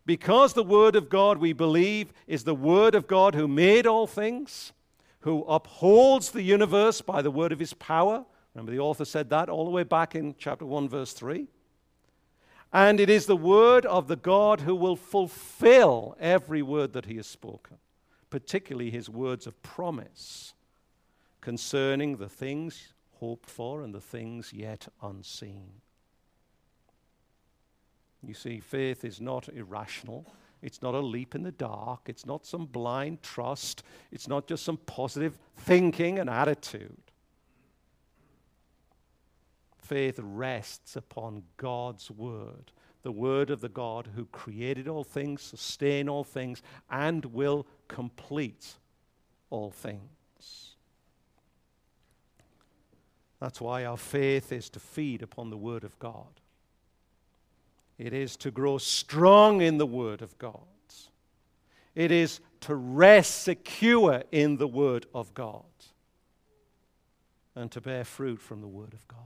because 0.06 0.54
the 0.54 0.64
Word 0.64 0.96
of 0.96 1.08
God, 1.08 1.38
we 1.38 1.52
believe, 1.52 2.12
is 2.26 2.44
the 2.44 2.54
Word 2.54 2.94
of 2.94 3.06
God 3.06 3.34
who 3.34 3.46
made 3.46 3.86
all 3.86 4.06
things, 4.06 4.72
who 5.20 5.44
upholds 5.44 6.30
the 6.30 6.42
universe 6.42 7.00
by 7.00 7.22
the 7.22 7.30
word 7.30 7.52
of 7.52 7.58
His 7.58 7.74
power. 7.74 8.24
Remember, 8.54 8.72
the 8.72 8.80
author 8.80 9.04
said 9.04 9.30
that 9.30 9.48
all 9.48 9.64
the 9.64 9.70
way 9.70 9.84
back 9.84 10.14
in 10.14 10.34
chapter 10.38 10.66
1, 10.66 10.88
verse 10.88 11.12
3. 11.12 11.46
And 12.72 13.00
it 13.00 13.10
is 13.10 13.26
the 13.26 13.36
word 13.36 13.84
of 13.86 14.08
the 14.08 14.16
God 14.16 14.60
who 14.62 14.74
will 14.74 14.96
fulfill 14.96 16.16
every 16.20 16.62
word 16.62 16.92
that 16.94 17.06
He 17.06 17.16
has 17.16 17.26
spoken, 17.26 17.76
particularly 18.30 18.90
His 18.90 19.08
words 19.08 19.46
of 19.46 19.62
promise 19.62 20.54
concerning 21.40 22.16
the 22.16 22.28
things 22.28 22.94
hoped 23.18 23.50
for 23.50 23.82
and 23.82 23.94
the 23.94 24.00
things 24.00 24.52
yet 24.52 24.88
unseen. 25.02 25.72
You 28.26 28.34
see, 28.34 28.60
faith 28.60 29.04
is 29.04 29.20
not 29.20 29.48
irrational. 29.48 30.26
It's 30.62 30.82
not 30.82 30.94
a 30.94 31.00
leap 31.00 31.34
in 31.34 31.42
the 31.42 31.52
dark. 31.52 32.00
It's 32.06 32.26
not 32.26 32.44
some 32.44 32.66
blind 32.66 33.22
trust. 33.22 33.82
It's 34.12 34.28
not 34.28 34.46
just 34.46 34.64
some 34.64 34.76
positive 34.76 35.38
thinking 35.56 36.18
and 36.18 36.28
attitude. 36.28 37.00
Faith 39.78 40.20
rests 40.22 40.96
upon 40.96 41.42
God's 41.56 42.10
word, 42.10 42.72
the 43.02 43.10
word 43.10 43.50
of 43.50 43.60
the 43.60 43.68
God 43.68 44.10
who 44.14 44.26
created 44.26 44.86
all 44.86 45.02
things, 45.02 45.42
sustain 45.42 46.08
all 46.08 46.22
things, 46.22 46.62
and 46.90 47.24
will 47.24 47.66
complete 47.88 48.74
all 49.48 49.70
things. 49.70 50.76
That's 53.40 53.60
why 53.60 53.86
our 53.86 53.96
faith 53.96 54.52
is 54.52 54.68
to 54.70 54.78
feed 54.78 55.22
upon 55.22 55.48
the 55.48 55.56
word 55.56 55.82
of 55.82 55.98
God. 55.98 56.39
It 58.00 58.14
is 58.14 58.38
to 58.38 58.50
grow 58.50 58.78
strong 58.78 59.60
in 59.60 59.76
the 59.76 59.84
Word 59.84 60.22
of 60.22 60.38
God. 60.38 60.62
It 61.94 62.10
is 62.10 62.40
to 62.60 62.74
rest 62.74 63.42
secure 63.42 64.22
in 64.32 64.56
the 64.56 64.66
Word 64.66 65.04
of 65.14 65.34
God 65.34 65.64
and 67.54 67.70
to 67.72 67.80
bear 67.82 68.04
fruit 68.04 68.40
from 68.40 68.62
the 68.62 68.68
Word 68.68 68.94
of 68.94 69.06
God. 69.06 69.18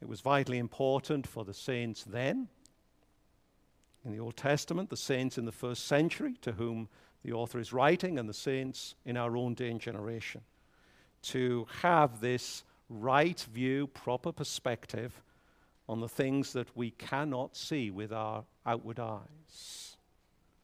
It 0.00 0.08
was 0.08 0.20
vitally 0.20 0.58
important 0.58 1.26
for 1.26 1.44
the 1.44 1.54
saints 1.54 2.04
then, 2.04 2.46
in 4.04 4.12
the 4.12 4.20
Old 4.20 4.36
Testament, 4.36 4.90
the 4.90 4.96
saints 4.96 5.38
in 5.38 5.44
the 5.44 5.50
first 5.50 5.88
century 5.88 6.36
to 6.42 6.52
whom 6.52 6.88
the 7.24 7.32
author 7.32 7.58
is 7.58 7.72
writing, 7.72 8.16
and 8.16 8.28
the 8.28 8.32
saints 8.32 8.94
in 9.04 9.16
our 9.16 9.36
own 9.36 9.54
day 9.54 9.72
and 9.72 9.80
generation, 9.80 10.42
to 11.22 11.66
have 11.82 12.20
this 12.20 12.62
right 12.88 13.40
view, 13.52 13.86
proper 13.88 14.32
perspective 14.32 15.22
on 15.88 16.00
the 16.00 16.08
things 16.08 16.52
that 16.52 16.68
we 16.76 16.90
cannot 16.90 17.56
see 17.56 17.90
with 17.90 18.12
our 18.12 18.44
outward 18.66 19.00
eyes. 19.00 19.96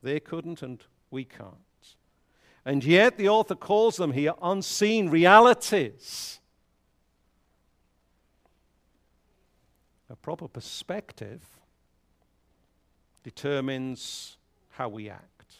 They 0.02 0.20
couldn't, 0.20 0.62
and 0.62 0.82
we 1.10 1.24
can't. 1.24 1.54
And 2.64 2.84
yet, 2.84 3.16
the 3.16 3.28
author 3.28 3.54
calls 3.54 3.96
them 3.96 4.12
here 4.12 4.34
unseen 4.42 5.10
realities. 5.10 6.40
A 10.10 10.16
proper 10.16 10.48
perspective 10.48 11.42
determines 13.22 14.36
how 14.70 14.88
we 14.88 15.08
act. 15.08 15.54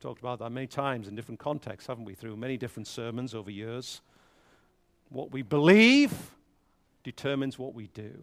Talked 0.00 0.20
about 0.20 0.38
that 0.40 0.50
many 0.50 0.66
times 0.66 1.08
in 1.08 1.14
different 1.14 1.38
contexts, 1.38 1.86
haven't 1.86 2.04
we, 2.04 2.14
through 2.14 2.36
many 2.36 2.56
different 2.56 2.86
sermons 2.86 3.34
over 3.34 3.50
years 3.50 4.02
what 5.12 5.30
we 5.30 5.42
believe 5.42 6.12
determines 7.04 7.58
what 7.58 7.74
we 7.74 7.88
do. 7.88 8.22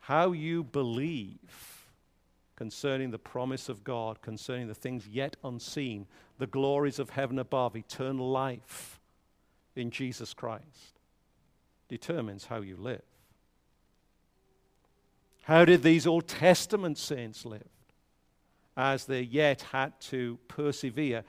How 0.00 0.32
you 0.32 0.62
believe 0.62 1.86
concerning 2.54 3.10
the 3.10 3.18
promise 3.18 3.68
of 3.68 3.84
God, 3.84 4.22
concerning 4.22 4.68
the 4.68 4.74
things 4.74 5.06
yet 5.08 5.36
unseen, 5.44 6.06
the 6.38 6.46
glories 6.46 6.98
of 6.98 7.10
heaven 7.10 7.38
above, 7.38 7.76
eternal 7.76 8.30
life 8.30 9.00
in 9.74 9.90
Jesus 9.90 10.32
Christ, 10.32 11.00
determines 11.88 12.46
how 12.46 12.60
you 12.60 12.76
live. 12.76 13.02
How 15.42 15.64
did 15.64 15.82
these 15.82 16.06
Old 16.06 16.26
Testament 16.26 16.98
saints 16.98 17.44
live 17.44 17.62
as 18.76 19.06
they 19.06 19.22
yet 19.22 19.62
had 19.72 19.98
to 20.00 20.38
persevere 20.48 21.24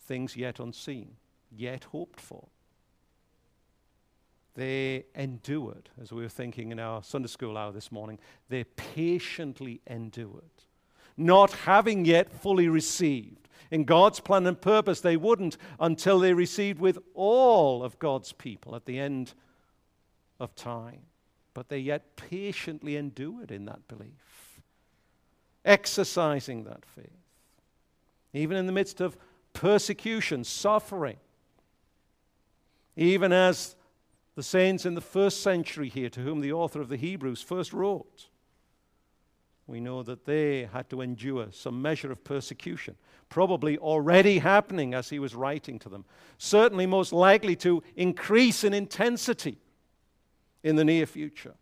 things 0.00 0.36
yet 0.36 0.60
unseen, 0.60 1.16
yet 1.50 1.84
hoped 1.84 2.20
for? 2.20 2.48
They 4.54 5.04
endured, 5.14 5.90
as 6.00 6.12
we 6.12 6.22
were 6.22 6.30
thinking 6.30 6.72
in 6.72 6.80
our 6.80 7.02
Sunday 7.02 7.28
school 7.28 7.58
hour 7.58 7.72
this 7.72 7.92
morning, 7.92 8.18
they 8.48 8.64
patiently 8.64 9.82
endured, 9.86 10.64
not 11.16 11.52
having 11.52 12.06
yet 12.06 12.32
fully 12.32 12.68
received. 12.68 13.48
In 13.70 13.84
God's 13.84 14.20
plan 14.20 14.46
and 14.46 14.58
purpose, 14.58 15.00
they 15.00 15.16
wouldn't 15.16 15.58
until 15.78 16.18
they 16.18 16.32
received 16.32 16.80
with 16.80 16.98
all 17.14 17.82
of 17.82 17.98
God's 17.98 18.32
people 18.32 18.74
at 18.74 18.86
the 18.86 18.98
end 18.98 19.34
of 20.40 20.54
time. 20.54 21.02
But 21.52 21.68
they 21.68 21.78
yet 21.78 22.16
patiently 22.16 22.96
endured 22.96 23.50
in 23.50 23.66
that 23.66 23.88
belief, 23.88 24.60
exercising 25.64 26.64
that 26.64 26.84
faith, 26.86 27.10
even 28.32 28.56
in 28.56 28.66
the 28.66 28.72
midst 28.72 29.00
of 29.00 29.18
persecution, 29.52 30.44
suffering, 30.44 31.16
even 32.96 33.32
as 33.32 33.76
the 34.34 34.42
saints 34.42 34.84
in 34.84 34.94
the 34.94 35.00
first 35.00 35.42
century 35.42 35.88
here, 35.88 36.10
to 36.10 36.20
whom 36.20 36.40
the 36.40 36.52
author 36.52 36.80
of 36.80 36.88
the 36.88 36.96
Hebrews 36.96 37.42
first 37.42 37.72
wrote. 37.72 38.28
We 39.66 39.80
know 39.80 40.02
that 40.02 40.24
they 40.24 40.68
had 40.72 40.88
to 40.90 41.00
endure 41.00 41.48
some 41.50 41.82
measure 41.82 42.12
of 42.12 42.22
persecution, 42.22 42.96
probably 43.28 43.78
already 43.78 44.38
happening 44.38 44.94
as 44.94 45.08
he 45.08 45.18
was 45.18 45.34
writing 45.34 45.78
to 45.80 45.88
them, 45.88 46.04
certainly 46.38 46.86
most 46.86 47.12
likely 47.12 47.56
to 47.56 47.82
increase 47.96 48.62
in 48.62 48.72
intensity 48.72 49.58
in 50.62 50.76
the 50.76 50.84
near 50.84 51.06
future. 51.06 51.54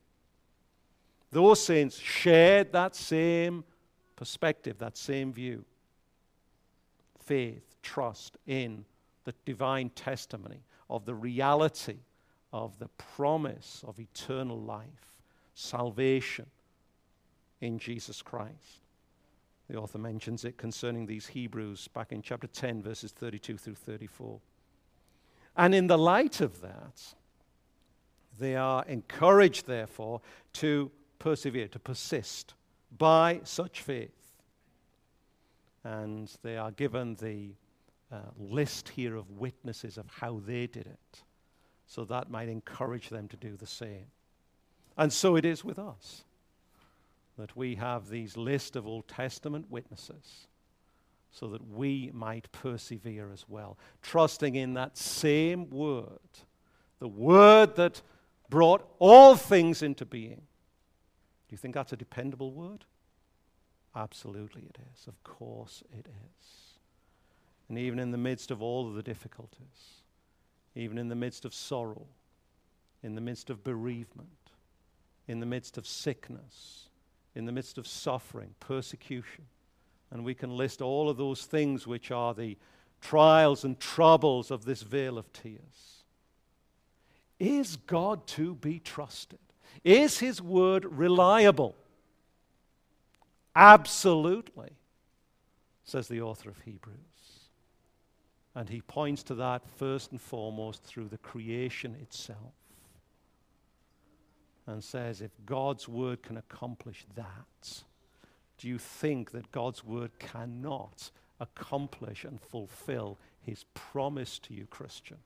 Those 1.31 1.65
saints 1.65 1.99
shared 1.99 2.73
that 2.73 2.95
same 2.95 3.65
perspective, 4.17 4.79
that 4.79 4.97
same 4.97 5.33
view 5.33 5.65
faith, 7.19 7.77
trust 7.83 8.37
in 8.47 8.85
the 9.25 9.35
divine 9.47 9.89
testimony 9.91 10.61
of 10.89 11.05
the 11.05 11.15
reality 11.15 11.99
of 12.53 12.79
the 12.79 12.89
promise 12.89 13.83
of 13.87 13.99
eternal 13.99 14.61
life, 14.61 15.19
salvation 15.55 16.47
in 17.61 17.79
Jesus 17.79 18.23
Christ. 18.23 18.83
The 19.69 19.77
author 19.77 19.99
mentions 19.99 20.45
it 20.45 20.57
concerning 20.57 21.07
these 21.07 21.27
Hebrews 21.29 21.89
back 21.89 22.13
in 22.13 22.23
chapter 22.23 22.47
10, 22.47 22.83
verses 22.83 23.13
32 23.13 23.57
through 23.57 23.75
34. 23.75 24.39
And 25.57 25.75
in 25.75 25.87
the 25.87 25.99
light 25.99 26.41
of 26.41 26.61
that, 26.61 27.15
they 28.39 28.57
are 28.57 28.85
encouraged, 28.87 29.67
therefore, 29.67 30.21
to 30.55 30.91
persevere, 31.19 31.69
to 31.69 31.79
persist 31.79 32.55
by 32.97 33.41
such 33.45 33.81
faith. 33.81 34.11
And 35.83 36.31
they 36.43 36.57
are 36.57 36.71
given 36.71 37.15
the 37.17 37.51
uh, 38.15 38.19
list 38.39 38.91
here 38.91 39.17
of 39.17 39.29
witnesses 39.31 39.99
of 39.99 40.07
how 40.07 40.41
they 40.47 40.67
did 40.69 40.87
it 40.87 41.23
so 41.87 42.05
that 42.05 42.31
might 42.31 42.49
encourage 42.49 43.09
them 43.09 43.29
to 43.29 43.37
do 43.37 43.57
the 43.57 43.67
same. 43.67 44.07
And 44.97 45.13
so 45.13 45.37
it 45.37 45.45
is 45.45 45.65
with 45.65 45.79
us 45.79 46.25
that 47.37 47.57
we 47.57 47.75
have 47.75 48.09
these 48.09 48.37
list 48.37 48.77
of 48.77 48.87
Old 48.87 49.09
Testament 49.09 49.67
witnesses 49.69 50.47
so 51.33 51.49
that 51.49 51.69
we 51.69 52.11
might 52.15 52.51
persevere 52.53 53.33
as 53.33 53.45
well, 53.49 53.77
trusting 54.03 54.55
in 54.55 54.75
that 54.75 54.97
same 54.97 55.69
word, 55.69 56.21
the 57.01 57.09
word 57.09 57.75
that 57.75 58.01
brought 58.49 58.89
all 59.01 59.35
things 59.35 59.83
into 59.83 60.07
being. 60.07 60.43
Do 61.49 61.51
you 61.51 61.59
think 61.59 61.75
that's 61.75 61.93
a 61.93 61.97
dependable 61.97 62.53
word? 62.53 62.85
Absolutely, 63.97 64.63
it 64.63 64.79
is. 64.95 65.09
Of 65.09 65.23
course, 65.25 65.83
it 65.99 66.07
is. 66.07 66.64
And 67.69 67.79
even 67.79 67.99
in 67.99 68.11
the 68.11 68.19
midst 68.19 68.51
of 68.51 68.63
all 68.63 68.87
of 68.87 68.95
the 68.95 69.03
difficulties, 69.03 70.03
even 70.75 70.99
in 70.99 71.09
the 71.09 71.15
midst 71.15 71.45
of 71.45 71.55
sorrow, 71.55 72.07
in 73.03 73.15
the 73.15 73.21
midst 73.21 73.51
of 73.51 73.65
bereavement, 73.65 74.29
in 75.27 75.41
the 75.41 75.47
midst 75.47 75.79
of 75.79 75.87
sickness, 75.87 76.89
in 77.35 77.47
the 77.47 77.53
midst 77.53 77.79
of 77.79 77.87
suffering, 77.87 78.55
persecution. 78.61 79.45
And 80.11 80.25
we 80.25 80.35
can 80.35 80.57
list 80.57 80.83
all 80.83 81.09
of 81.09 81.17
those 81.17 81.47
things 81.47 81.87
which 81.87 82.11
are 82.11 82.35
the 82.35 82.57
trials 83.01 83.65
and 83.65 83.79
troubles 83.79 84.51
of 84.51 84.65
this 84.65 84.83
vale 84.83 85.19
of 85.19 85.33
tears. 85.33 86.05
Is 87.39 87.77
God 87.77 88.27
to 88.29 88.55
be 88.55 88.79
trusted? 88.79 89.39
Is 89.83 90.19
His 90.19 90.41
word 90.41 90.85
reliable? 90.85 91.75
Absolutely, 93.57 94.71
says 95.85 96.09
the 96.09 96.21
author 96.21 96.49
of 96.49 96.61
Hebrews. 96.61 96.99
And 98.55 98.69
he 98.69 98.81
points 98.83 99.23
to 99.25 99.35
that 99.37 99.63
first 99.77 100.13
and 100.13 100.21
foremost 100.21 100.85
through 100.85 101.09
the 101.09 101.19
creation 101.19 101.97
itself. 102.01 102.55
And 104.67 104.83
says, 104.83 105.21
if 105.21 105.33
God's 105.45 105.89
word 105.89 106.23
can 106.23 106.37
accomplish 106.37 107.05
that, 107.17 107.83
do 108.59 108.69
you 108.69 108.79
think 108.79 109.33
that 109.33 109.51
God's 109.51 109.85
word 109.85 110.19
cannot 110.19 111.11
accomplish 111.41 112.25
and 112.25 112.41
fulfill 112.41 113.19
his 113.41 113.65
promise 113.75 114.39
to 114.39 114.55
you, 114.55 114.67
Christian? 114.67 115.19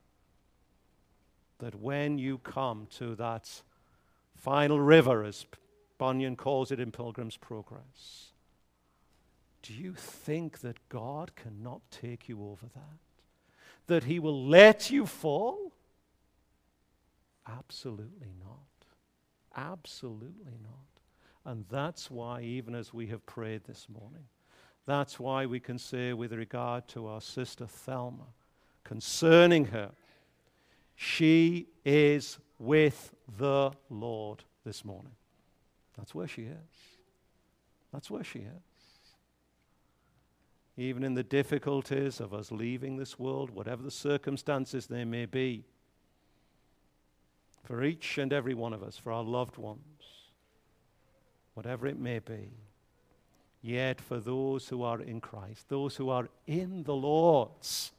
That 1.59 1.75
when 1.75 2.19
you 2.19 2.39
come 2.39 2.89
to 2.99 3.15
that 3.17 3.63
final 4.35 4.81
river, 4.81 5.23
as 5.23 5.45
Bunyan 5.99 6.37
calls 6.37 6.73
it 6.73 6.81
in 6.81 6.91
Pilgrim's 6.91 7.37
Progress, 7.37 8.33
do 9.63 9.75
you 9.75 9.93
think 9.93 10.61
that 10.61 10.89
God 10.89 11.33
cannot 11.37 11.83
take 11.91 12.29
you 12.29 12.43
over 12.43 12.67
that? 12.75 13.08
That 13.89 14.05
he 14.05 14.19
will 14.19 14.47
let 14.47 14.91
you 14.91 15.05
fall? 15.05 15.73
Absolutely 17.47 18.29
not. 18.39 18.59
Absolutely 19.57 20.57
not. 20.63 21.53
And 21.53 21.65
that's 21.71 22.11
why, 22.11 22.43
even 22.43 22.75
as 22.75 22.95
we 22.95 23.07
have 23.09 23.25
prayed 23.27 23.65
this 23.65 23.87
morning, 23.89 24.25
that's 24.87 25.19
why 25.19 25.47
we 25.47 25.61
can 25.61 25.79
say, 25.79 26.13
with 26.13 26.33
regard 26.33 26.87
to 26.89 27.09
our 27.09 27.21
sister 27.21 27.67
Thelma, 27.67 28.27
concerning 28.85 29.67
her, 29.67 29.91
she 30.95 31.67
is 31.85 32.39
with 32.59 33.15
the 33.39 33.73
Lord 33.91 34.45
this 34.65 34.85
morning. 34.85 35.13
That's 35.97 36.15
where 36.15 36.29
she 36.29 36.43
is. 36.43 36.57
That's 37.93 38.11
where 38.11 38.25
she 38.25 38.41
is 38.41 38.68
even 40.79 41.03
in 41.03 41.15
the 41.15 41.25
difficulties 41.25 42.21
of 42.21 42.33
us 42.33 42.53
leaving 42.53 42.97
this 42.97 43.19
world, 43.19 43.51
whatever 43.51 43.83
the 43.83 43.91
circumstances 43.91 44.87
they 44.87 45.05
may 45.05 45.27
be, 45.27 45.65
for 47.65 47.83
each 47.83 48.17
and 48.17 48.33
every 48.33 48.55
one 48.55 48.73
of 48.73 48.85
us, 48.85 48.97
for 48.97 49.11
our 49.11 49.25
loved 49.25 49.57
ones, 49.57 49.81
whatever 51.55 51.89
it 51.89 51.99
may 51.99 52.21
be. 52.21 52.53
Yet 53.61 54.01
for 54.01 54.21
those 54.21 54.69
who 54.69 54.85
are 54.85 55.01
in 55.01 55.21
Christ, 55.21 55.69
those 55.69 55.97
who 55.97 56.11
are 56.11 56.29
in 56.47 56.85
the 56.85 56.95
Lord's, 56.95 57.91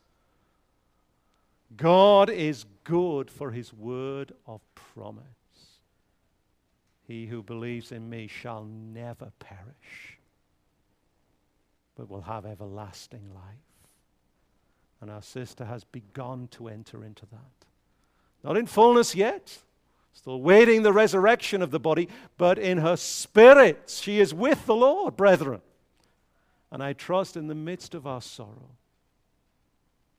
God 1.75 2.29
is 2.29 2.65
good 2.85 3.29
for 3.29 3.51
his 3.51 3.73
word 3.73 4.31
of 4.47 4.61
promise. 4.73 5.25
He 7.05 7.25
who 7.25 7.43
believes 7.43 7.91
in 7.91 8.09
me 8.09 8.27
shall 8.27 8.63
never 8.63 9.33
perish 9.39 10.18
but 11.99 12.09
will 12.09 12.21
have 12.21 12.45
everlasting 12.45 13.29
life. 13.35 13.43
And 15.01 15.11
our 15.11 15.21
sister 15.21 15.65
has 15.65 15.83
begun 15.83 16.47
to 16.51 16.69
enter 16.69 17.03
into 17.03 17.25
that. 17.25 17.67
Not 18.41 18.55
in 18.55 18.67
fullness 18.67 19.15
yet, 19.15 19.57
still 20.13 20.41
waiting 20.41 20.83
the 20.83 20.93
resurrection 20.93 21.61
of 21.61 21.71
the 21.71 21.79
body, 21.79 22.07
but 22.37 22.57
in 22.57 22.77
her 22.77 22.95
spirit, 22.95 23.93
she 23.93 24.21
is 24.21 24.33
with 24.33 24.65
the 24.65 24.77
Lord, 24.77 25.17
brethren. 25.17 25.59
And 26.71 26.81
I 26.81 26.93
trust 26.93 27.35
in 27.35 27.47
the 27.47 27.55
midst 27.55 27.93
of 27.93 28.07
our 28.07 28.21
sorrow, 28.21 28.77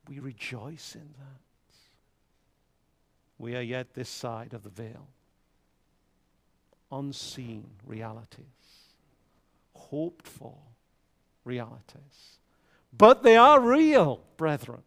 we 0.07 0.19
rejoice 0.19 0.95
in 0.95 1.15
that. 1.19 1.41
We 3.39 3.57
are 3.57 3.63
yet 3.63 3.95
this 3.95 4.11
side 4.11 4.53
of 4.53 4.65
the 4.65 4.69
veil. 4.69 5.09
Unseen 6.93 7.65
realities, 7.87 8.45
hoped 9.73 10.29
for 10.29 10.59
realities. 11.45 12.39
But 12.93 13.23
they 13.23 13.37
are 13.37 13.61
real, 13.61 14.23
brethren. 14.37 14.83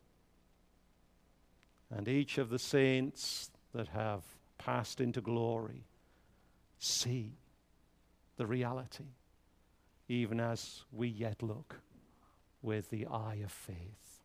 And 1.89 2.08
each 2.08 2.38
of 2.38 2.49
the 2.49 2.60
saints 2.60 3.51
that 3.74 3.89
have 3.89 4.24
passed 4.58 4.99
into 4.99 5.22
glory 5.22 5.86
see 6.80 7.34
the 8.38 8.45
reality, 8.45 9.06
even 10.08 10.39
as 10.39 10.84
we 10.91 11.08
yet 11.08 11.41
look 11.41 11.80
with 12.62 12.89
the 12.89 13.06
eye 13.06 13.39
of 13.43 13.51
faith. 13.51 14.22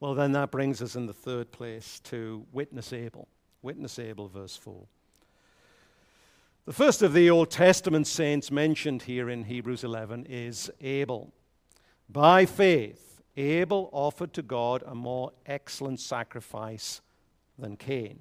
Well, 0.00 0.14
then 0.14 0.32
that 0.32 0.50
brings 0.50 0.80
us 0.80 0.96
in 0.96 1.06
the 1.06 1.12
third 1.12 1.50
place 1.50 2.00
to 2.04 2.46
witness 2.52 2.92
Abel. 2.92 3.28
Witness 3.62 3.98
Abel, 3.98 4.28
verse 4.28 4.56
4. 4.56 4.86
The 6.68 6.74
first 6.74 7.00
of 7.00 7.14
the 7.14 7.30
Old 7.30 7.50
Testament 7.50 8.06
saints 8.06 8.50
mentioned 8.50 9.00
here 9.00 9.30
in 9.30 9.44
Hebrews 9.44 9.84
11 9.84 10.26
is 10.28 10.70
Abel. 10.82 11.32
By 12.10 12.44
faith, 12.44 13.22
Abel 13.38 13.88
offered 13.90 14.34
to 14.34 14.42
God 14.42 14.82
a 14.84 14.94
more 14.94 15.32
excellent 15.46 15.98
sacrifice 15.98 17.00
than 17.58 17.78
Cain. 17.78 18.18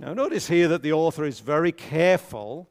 Now, 0.00 0.12
notice 0.12 0.48
here 0.48 0.66
that 0.66 0.82
the 0.82 0.92
author 0.92 1.24
is 1.24 1.38
very 1.38 1.70
careful 1.70 2.68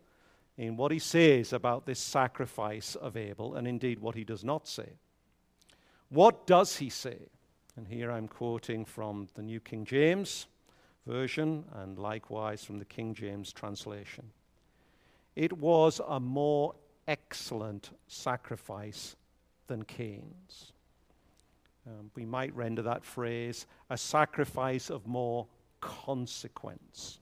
in 0.57 0.76
what 0.76 0.91
he 0.91 0.99
says 0.99 1.53
about 1.53 1.86
this 1.86 2.01
sacrifice 2.01 2.95
of 2.95 3.16
Abel, 3.16 3.55
and 3.55 3.66
indeed 3.66 3.99
what 3.99 4.16
he 4.16 4.26
does 4.26 4.43
not 4.43 4.68
say. 4.68 4.89
What 6.10 6.45
does 6.45 6.76
he 6.76 6.89
say? 6.89 7.30
And 7.78 7.88
here 7.88 8.12
I'm 8.12 8.28
quoting 8.28 8.84
from 8.84 9.30
the 9.36 9.41
New 9.41 9.62
King 9.62 9.86
James 9.86 10.47
Version 11.07 11.64
and 11.76 11.97
likewise 11.97 12.66
from 12.66 12.78
the 12.78 12.84
King 12.84 13.14
James 13.14 13.53
translation. 13.53 14.32
It 15.36 15.53
was 15.53 16.01
a 16.07 16.19
more 16.19 16.75
excellent 17.07 17.91
sacrifice 18.07 19.15
than 19.67 19.84
Cain's. 19.84 20.73
Um, 21.88 22.11
we 22.15 22.25
might 22.25 22.55
render 22.55 22.82
that 22.84 23.03
phrase 23.03 23.65
a 23.89 23.97
sacrifice 23.97 24.89
of 24.89 25.07
more 25.07 25.47
consequence. 25.82 27.19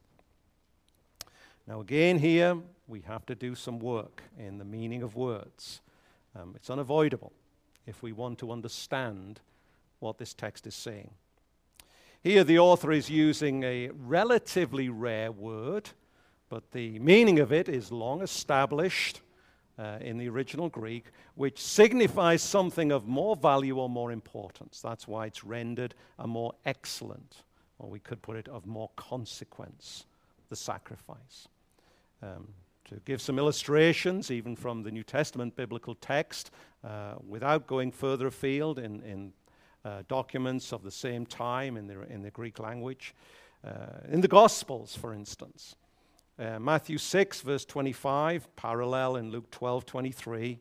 Now, 1.68 1.82
again, 1.82 2.20
here 2.20 2.58
we 2.88 3.02
have 3.02 3.26
to 3.28 3.36
do 3.36 3.56
some 3.56 3.80
work 3.80 4.24
in 4.38 4.58
the 4.58 4.66
meaning 4.66 5.04
of 5.04 5.16
words. 5.16 5.82
Um, 6.36 6.54
it's 6.56 6.70
unavoidable 6.70 7.34
if 7.86 8.02
we 8.02 8.12
want 8.12 8.40
to 8.40 8.52
understand 8.52 9.40
what 10.00 10.18
this 10.18 10.34
text 10.34 10.68
is 10.68 10.76
saying. 10.76 11.12
Here, 12.22 12.44
the 12.44 12.60
author 12.60 12.92
is 12.92 13.10
using 13.10 13.64
a 13.64 13.90
relatively 13.90 14.90
rare 14.90 15.32
word, 15.32 15.90
but 16.50 16.72
the 16.72 17.00
meaning 17.00 17.40
of 17.40 17.52
it 17.52 17.68
is 17.70 17.92
long 17.92 18.22
established 18.22 19.22
uh, 19.78 19.98
in 20.02 20.18
the 20.18 20.30
original 20.30 20.70
Greek, 20.70 21.06
which 21.36 21.62
signifies 21.62 22.42
something 22.42 22.92
of 22.92 23.08
more 23.08 23.36
value 23.36 23.78
or 23.78 23.90
more 23.90 24.12
importance. 24.12 24.82
That's 24.82 25.08
why 25.08 25.28
it's 25.28 25.44
rendered 25.44 25.94
a 26.18 26.28
more 26.28 26.54
excellent, 26.66 27.44
or 27.80 27.90
we 27.90 28.00
could 28.00 28.22
put 28.22 28.38
it 28.38 28.48
of 28.48 28.66
more 28.66 28.90
consequence, 28.96 30.06
the 30.50 30.56
sacrifice. 30.56 31.48
Um, 32.24 32.48
to 32.86 32.96
give 33.06 33.22
some 33.22 33.38
illustrations, 33.38 34.32
even 34.32 34.56
from 34.56 34.82
the 34.82 34.92
New 34.92 35.04
Testament 35.04 35.56
biblical 35.56 35.96
text, 35.96 36.52
uh, 36.84 37.16
without 37.28 37.68
going 37.68 37.92
further 37.92 38.28
afield 38.28 38.80
in, 38.80 39.02
in 39.04 39.34
uh, 39.84 40.04
documents 40.08 40.72
of 40.72 40.84
the 40.84 40.92
same 40.92 41.26
time 41.26 41.78
in 41.78 41.88
the, 41.88 42.02
in 42.10 42.22
the 42.22 42.32
Greek 42.32 42.60
language. 42.60 43.14
Uh, 43.66 44.00
in 44.10 44.22
the 44.22 44.28
Gospels, 44.28 44.96
for 44.96 45.14
instance, 45.14 45.76
uh, 46.40 46.60
Matthew 46.60 46.98
6, 46.98 47.42
verse 47.42 47.66
25, 47.66 48.56
parallel 48.56 49.16
in 49.16 49.32
Luke 49.32 49.50
12, 49.52 49.86
23. 49.86 50.60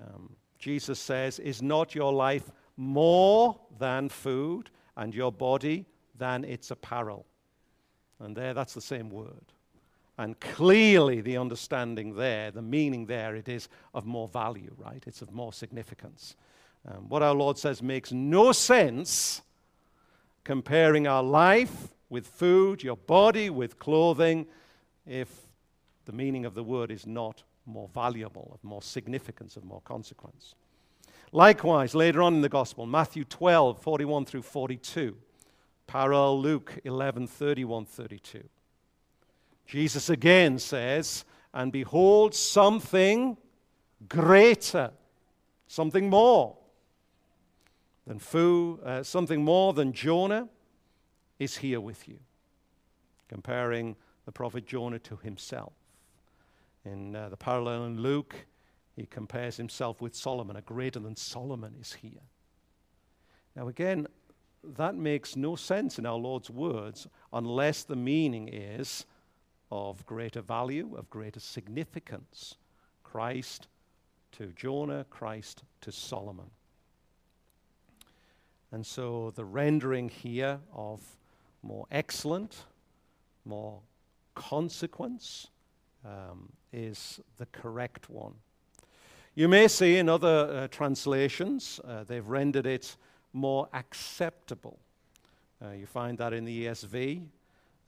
Um, 0.00 0.36
Jesus 0.58 0.98
says, 0.98 1.38
Is 1.38 1.62
not 1.62 1.94
your 1.94 2.12
life 2.12 2.50
more 2.76 3.58
than 3.78 4.08
food, 4.08 4.70
and 4.96 5.14
your 5.14 5.30
body 5.30 5.86
than 6.18 6.44
its 6.44 6.70
apparel? 6.70 7.26
And 8.18 8.36
there, 8.36 8.52
that's 8.52 8.74
the 8.74 8.80
same 8.80 9.10
word. 9.10 9.52
And 10.18 10.38
clearly, 10.40 11.22
the 11.22 11.38
understanding 11.38 12.14
there, 12.14 12.50
the 12.50 12.60
meaning 12.60 13.06
there, 13.06 13.34
it 13.36 13.48
is 13.48 13.68
of 13.94 14.04
more 14.04 14.28
value, 14.28 14.74
right? 14.76 15.02
It's 15.06 15.22
of 15.22 15.32
more 15.32 15.52
significance. 15.52 16.36
Um, 16.86 17.08
what 17.08 17.22
our 17.22 17.34
Lord 17.34 17.56
says 17.56 17.82
makes 17.82 18.12
no 18.12 18.52
sense 18.52 19.40
comparing 20.44 21.06
our 21.06 21.22
life 21.22 21.88
with 22.10 22.26
food, 22.26 22.82
your 22.82 22.96
body 22.96 23.48
with 23.50 23.78
clothing, 23.78 24.46
if 25.10 25.48
the 26.04 26.12
meaning 26.12 26.46
of 26.46 26.54
the 26.54 26.62
word 26.62 26.90
is 26.90 27.04
not 27.04 27.42
more 27.66 27.88
valuable, 27.92 28.50
of 28.54 28.62
more 28.62 28.80
significance, 28.80 29.56
of 29.56 29.64
more 29.64 29.80
consequence. 29.82 30.54
Likewise, 31.32 31.94
later 31.94 32.22
on 32.22 32.34
in 32.34 32.42
the 32.42 32.48
Gospel, 32.48 32.86
Matthew 32.86 33.24
12, 33.24 33.82
41 33.82 34.24
through 34.24 34.42
42, 34.42 35.16
parallel 35.88 36.40
Luke 36.40 36.78
11, 36.84 37.26
31, 37.26 37.84
32. 37.84 38.44
Jesus 39.66 40.08
again 40.08 40.58
says, 40.58 41.24
And 41.52 41.72
behold, 41.72 42.34
something 42.34 43.36
greater, 44.08 44.92
something 45.66 46.08
more 46.08 46.56
than 48.06 48.20
food, 48.20 48.80
uh, 48.84 49.02
something 49.02 49.44
more 49.44 49.72
than 49.72 49.92
Jonah 49.92 50.48
is 51.40 51.56
here 51.56 51.80
with 51.80 52.08
you. 52.08 52.18
Comparing 53.28 53.96
the 54.30 54.34
prophet 54.34 54.64
Jonah 54.64 55.00
to 55.00 55.16
himself. 55.16 55.72
In 56.84 57.16
uh, 57.16 57.30
the 57.30 57.36
parallel 57.36 57.86
in 57.86 58.00
Luke, 58.00 58.46
he 58.94 59.04
compares 59.04 59.56
himself 59.56 60.00
with 60.00 60.14
Solomon. 60.14 60.54
A 60.54 60.60
greater 60.60 61.00
than 61.00 61.16
Solomon 61.16 61.74
is 61.80 61.94
here. 61.94 62.22
Now, 63.56 63.66
again, 63.66 64.06
that 64.62 64.94
makes 64.94 65.34
no 65.34 65.56
sense 65.56 65.98
in 65.98 66.06
our 66.06 66.16
Lord's 66.16 66.48
words 66.48 67.08
unless 67.32 67.82
the 67.82 67.96
meaning 67.96 68.46
is 68.46 69.04
of 69.72 70.06
greater 70.06 70.42
value, 70.42 70.94
of 70.96 71.10
greater 71.10 71.40
significance. 71.40 72.54
Christ 73.02 73.66
to 74.38 74.52
Jonah, 74.54 75.06
Christ 75.10 75.64
to 75.80 75.90
Solomon. 75.90 76.52
And 78.70 78.86
so 78.86 79.32
the 79.34 79.44
rendering 79.44 80.08
here 80.08 80.60
of 80.72 81.00
more 81.64 81.88
excellent, 81.90 82.66
more 83.44 83.80
consequence 84.34 85.48
um, 86.04 86.50
is 86.72 87.20
the 87.38 87.46
correct 87.46 88.08
one. 88.08 88.34
You 89.34 89.48
may 89.48 89.68
see 89.68 89.96
in 89.96 90.08
other 90.08 90.50
uh, 90.50 90.68
translations, 90.68 91.80
uh, 91.84 92.04
they've 92.04 92.26
rendered 92.26 92.66
it 92.66 92.96
more 93.32 93.68
acceptable. 93.72 94.78
Uh, 95.64 95.70
you 95.70 95.86
find 95.86 96.18
that 96.18 96.32
in 96.32 96.44
the 96.44 96.66
ESV, 96.66 97.26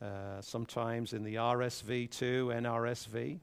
uh, 0.01 0.41
sometimes 0.41 1.13
in 1.13 1.23
the 1.23 1.35
RSV 1.35 2.09
too, 2.09 2.51
NRSV. 2.53 3.39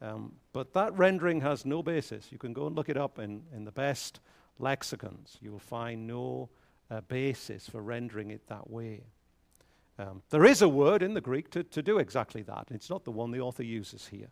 Um, 0.00 0.32
but 0.52 0.72
that 0.74 0.96
rendering 0.98 1.40
has 1.42 1.64
no 1.64 1.82
basis. 1.82 2.32
You 2.32 2.38
can 2.38 2.52
go 2.52 2.66
and 2.66 2.74
look 2.74 2.88
it 2.88 2.96
up 2.96 3.18
in, 3.18 3.42
in 3.54 3.64
the 3.64 3.72
best 3.72 4.20
lexicons. 4.58 5.38
You 5.40 5.52
will 5.52 5.58
find 5.58 6.06
no 6.06 6.48
uh, 6.90 7.00
basis 7.02 7.68
for 7.68 7.80
rendering 7.80 8.30
it 8.30 8.46
that 8.48 8.68
way. 8.68 9.02
Um, 9.98 10.22
there 10.30 10.44
is 10.44 10.62
a 10.62 10.68
word 10.68 11.02
in 11.02 11.14
the 11.14 11.20
Greek 11.20 11.50
to, 11.50 11.62
to 11.64 11.82
do 11.82 11.98
exactly 11.98 12.42
that. 12.42 12.68
It's 12.70 12.90
not 12.90 13.04
the 13.04 13.10
one 13.10 13.30
the 13.30 13.40
author 13.40 13.62
uses 13.62 14.08
here. 14.08 14.28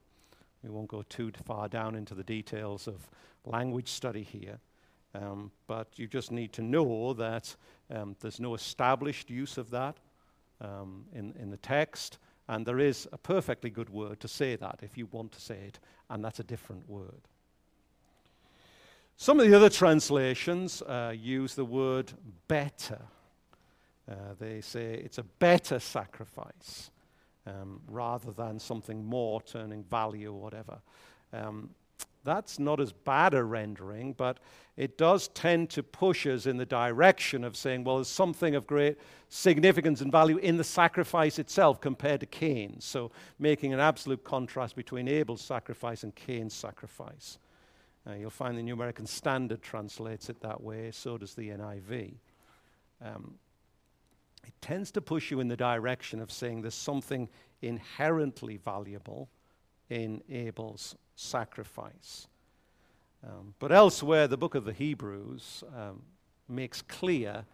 We 0.63 0.71
won't 0.71 0.89
go 0.89 1.03
too 1.03 1.33
far 1.45 1.69
down 1.69 1.95
into 1.95 2.15
the 2.15 2.25
details 2.25 2.87
of 2.87 3.11
language 3.45 3.89
study 3.89 4.23
here. 4.23 4.59
Um, 5.15 5.51
but 5.67 5.89
you 5.97 6.07
just 6.07 6.31
need 6.31 6.53
to 6.55 6.63
know 6.63 7.13
that 7.15 7.55
um, 7.91 8.17
there's 8.21 8.41
no 8.41 8.55
established 8.55 9.31
use 9.31 9.59
of 9.59 9.71
that 9.71 9.97
um, 10.61 11.05
in, 11.15 11.35
in 11.39 11.51
the 11.51 11.57
text, 11.57 12.19
and 12.49 12.65
there 12.65 12.79
is 12.79 13.09
a 13.13 13.19
perfectly 13.19 13.71
good 13.71 13.91
word 13.91 14.21
to 14.21 14.29
say 14.29 14.57
that 14.57 14.81
if 14.83 14.97
you 14.97 15.07
want 15.11 15.33
to 15.33 15.41
say 15.41 15.59
it, 15.67 15.79
and 16.11 16.25
that's 16.25 16.41
a 16.41 16.45
different 16.45 16.89
word. 16.89 17.23
Some 19.17 19.41
of 19.41 19.47
the 19.47 19.55
other 19.55 19.69
translations 19.69 20.81
uh, 20.83 21.13
use 21.15 21.55
the 21.55 21.65
word 21.65 22.13
better. 22.49 23.03
Uh, 24.09 24.35
they 24.39 24.61
say 24.61 24.95
it's 24.95 25.19
a 25.19 25.23
better 25.23 25.79
sacrifice 25.79 26.91
um, 27.47 27.81
rather 27.89 28.33
than 28.33 28.59
something 28.59 29.05
more 29.05 29.41
turning 29.43 29.85
value 29.85 30.33
or 30.33 30.41
whatever. 30.41 30.81
Um, 31.33 31.71
that's 32.25 32.59
not 32.59 32.81
as 32.81 32.93
bad 32.93 33.35
a 33.35 33.43
rendering, 33.43 34.13
but 34.13 34.39
it 34.77 34.99
does 34.99 35.29
tend 35.29 35.71
to 35.71 35.83
push 35.83 36.27
us 36.27 36.47
in 36.47 36.59
the 36.59 36.67
direction 36.67 37.45
of 37.45 37.57
saying, 37.57 37.85
well, 37.85 37.97
there's 37.97 38.09
something 38.09 38.55
of 38.55 38.67
great 38.67 38.99
significance 39.29 40.01
and 40.01 40.13
value 40.13 40.37
in 40.39 40.57
the 40.57 40.65
sacrifice 40.65 41.39
itself 41.39 41.81
compared 41.81 42.21
to 42.21 42.27
Cain's. 42.27 42.85
So, 42.85 43.11
making 43.39 43.73
an 43.73 43.81
absolute 43.81 44.23
contrast 44.23 44.77
between 44.77 45.09
Abel's 45.09 45.41
sacrifice 45.41 46.03
and 46.03 46.15
Cain's 46.15 46.55
sacrifice. 46.55 47.39
Uh, 48.07 48.15
you'll 48.15 48.31
find 48.31 48.57
the 48.57 48.63
New 48.63 48.75
American 48.75 49.07
Standard 49.07 49.63
translates 49.63 50.29
it 50.29 50.41
that 50.41 50.61
way, 50.63 50.91
so 50.91 51.17
does 51.17 51.35
the 51.35 51.51
NIV. 51.51 52.15
Um, 53.03 53.35
it 54.47 54.55
tends 54.61 54.91
to 54.93 55.01
push 55.01 55.31
you 55.31 55.41
in 55.41 55.49
the 55.49 55.57
direction 55.57 56.21
of 56.21 56.31
saying 56.31 56.63
there's 56.63 56.75
something 56.75 57.29
inherently 57.63 58.57
valuable 58.57 59.29
in 59.89 60.23
Abel's 60.31 60.97
sacrifice. 61.17 62.27
Um, 63.23 63.55
but 63.59 63.71
elsewhere, 63.73 64.27
the 64.29 64.39
book 64.39 64.55
of 64.55 64.65
the 64.65 64.73
Hebrews 64.73 65.63
um, 65.77 66.03
makes 66.49 66.81
clear 66.83 67.45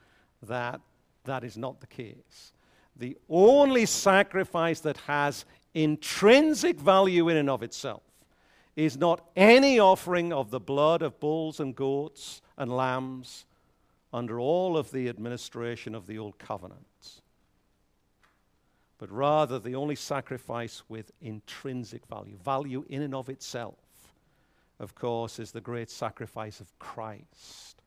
that 0.43 0.81
that 1.25 1.43
is 1.43 1.57
not 1.57 1.81
the 1.81 1.87
case. 1.89 2.53
the 2.99 3.17
only 3.29 3.87
sacrifice 3.87 4.81
that 4.81 4.97
has 4.99 5.45
intrinsic 5.75 6.81
value 6.81 7.29
in 7.29 7.37
and 7.37 7.51
of 7.51 7.63
itself 7.63 8.03
is 8.75 8.97
not 8.97 9.29
any 9.37 9.79
offering 9.79 10.33
of 10.33 10.51
the 10.51 10.61
blood 10.61 11.03
of 11.03 11.19
bulls 11.21 11.61
and 11.61 11.75
goats 11.75 12.41
and 12.57 12.75
lambs 12.75 13.45
under 14.13 14.41
all 14.41 14.77
of 14.77 14.91
the 14.91 15.09
administration 15.09 15.95
of 15.95 16.07
the 16.07 16.19
old 16.19 16.39
covenants, 16.39 17.23
but 18.99 19.11
rather 19.11 19.59
the 19.59 19.75
only 19.75 19.97
sacrifice 19.97 20.83
with 20.89 21.13
intrinsic 21.21 22.07
value, 22.07 22.37
value 22.43 22.85
in 22.89 23.03
and 23.03 23.15
of 23.15 23.29
itself, 23.29 23.75
of 24.79 24.95
course, 24.95 25.39
is 25.39 25.53
the 25.53 25.61
great 25.61 25.91
sacrifice 25.91 26.61
of 26.61 26.79
Christ. 26.79 27.83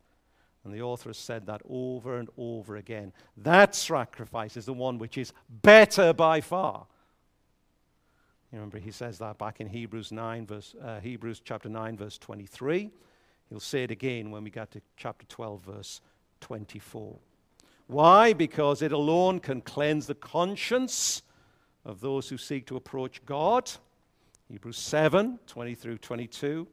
And 0.64 0.74
the 0.74 0.82
author 0.82 1.10
has 1.10 1.18
said 1.18 1.46
that 1.46 1.62
over 1.70 2.18
and 2.18 2.30
over 2.38 2.76
again. 2.76 3.14
That 3.38 3.76
sacrifice 3.76 4.58
is 4.58 4.66
the 4.66 4.74
one 4.74 4.98
which 4.98 5.18
is 5.18 5.32
better 5.50 6.14
by 6.14 6.42
far. 6.42 6.86
You 8.52 8.58
remember 8.58 8.80
he 8.80 8.92
says 8.92 9.20
that 9.20 9.38
back 9.38 9.62
in 9.62 9.68
Hebrews 9.68 10.12
9 10.12 10.48
verse 10.48 10.76
uh, 10.84 11.00
Hebrews 11.00 11.42
chapter 11.44 11.70
9 11.70 11.98
verse 11.98 12.18
23. 12.18 12.90
He'll 13.50 13.60
say 13.60 13.84
it 13.84 13.92
again 13.92 14.32
when 14.32 14.44
we 14.44 14.50
get 14.50 14.72
to 14.72 14.82
chapter 14.98 15.26
12 15.28 15.62
verse 15.62 16.02
24. 16.42 17.18
Why? 17.88 18.34
Because 18.34 18.82
it 18.82 18.92
alone 18.92 19.40
can 19.40 19.62
cleanse 19.62 20.08
the 20.08 20.16
conscience 20.16 21.24
of 21.86 22.02
those 22.02 22.30
who 22.30 22.38
seek 22.38 22.68
to 22.68 22.76
approach 22.76 23.26
God. 23.26 23.72
Hebrews 24.50 24.78
7 24.78 25.40
20 25.48 25.76
through 25.76 25.98
22. 25.98 26.68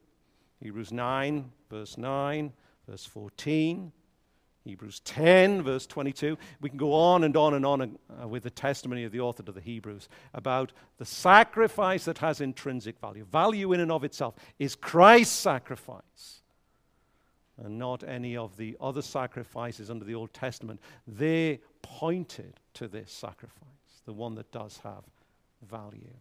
Hebrews 0.61 0.91
9, 0.91 1.51
verse 1.69 1.97
9, 1.97 2.53
verse 2.87 3.05
14. 3.05 3.91
Hebrews 4.63 4.99
10, 5.01 5.63
verse 5.63 5.87
22. 5.87 6.37
We 6.61 6.69
can 6.69 6.77
go 6.77 6.93
on 6.93 7.23
and 7.23 7.37
on 7.37 7.53
and 7.53 7.65
on 7.65 7.97
uh, 8.21 8.27
with 8.27 8.43
the 8.43 8.49
testimony 8.49 9.05
of 9.05 9.11
the 9.11 9.21
author 9.21 9.43
to 9.43 9.51
the 9.51 9.61
Hebrews 9.61 10.09
about 10.33 10.73
the 10.97 11.05
sacrifice 11.05 12.05
that 12.05 12.17
has 12.17 12.41
intrinsic 12.41 12.99
value. 12.99 13.25
Value 13.25 13.71
in 13.73 13.79
and 13.79 13.91
of 13.91 14.03
itself 14.03 14.35
is 14.59 14.75
Christ's 14.75 15.35
sacrifice 15.35 16.41
and 17.63 17.77
not 17.77 18.03
any 18.03 18.37
of 18.37 18.55
the 18.57 18.77
other 18.79 19.01
sacrifices 19.01 19.89
under 19.89 20.05
the 20.05 20.15
Old 20.15 20.33
Testament. 20.33 20.79
They 21.07 21.59
pointed 21.81 22.59
to 22.75 22.87
this 22.87 23.11
sacrifice, 23.11 24.01
the 24.05 24.13
one 24.13 24.35
that 24.35 24.51
does 24.51 24.79
have 24.83 25.03
value. 25.67 26.13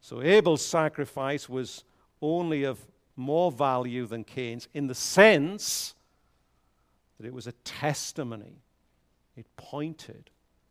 So 0.00 0.22
Abel's 0.22 0.64
sacrifice 0.64 1.48
was 1.48 1.84
only 2.20 2.64
of 2.64 2.78
more 3.16 3.52
value 3.52 4.06
than 4.06 4.24
Cain's 4.24 4.68
in 4.74 4.86
the 4.86 4.94
sense 4.94 5.94
that 7.18 7.26
it 7.26 7.34
was 7.34 7.46
a 7.46 7.52
testimony. 7.52 8.62
It 9.36 9.46
pointed 9.56 10.30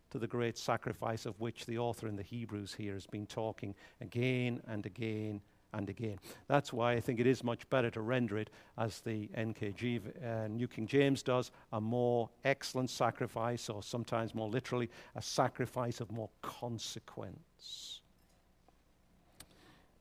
to 0.09 0.17
the 0.17 0.27
great 0.27 0.57
sacrifice 0.57 1.25
of 1.25 1.39
which 1.39 1.65
the 1.65 1.77
author 1.77 2.07
in 2.07 2.15
the 2.15 2.23
Hebrews 2.23 2.73
here 2.73 2.93
has 2.93 3.05
been 3.05 3.27
talking 3.27 3.75
again 4.01 4.61
and 4.67 4.85
again 4.85 5.41
and 5.73 5.89
again. 5.89 6.17
That's 6.47 6.73
why 6.73 6.93
I 6.93 6.99
think 6.99 7.19
it 7.19 7.27
is 7.27 7.43
much 7.43 7.69
better 7.69 7.89
to 7.91 8.01
render 8.01 8.37
it 8.37 8.49
as 8.77 9.01
the 9.01 9.27
NKG, 9.37 10.01
uh, 10.25 10.47
New 10.47 10.67
King 10.67 10.87
James 10.87 11.21
does, 11.21 11.51
a 11.71 11.79
more 11.81 12.29
excellent 12.43 12.89
sacrifice, 12.89 13.69
or 13.69 13.83
sometimes 13.83 14.33
more 14.33 14.49
literally, 14.49 14.89
a 15.15 15.21
sacrifice 15.21 15.99
of 15.99 16.11
more 16.11 16.29
consequence. 16.41 18.01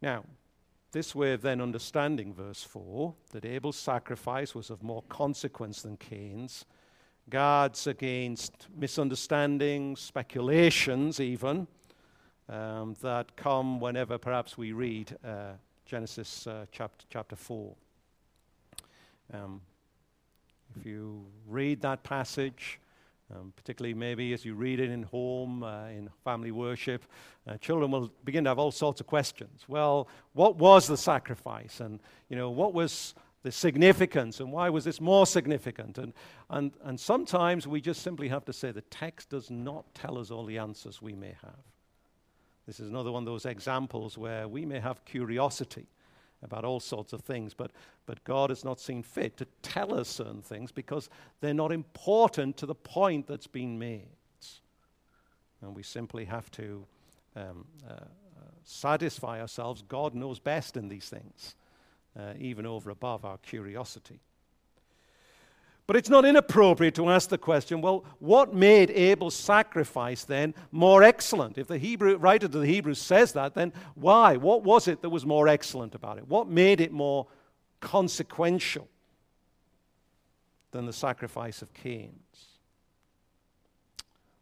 Now, 0.00 0.24
this 0.92 1.14
way 1.14 1.32
of 1.32 1.42
then 1.42 1.60
understanding 1.60 2.32
verse 2.32 2.62
4 2.62 3.14
that 3.32 3.44
Abel's 3.44 3.76
sacrifice 3.76 4.54
was 4.54 4.70
of 4.70 4.82
more 4.82 5.02
consequence 5.08 5.82
than 5.82 5.96
Cain's 5.98 6.64
guards 7.28 7.86
against 7.86 8.68
misunderstandings, 8.74 10.00
speculations, 10.00 11.20
even, 11.20 11.66
um, 12.48 12.96
that 13.02 13.36
come 13.36 13.80
whenever 13.80 14.18
perhaps 14.18 14.56
we 14.56 14.72
read 14.72 15.16
uh, 15.24 15.52
Genesis 15.84 16.46
uh, 16.46 16.66
chapter, 16.70 17.04
chapter 17.10 17.36
4. 17.36 17.74
Um, 19.32 19.60
if 20.78 20.86
you 20.86 21.26
read 21.46 21.80
that 21.82 22.02
passage, 22.02 22.78
um, 23.34 23.52
particularly 23.56 23.94
maybe 23.94 24.32
as 24.32 24.44
you 24.44 24.54
read 24.54 24.80
it 24.80 24.90
in 24.90 25.02
home, 25.02 25.62
uh, 25.62 25.86
in 25.88 26.08
family 26.24 26.50
worship, 26.50 27.04
uh, 27.46 27.56
children 27.58 27.90
will 27.90 28.10
begin 28.24 28.44
to 28.44 28.50
have 28.50 28.58
all 28.58 28.70
sorts 28.70 29.00
of 29.00 29.06
questions. 29.06 29.64
Well, 29.68 30.08
what 30.32 30.56
was 30.56 30.86
the 30.86 30.96
sacrifice? 30.96 31.80
And, 31.80 32.00
you 32.28 32.36
know, 32.36 32.50
what 32.50 32.72
was 32.72 33.14
the 33.42 33.52
significance? 33.52 34.40
And 34.40 34.50
why 34.50 34.70
was 34.70 34.84
this 34.84 35.00
more 35.00 35.26
significant? 35.26 35.98
And, 35.98 36.14
and, 36.48 36.72
and 36.84 36.98
sometimes 36.98 37.66
we 37.66 37.80
just 37.80 38.02
simply 38.02 38.28
have 38.28 38.44
to 38.46 38.52
say 38.52 38.72
the 38.72 38.80
text 38.82 39.30
does 39.30 39.50
not 39.50 39.84
tell 39.94 40.16
us 40.18 40.30
all 40.30 40.46
the 40.46 40.58
answers 40.58 41.02
we 41.02 41.14
may 41.14 41.34
have. 41.42 41.77
This 42.68 42.80
is 42.80 42.90
another 42.90 43.10
one 43.10 43.22
of 43.22 43.26
those 43.26 43.46
examples 43.46 44.18
where 44.18 44.46
we 44.46 44.66
may 44.66 44.78
have 44.78 45.02
curiosity 45.06 45.86
about 46.42 46.66
all 46.66 46.80
sorts 46.80 47.14
of 47.14 47.22
things, 47.22 47.54
but, 47.54 47.70
but 48.04 48.22
God 48.24 48.50
has 48.50 48.62
not 48.62 48.78
seen 48.78 49.02
fit 49.02 49.38
to 49.38 49.46
tell 49.62 49.94
us 49.94 50.06
certain 50.06 50.42
things 50.42 50.70
because 50.70 51.08
they're 51.40 51.54
not 51.54 51.72
important 51.72 52.58
to 52.58 52.66
the 52.66 52.74
point 52.74 53.26
that's 53.26 53.46
been 53.46 53.78
made. 53.78 54.10
And 55.62 55.74
we 55.74 55.82
simply 55.82 56.26
have 56.26 56.50
to 56.52 56.84
um, 57.34 57.64
uh, 57.88 57.94
satisfy 58.64 59.40
ourselves. 59.40 59.82
God 59.88 60.14
knows 60.14 60.38
best 60.38 60.76
in 60.76 60.90
these 60.90 61.08
things, 61.08 61.54
uh, 62.18 62.34
even 62.38 62.66
over 62.66 62.90
above 62.90 63.24
our 63.24 63.38
curiosity. 63.38 64.20
But 65.88 65.96
it's 65.96 66.10
not 66.10 66.26
inappropriate 66.26 66.94
to 66.96 67.08
ask 67.08 67.30
the 67.30 67.38
question 67.38 67.80
well, 67.80 68.04
what 68.18 68.52
made 68.52 68.90
Abel's 68.90 69.34
sacrifice 69.34 70.22
then 70.22 70.54
more 70.70 71.02
excellent? 71.02 71.56
If 71.56 71.66
the 71.66 71.78
Hebrew, 71.78 72.18
writer 72.18 72.46
to 72.46 72.58
the 72.58 72.66
Hebrews 72.66 73.00
says 73.00 73.32
that, 73.32 73.54
then 73.54 73.72
why? 73.94 74.36
What 74.36 74.62
was 74.62 74.86
it 74.86 75.00
that 75.00 75.08
was 75.08 75.24
more 75.24 75.48
excellent 75.48 75.94
about 75.94 76.18
it? 76.18 76.28
What 76.28 76.46
made 76.46 76.82
it 76.82 76.92
more 76.92 77.26
consequential 77.80 78.86
than 80.72 80.84
the 80.84 80.92
sacrifice 80.92 81.62
of 81.62 81.72
Cain's? 81.72 82.58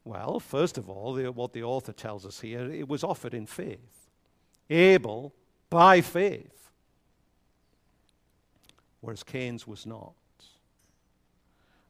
Well, 0.04 0.40
first 0.40 0.78
of 0.78 0.90
all, 0.90 1.14
the, 1.14 1.30
what 1.30 1.52
the 1.52 1.62
author 1.62 1.92
tells 1.92 2.26
us 2.26 2.40
here, 2.40 2.68
it 2.72 2.88
was 2.88 3.04
offered 3.04 3.34
in 3.34 3.46
faith. 3.46 4.10
Abel, 4.68 5.32
by 5.70 6.00
faith, 6.00 6.72
whereas 9.00 9.22
Cain's 9.22 9.64
was 9.64 9.86
not. 9.86 10.14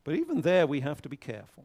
But 0.06 0.14
even 0.14 0.42
there, 0.42 0.68
we 0.68 0.82
have 0.82 1.02
to 1.02 1.08
be 1.08 1.16
careful. 1.16 1.64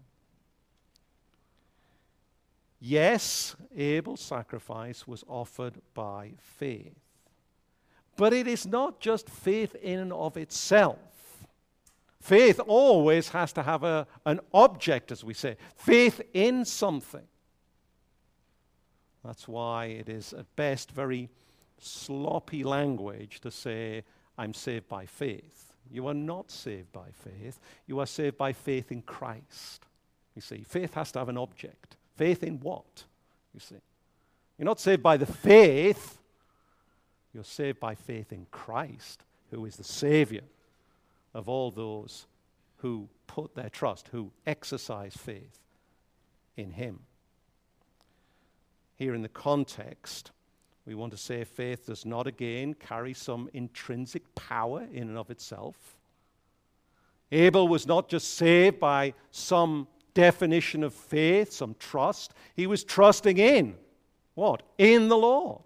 Yes, 2.79 3.55
Abel's 3.77 4.19
sacrifice 4.19 5.07
was 5.07 5.23
offered 5.27 5.75
by 5.93 6.31
faith. 6.39 6.97
But 8.17 8.33
it 8.33 8.47
is 8.47 8.65
not 8.65 8.99
just 8.99 9.29
faith 9.29 9.75
in 9.75 9.99
and 9.99 10.11
of 10.11 10.37
itself. 10.37 11.45
Faith 12.19 12.59
always 12.65 13.29
has 13.29 13.53
to 13.53 13.61
have 13.61 13.83
a, 13.83 14.07
an 14.25 14.39
object, 14.55 15.11
as 15.11 15.23
we 15.23 15.35
say, 15.35 15.55
faith 15.75 16.19
in 16.33 16.65
something. 16.65 17.27
That's 19.23 19.47
why 19.47 19.85
it 19.85 20.09
is 20.09 20.33
at 20.33 20.55
best 20.55 20.91
very 20.91 21.29
sloppy 21.77 22.63
language 22.63 23.39
to 23.41 23.51
say, 23.51 24.03
I'm 24.35 24.55
saved 24.55 24.89
by 24.89 25.05
faith. 25.05 25.70
You 25.91 26.07
are 26.07 26.13
not 26.13 26.49
saved 26.49 26.91
by 26.91 27.07
faith. 27.13 27.59
You 27.85 27.99
are 27.99 28.05
saved 28.05 28.37
by 28.37 28.53
faith 28.53 28.91
in 28.91 29.01
Christ. 29.01 29.85
You 30.35 30.41
see, 30.41 30.63
faith 30.63 30.93
has 30.93 31.11
to 31.11 31.19
have 31.19 31.29
an 31.29 31.37
object. 31.37 31.97
Faith 32.15 32.43
in 32.43 32.59
what? 32.59 33.03
You 33.53 33.59
see. 33.59 33.75
You're 34.57 34.65
not 34.65 34.79
saved 34.79 35.01
by 35.01 35.17
the 35.17 35.25
faith, 35.25 36.19
you're 37.33 37.43
saved 37.43 37.79
by 37.79 37.95
faith 37.95 38.31
in 38.31 38.45
Christ, 38.51 39.23
who 39.49 39.65
is 39.65 39.75
the 39.75 39.83
Savior 39.83 40.43
of 41.33 41.49
all 41.49 41.71
those 41.71 42.27
who 42.77 43.09
put 43.27 43.55
their 43.55 43.69
trust, 43.69 44.09
who 44.09 44.31
exercise 44.45 45.15
faith 45.15 45.59
in 46.55 46.71
Him. 46.71 46.99
Here 48.97 49.15
in 49.15 49.23
the 49.23 49.29
context, 49.29 50.31
we 50.86 50.95
want 50.95 51.11
to 51.11 51.17
say 51.17 51.43
faith 51.43 51.86
does 51.86 52.05
not 52.05 52.27
again 52.27 52.73
carry 52.73 53.13
some 53.13 53.49
intrinsic 53.53 54.23
power 54.36 54.88
in 54.91 55.09
and 55.09 55.17
of 55.17 55.29
itself. 55.29 55.97
Abel 57.32 57.67
was 57.67 57.88
not 57.88 58.09
just 58.09 58.36
saved 58.36 58.79
by 58.79 59.13
some 59.29 59.88
definition 60.13 60.84
of 60.84 60.93
faith, 60.93 61.51
some 61.51 61.75
trust. 61.79 62.34
He 62.55 62.67
was 62.67 62.84
trusting 62.84 63.38
in 63.38 63.75
what? 64.34 64.63
In 64.77 65.07
the 65.07 65.17
Lord, 65.17 65.63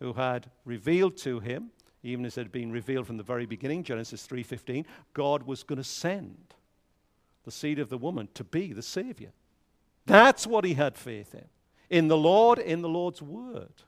who 0.00 0.14
had 0.14 0.50
revealed 0.64 1.16
to 1.18 1.40
him, 1.40 1.70
even 2.02 2.24
as 2.24 2.38
it 2.38 2.42
had 2.42 2.52
been 2.52 2.72
revealed 2.72 3.06
from 3.06 3.18
the 3.18 3.22
very 3.22 3.46
beginning, 3.46 3.84
Genesis 3.84 4.26
3:15, 4.26 4.86
God 5.12 5.44
was 5.44 5.62
going 5.62 5.76
to 5.76 5.84
send 5.84 6.54
the 7.44 7.50
seed 7.50 7.78
of 7.78 7.88
the 7.88 7.98
woman 7.98 8.28
to 8.34 8.44
be 8.44 8.72
the 8.72 8.82
savior. 8.82 9.32
That's 10.06 10.46
what 10.46 10.64
he 10.64 10.74
had 10.74 10.96
faith 10.96 11.34
in 11.34 11.46
in 11.90 12.08
the 12.08 12.16
Lord, 12.16 12.58
in 12.58 12.80
the 12.80 12.88
Lord's 12.88 13.20
word. 13.20 13.82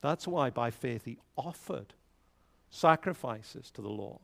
That's 0.00 0.26
why 0.26 0.50
by 0.50 0.70
faith 0.70 1.04
he 1.04 1.18
offered 1.36 1.92
sacrifices 2.70 3.70
to 3.72 3.82
the 3.82 3.88
Lord. 3.90 4.18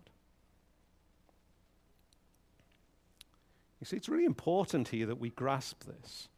You 3.80 3.84
see, 3.84 3.96
it's 3.96 4.08
really 4.08 4.24
important 4.24 4.88
here 4.88 5.06
that 5.06 5.20
we 5.20 5.30
grasp 5.30 5.84
this. 5.84 6.28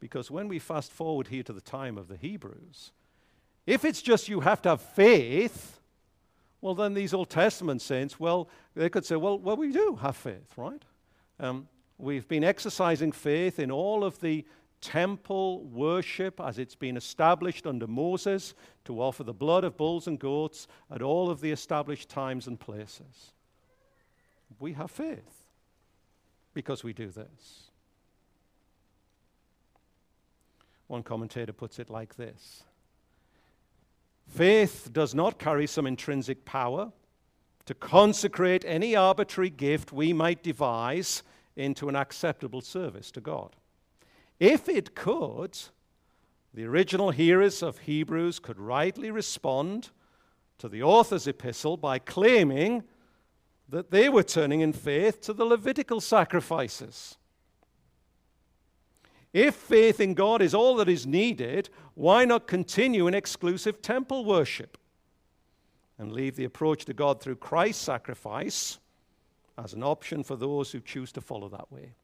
Because 0.00 0.30
when 0.30 0.48
we 0.48 0.58
fast 0.58 0.92
forward 0.92 1.28
here 1.28 1.44
to 1.44 1.52
the 1.52 1.60
time 1.60 1.96
of 1.96 2.08
the 2.08 2.16
Hebrews, 2.16 2.90
if 3.66 3.84
it's 3.84 4.02
just 4.02 4.28
you 4.28 4.40
have 4.40 4.60
to 4.62 4.70
have 4.70 4.82
faith, 4.82 5.80
well, 6.60 6.74
then 6.74 6.94
these 6.94 7.14
Old 7.14 7.30
Testament 7.30 7.80
saints, 7.80 8.18
well, 8.18 8.48
they 8.74 8.90
could 8.90 9.06
say, 9.06 9.16
well, 9.16 9.38
well 9.38 9.56
we 9.56 9.72
do 9.72 9.98
have 10.02 10.16
faith, 10.16 10.52
right? 10.56 10.82
Um, 11.38 11.68
we've 11.96 12.28
been 12.28 12.44
exercising 12.44 13.12
faith 13.12 13.58
in 13.58 13.70
all 13.70 14.04
of 14.04 14.20
the 14.20 14.44
temple 14.84 15.64
worship 15.64 16.40
as 16.40 16.58
it's 16.58 16.74
been 16.74 16.96
established 16.96 17.66
under 17.66 17.86
Moses 17.86 18.54
to 18.84 19.00
offer 19.00 19.24
the 19.24 19.32
blood 19.32 19.64
of 19.64 19.78
bulls 19.78 20.06
and 20.06 20.18
goats 20.18 20.68
at 20.90 21.00
all 21.00 21.30
of 21.30 21.40
the 21.40 21.50
established 21.50 22.10
times 22.10 22.46
and 22.46 22.60
places. 22.60 23.32
We 24.60 24.74
have 24.74 24.90
faith 24.90 25.46
because 26.52 26.84
we 26.84 26.92
do 26.92 27.08
this. 27.08 27.70
One 30.86 31.02
commentator 31.02 31.54
puts 31.54 31.78
it 31.78 31.88
like 31.88 32.16
this 32.16 32.64
Faith 34.28 34.90
does 34.92 35.14
not 35.14 35.38
carry 35.38 35.66
some 35.66 35.86
intrinsic 35.86 36.44
power 36.44 36.92
to 37.64 37.74
consecrate 37.74 38.64
any 38.66 38.94
arbitrary 38.94 39.50
gift 39.50 39.92
we 39.92 40.12
might 40.12 40.42
devise 40.42 41.22
into 41.56 41.88
an 41.88 41.96
acceptable 41.96 42.60
service 42.60 43.10
to 43.12 43.22
God. 43.22 43.56
If 44.40 44.68
it 44.68 44.94
could, 44.94 45.58
the 46.52 46.64
original 46.64 47.10
hearers 47.10 47.62
of 47.62 47.78
Hebrews 47.78 48.38
could 48.38 48.58
rightly 48.58 49.10
respond 49.10 49.90
to 50.58 50.68
the 50.68 50.82
author's 50.82 51.26
epistle 51.26 51.76
by 51.76 51.98
claiming 51.98 52.84
that 53.68 53.90
they 53.90 54.08
were 54.08 54.22
turning 54.22 54.60
in 54.60 54.72
faith 54.72 55.20
to 55.22 55.32
the 55.32 55.44
Levitical 55.44 56.00
sacrifices. 56.00 57.16
If 59.32 59.56
faith 59.56 59.98
in 59.98 60.14
God 60.14 60.42
is 60.42 60.54
all 60.54 60.76
that 60.76 60.88
is 60.88 61.06
needed, 61.06 61.68
why 61.94 62.24
not 62.24 62.46
continue 62.46 63.08
in 63.08 63.14
exclusive 63.14 63.82
temple 63.82 64.24
worship 64.24 64.78
and 65.98 66.12
leave 66.12 66.36
the 66.36 66.44
approach 66.44 66.84
to 66.84 66.94
God 66.94 67.20
through 67.20 67.36
Christ's 67.36 67.82
sacrifice 67.82 68.78
as 69.58 69.72
an 69.72 69.82
option 69.82 70.22
for 70.22 70.36
those 70.36 70.70
who 70.70 70.80
choose 70.80 71.10
to 71.12 71.20
follow 71.20 71.48
that 71.48 71.72
way? 71.72 71.94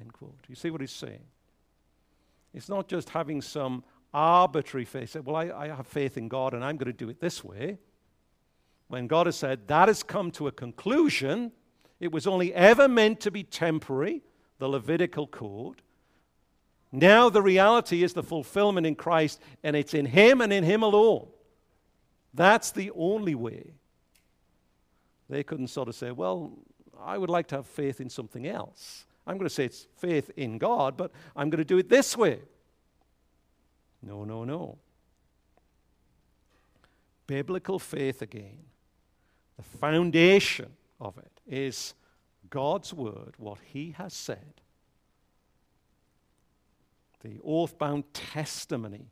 End 0.00 0.12
quote. 0.12 0.38
You 0.48 0.54
see 0.54 0.70
what 0.70 0.80
he's 0.80 0.92
saying? 0.92 1.24
It's 2.58 2.68
not 2.68 2.88
just 2.88 3.10
having 3.10 3.40
some 3.40 3.84
arbitrary 4.12 4.84
faith. 4.84 5.10
Say, 5.10 5.20
well, 5.20 5.36
I, 5.36 5.50
I 5.50 5.68
have 5.68 5.86
faith 5.86 6.16
in 6.18 6.26
God 6.26 6.54
and 6.54 6.64
I'm 6.64 6.76
going 6.76 6.92
to 6.92 6.92
do 6.92 7.08
it 7.08 7.20
this 7.20 7.44
way. 7.44 7.78
When 8.88 9.06
God 9.06 9.26
has 9.26 9.36
said 9.36 9.68
that 9.68 9.86
has 9.86 10.02
come 10.02 10.32
to 10.32 10.48
a 10.48 10.52
conclusion, 10.52 11.52
it 12.00 12.10
was 12.10 12.26
only 12.26 12.52
ever 12.52 12.88
meant 12.88 13.20
to 13.20 13.30
be 13.30 13.44
temporary, 13.44 14.24
the 14.58 14.68
Levitical 14.68 15.28
code. 15.28 15.82
Now 16.90 17.28
the 17.28 17.42
reality 17.42 18.02
is 18.02 18.12
the 18.12 18.24
fulfillment 18.24 18.88
in 18.88 18.96
Christ, 18.96 19.40
and 19.62 19.76
it's 19.76 19.94
in 19.94 20.06
Him 20.06 20.40
and 20.40 20.52
in 20.52 20.64
Him 20.64 20.82
alone. 20.82 21.28
That's 22.34 22.72
the 22.72 22.90
only 22.96 23.36
way. 23.36 23.74
They 25.30 25.44
couldn't 25.44 25.68
sort 25.68 25.86
of 25.86 25.94
say, 25.94 26.10
well, 26.10 26.58
I 27.00 27.18
would 27.18 27.30
like 27.30 27.46
to 27.48 27.56
have 27.56 27.66
faith 27.66 28.00
in 28.00 28.10
something 28.10 28.48
else. 28.48 29.04
I'm 29.28 29.36
going 29.36 29.46
to 29.48 29.54
say 29.54 29.66
it's 29.66 29.86
faith 29.96 30.30
in 30.36 30.58
God, 30.58 30.96
but 30.96 31.12
I'm 31.36 31.50
going 31.50 31.58
to 31.58 31.64
do 31.64 31.78
it 31.78 31.88
this 31.88 32.16
way. 32.16 32.40
No, 34.02 34.24
no, 34.24 34.44
no. 34.44 34.78
Biblical 37.26 37.78
faith, 37.78 38.22
again, 38.22 38.58
the 39.56 39.62
foundation 39.62 40.72
of 41.00 41.18
it 41.18 41.40
is 41.46 41.94
God's 42.48 42.94
word, 42.94 43.34
what 43.36 43.58
He 43.64 43.94
has 43.98 44.14
said 44.14 44.60
the 47.22 47.38
oath 47.44 47.76
bound 47.78 48.04
testimony 48.14 49.10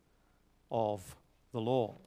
of 0.70 1.16
the 1.52 1.60
Lord. 1.60 1.98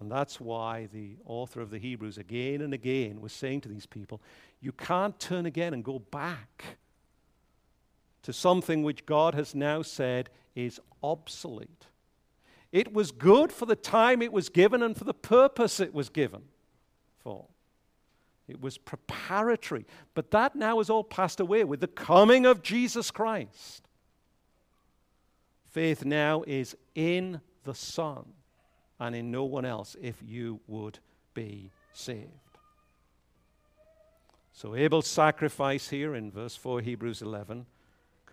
And 0.00 0.10
that's 0.10 0.40
why 0.40 0.86
the 0.92 1.16
author 1.24 1.60
of 1.60 1.70
the 1.70 1.78
Hebrews 1.78 2.18
again 2.18 2.60
and 2.60 2.74
again 2.74 3.20
was 3.20 3.32
saying 3.32 3.62
to 3.62 3.68
these 3.68 3.86
people, 3.86 4.20
you 4.60 4.72
can't 4.72 5.18
turn 5.18 5.46
again 5.46 5.72
and 5.72 5.82
go 5.82 5.98
back 5.98 6.64
to 8.24 8.32
something 8.32 8.82
which 8.82 9.06
God 9.06 9.34
has 9.34 9.54
now 9.54 9.82
said 9.82 10.30
is 10.54 10.80
obsolete. 11.02 11.86
It 12.72 12.92
was 12.92 13.12
good 13.12 13.52
for 13.52 13.66
the 13.66 13.76
time 13.76 14.20
it 14.20 14.32
was 14.32 14.48
given 14.48 14.82
and 14.82 14.96
for 14.96 15.04
the 15.04 15.14
purpose 15.14 15.78
it 15.78 15.94
was 15.94 16.08
given 16.08 16.42
for. 17.18 17.46
It 18.48 18.60
was 18.60 18.78
preparatory. 18.78 19.86
But 20.14 20.30
that 20.32 20.56
now 20.56 20.78
has 20.78 20.90
all 20.90 21.04
passed 21.04 21.38
away 21.38 21.64
with 21.64 21.80
the 21.80 21.86
coming 21.86 22.46
of 22.46 22.62
Jesus 22.62 23.10
Christ. 23.10 23.86
Faith 25.70 26.04
now 26.04 26.42
is 26.46 26.76
in 26.94 27.40
the 27.64 27.74
Son 27.74 28.24
and 28.98 29.14
in 29.14 29.30
no 29.30 29.44
one 29.44 29.64
else 29.64 29.96
if 30.00 30.16
you 30.24 30.60
would 30.66 30.98
be 31.34 31.70
saved. 31.92 32.28
So, 34.52 34.76
Abel's 34.76 35.08
sacrifice 35.08 35.88
here 35.88 36.14
in 36.14 36.30
verse 36.30 36.54
4, 36.54 36.80
Hebrews 36.80 37.22
11, 37.22 37.66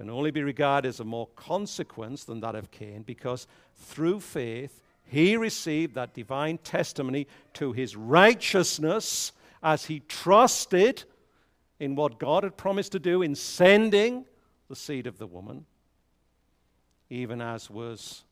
can 0.02 0.10
only 0.10 0.32
be 0.32 0.42
regarded 0.42 0.88
as 0.88 1.00
a 1.00 1.04
more 1.04 1.28
consequence 1.36 2.24
than 2.24 2.40
that 2.40 2.56
of 2.56 2.72
Cain 2.72 3.04
because 3.04 3.46
through 3.76 4.20
faith 4.20 4.82
he 5.04 5.38
received 5.38 5.94
that 5.94 6.16
divine 6.16 6.58
testimony 6.58 7.28
to 7.54 7.72
his 7.72 7.96
righteousness 7.96 9.32
as 9.62 9.86
he 9.86 10.00
trusted 10.00 11.04
in 11.80 11.94
what 11.94 12.18
God 12.18 12.44
had 12.44 12.58
promised 12.58 12.94
to 12.94 13.00
do 13.00 13.22
in 13.22 13.36
sending 13.36 14.26
the 14.70 14.76
seed 14.76 15.06
of 15.06 15.20
the 15.20 15.28
woman 15.28 15.68
even 17.12 17.40
as 17.40 17.70
was 17.70 18.24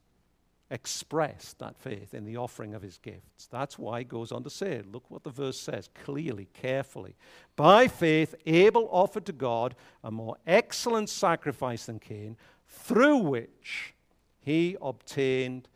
expressed 0.72 1.60
that 1.60 1.78
faith 1.78 2.14
in 2.14 2.26
the 2.26 2.38
offering 2.38 2.74
of 2.74 2.82
his 2.82 2.98
gifts. 2.98 3.48
That's 3.48 3.80
why 3.80 4.00
he 4.00 4.04
goes 4.06 4.32
on 4.32 4.44
to 4.44 4.50
say, 4.50 4.82
look 4.92 5.10
what 5.10 5.24
the 5.24 5.30
verse 5.30 5.60
says 5.60 5.90
clearly, 6.04 6.48
carefully. 6.54 7.16
By 7.56 7.88
faith, 7.88 8.36
Abel 8.46 8.88
offered 8.92 9.26
to 9.26 9.34
God 9.34 9.76
a 10.04 10.12
more 10.12 10.38
excellent 10.46 11.10
sacrifice 11.10 11.86
than 11.86 12.00
Cain, 12.00 12.38
through 12.68 13.18
which 13.18 13.94
he 14.40 14.78
obtained 14.82 15.68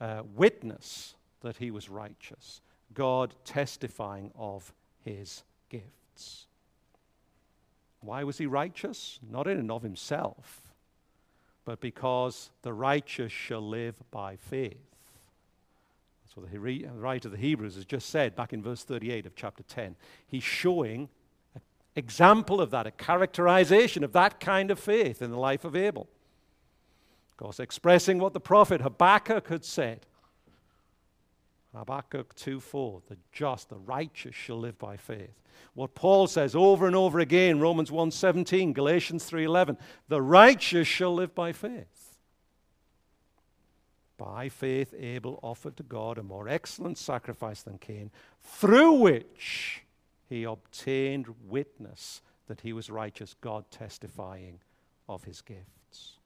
uh, 0.00 0.22
witness 0.34 1.14
that 1.40 1.56
he 1.56 1.70
was 1.70 1.88
righteous, 1.88 2.60
God 2.94 3.34
testifying 3.44 4.30
of 4.36 4.72
his 5.04 5.42
gifts. 5.68 6.46
Why 8.00 8.22
was 8.22 8.38
he 8.38 8.46
righteous? 8.46 9.18
Not 9.28 9.48
in 9.48 9.58
and 9.58 9.70
of 9.72 9.82
himself 9.82 10.67
but 11.68 11.80
because 11.80 12.48
the 12.62 12.72
righteous 12.72 13.30
shall 13.30 13.60
live 13.60 13.94
by 14.10 14.36
faith. 14.36 14.80
That's 16.24 16.34
what 16.34 16.50
the 16.50 16.58
writer 16.58 17.28
of 17.28 17.32
the 17.32 17.36
Hebrews 17.36 17.74
has 17.74 17.84
just 17.84 18.08
said 18.08 18.34
back 18.34 18.54
in 18.54 18.62
verse 18.62 18.84
38 18.84 19.26
of 19.26 19.36
chapter 19.36 19.62
10. 19.64 19.94
He's 20.26 20.42
showing 20.42 21.10
an 21.54 21.60
example 21.94 22.62
of 22.62 22.70
that, 22.70 22.86
a 22.86 22.90
characterization 22.90 24.02
of 24.02 24.14
that 24.14 24.40
kind 24.40 24.70
of 24.70 24.78
faith 24.78 25.20
in 25.20 25.30
the 25.30 25.36
life 25.36 25.62
of 25.62 25.76
Abel. 25.76 26.08
Of 27.32 27.36
course, 27.36 27.60
expressing 27.60 28.18
what 28.18 28.32
the 28.32 28.40
prophet 28.40 28.80
Habakkuk 28.80 29.48
had 29.48 29.62
said. 29.62 30.06
Habakkuk 31.74 32.34
2:4, 32.34 33.02
the 33.08 33.18
just, 33.32 33.68
the 33.68 33.78
righteous 33.78 34.34
shall 34.34 34.58
live 34.58 34.78
by 34.78 34.96
faith. 34.96 35.42
What 35.74 35.94
Paul 35.94 36.26
says 36.26 36.56
over 36.56 36.86
and 36.86 36.96
over 36.96 37.20
again, 37.20 37.60
Romans 37.60 37.90
1:17, 37.90 38.72
Galatians 38.72 39.28
3:11, 39.28 39.76
the 40.08 40.22
righteous 40.22 40.88
shall 40.88 41.14
live 41.14 41.34
by 41.34 41.52
faith. 41.52 42.18
By 44.16 44.48
faith 44.48 44.94
Abel 44.98 45.38
offered 45.42 45.76
to 45.76 45.82
God 45.82 46.18
a 46.18 46.22
more 46.22 46.48
excellent 46.48 46.98
sacrifice 46.98 47.62
than 47.62 47.78
Cain, 47.78 48.10
through 48.40 48.94
which 48.94 49.84
he 50.28 50.44
obtained 50.44 51.34
witness 51.46 52.22
that 52.46 52.62
he 52.62 52.72
was 52.72 52.90
righteous, 52.90 53.34
God 53.40 53.70
testifying 53.70 54.60
of 55.08 55.24
his 55.24 55.40
gifts. 55.40 56.18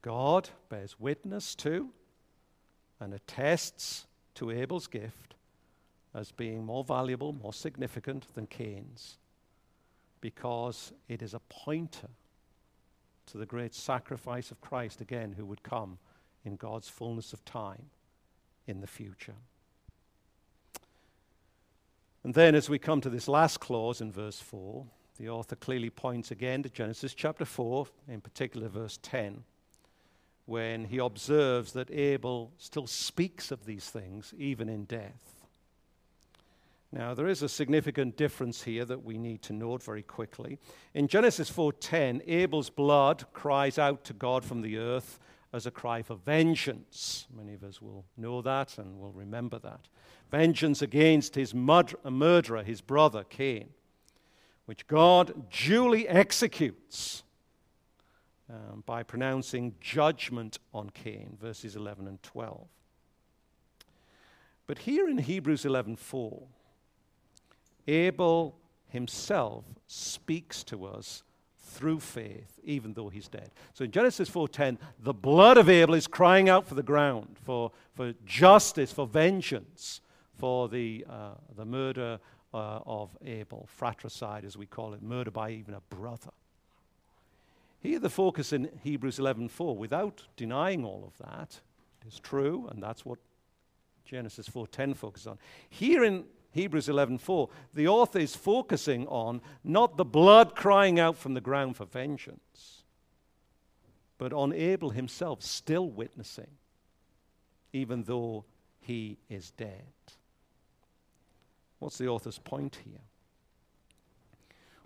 God 0.00 0.50
bears 0.68 0.98
witness 0.98 1.54
to 1.56 1.92
and 3.04 3.12
attests 3.12 4.06
to 4.34 4.50
Abel's 4.50 4.86
gift 4.86 5.34
as 6.14 6.32
being 6.32 6.64
more 6.64 6.82
valuable, 6.82 7.32
more 7.34 7.52
significant 7.52 8.34
than 8.34 8.46
Cain's, 8.46 9.18
because 10.20 10.92
it 11.08 11.20
is 11.20 11.34
a 11.34 11.40
pointer 11.50 12.08
to 13.26 13.38
the 13.38 13.46
great 13.46 13.74
sacrifice 13.74 14.50
of 14.50 14.60
Christ 14.60 15.00
again, 15.00 15.34
who 15.36 15.44
would 15.44 15.62
come 15.62 15.98
in 16.44 16.56
God's 16.56 16.88
fullness 16.88 17.32
of 17.32 17.44
time 17.44 17.90
in 18.66 18.80
the 18.80 18.86
future. 18.86 19.34
And 22.22 22.32
then, 22.32 22.54
as 22.54 22.70
we 22.70 22.78
come 22.78 23.02
to 23.02 23.10
this 23.10 23.28
last 23.28 23.60
clause 23.60 24.00
in 24.00 24.10
verse 24.10 24.40
4, 24.40 24.86
the 25.18 25.28
author 25.28 25.56
clearly 25.56 25.90
points 25.90 26.30
again 26.30 26.62
to 26.62 26.70
Genesis 26.70 27.12
chapter 27.12 27.44
4, 27.44 27.86
in 28.08 28.22
particular 28.22 28.68
verse 28.68 28.98
10 29.02 29.44
when 30.46 30.84
he 30.84 30.98
observes 30.98 31.72
that 31.72 31.90
Abel 31.90 32.52
still 32.58 32.86
speaks 32.86 33.50
of 33.50 33.64
these 33.64 33.88
things 33.88 34.34
even 34.36 34.68
in 34.68 34.84
death. 34.84 35.34
Now, 36.94 37.12
there 37.12 37.26
is 37.26 37.42
a 37.42 37.48
significant 37.48 38.16
difference 38.16 38.62
here 38.62 38.84
that 38.84 39.02
we 39.02 39.18
need 39.18 39.42
to 39.42 39.52
note 39.52 39.82
very 39.82 40.02
quickly. 40.02 40.58
In 40.94 41.08
Genesis 41.08 41.50
4:10, 41.50 42.22
Abel's 42.24 42.70
blood 42.70 43.24
cries 43.32 43.78
out 43.78 44.04
to 44.04 44.12
God 44.12 44.44
from 44.44 44.60
the 44.60 44.78
earth 44.78 45.18
as 45.52 45.66
a 45.66 45.72
cry 45.72 46.02
for 46.02 46.14
vengeance. 46.14 47.26
Many 47.34 47.54
of 47.54 47.64
us 47.64 47.82
will 47.82 48.04
know 48.16 48.42
that 48.42 48.78
and 48.78 49.00
will 49.00 49.10
remember 49.10 49.58
that. 49.58 49.88
Vengeance 50.30 50.82
against 50.82 51.34
his 51.34 51.52
uh, 51.52 52.10
murderer, 52.10 52.62
his 52.62 52.80
brother 52.80 53.24
Cain, 53.24 53.70
which 54.66 54.86
God 54.86 55.50
duly 55.50 56.08
executes 56.08 57.23
um, 58.50 58.82
by 58.86 59.02
pronouncing 59.02 59.74
judgment 59.80 60.58
on 60.72 60.90
Cain, 60.90 61.36
verses 61.40 61.76
11 61.76 62.06
and 62.06 62.22
12. 62.22 62.66
But 64.66 64.78
here 64.78 65.08
in 65.08 65.18
Hebrews 65.18 65.64
11:4, 65.64 66.46
Abel 67.86 68.56
himself 68.88 69.64
speaks 69.86 70.64
to 70.64 70.86
us 70.86 71.22
through 71.58 72.00
faith, 72.00 72.60
even 72.62 72.94
though 72.94 73.08
he's 73.08 73.28
dead. 73.28 73.50
So 73.74 73.84
in 73.84 73.90
Genesis 73.90 74.30
4:10, 74.30 74.78
the 74.98 75.12
blood 75.12 75.58
of 75.58 75.68
Abel 75.68 75.94
is 75.94 76.06
crying 76.06 76.48
out 76.48 76.66
for 76.66 76.74
the 76.74 76.82
ground, 76.82 77.36
for, 77.42 77.72
for 77.94 78.14
justice, 78.24 78.92
for 78.92 79.06
vengeance, 79.06 80.00
for 80.38 80.68
the, 80.68 81.04
uh, 81.08 81.34
the 81.56 81.64
murder 81.64 82.20
uh, 82.52 82.80
of 82.86 83.16
Abel, 83.24 83.66
fratricide 83.68 84.44
as 84.44 84.56
we 84.56 84.66
call 84.66 84.94
it, 84.94 85.02
murder 85.02 85.30
by 85.30 85.50
even 85.50 85.74
a 85.74 85.80
brother. 85.80 86.30
Here 87.84 87.98
the 87.98 88.08
focus 88.08 88.54
in 88.54 88.80
Hebrews 88.82 89.18
11:4, 89.18 89.76
without 89.76 90.26
denying 90.36 90.86
all 90.86 91.04
of 91.04 91.18
that, 91.18 91.60
is 92.06 92.18
true, 92.18 92.66
and 92.68 92.82
that's 92.82 93.04
what 93.04 93.18
Genesis 94.06 94.48
4:10 94.48 94.94
focuses 94.94 95.26
on. 95.26 95.38
Here 95.68 96.02
in 96.02 96.26
Hebrews 96.52 96.88
11:4, 96.88 97.50
the 97.74 97.86
author 97.86 98.18
is 98.18 98.34
focusing 98.34 99.06
on 99.08 99.42
not 99.62 99.98
the 99.98 100.04
blood 100.04 100.56
crying 100.56 100.98
out 100.98 101.18
from 101.18 101.34
the 101.34 101.42
ground 101.42 101.76
for 101.76 101.84
vengeance, 101.84 102.84
but 104.16 104.32
on 104.32 104.54
Abel 104.54 104.88
himself 104.88 105.42
still 105.42 105.90
witnessing, 105.90 106.56
even 107.74 108.04
though 108.04 108.46
he 108.80 109.18
is 109.28 109.50
dead. 109.50 109.92
What's 111.80 111.98
the 111.98 112.08
author's 112.08 112.38
point 112.38 112.76
here? 112.76 113.02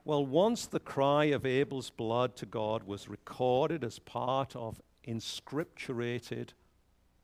Well, 0.08 0.24
once 0.24 0.64
the 0.64 0.80
cry 0.80 1.26
of 1.26 1.44
Abel's 1.44 1.90
blood 1.90 2.34
to 2.36 2.46
God 2.46 2.84
was 2.84 3.10
recorded 3.10 3.84
as 3.84 3.98
part 3.98 4.56
of 4.56 4.80
inscripturated 5.06 6.52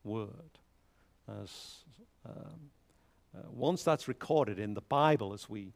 word, 0.05 0.59
as 1.27 1.77
um, 2.27 2.69
uh, 3.35 3.41
once 3.51 3.85
that's 3.85 4.07
recorded 4.07 4.59
in 4.59 4.75
the 4.75 4.83
Bible, 4.83 5.33
as 5.33 5.49
we 5.49 5.73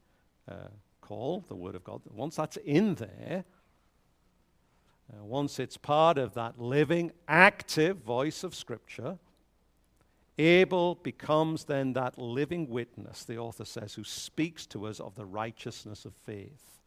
uh, 0.50 0.68
call 1.00 1.42
the 1.48 1.54
Word 1.54 1.74
of 1.74 1.82
God, 1.82 2.02
once 2.10 2.36
that's 2.36 2.58
in 2.58 2.96
there, 2.96 3.44
uh, 5.10 5.24
once 5.24 5.58
it's 5.58 5.78
part 5.78 6.18
of 6.18 6.34
that 6.34 6.60
living, 6.60 7.12
active 7.26 7.96
voice 8.02 8.44
of 8.44 8.54
Scripture, 8.54 9.16
Abel 10.36 10.96
becomes 10.96 11.64
then 11.64 11.94
that 11.94 12.18
living 12.18 12.68
witness, 12.68 13.24
the 13.24 13.38
author 13.38 13.64
says, 13.64 13.94
who 13.94 14.04
speaks 14.04 14.66
to 14.66 14.86
us 14.86 15.00
of 15.00 15.14
the 15.14 15.24
righteousness 15.24 16.04
of 16.04 16.12
faith. 16.26 16.77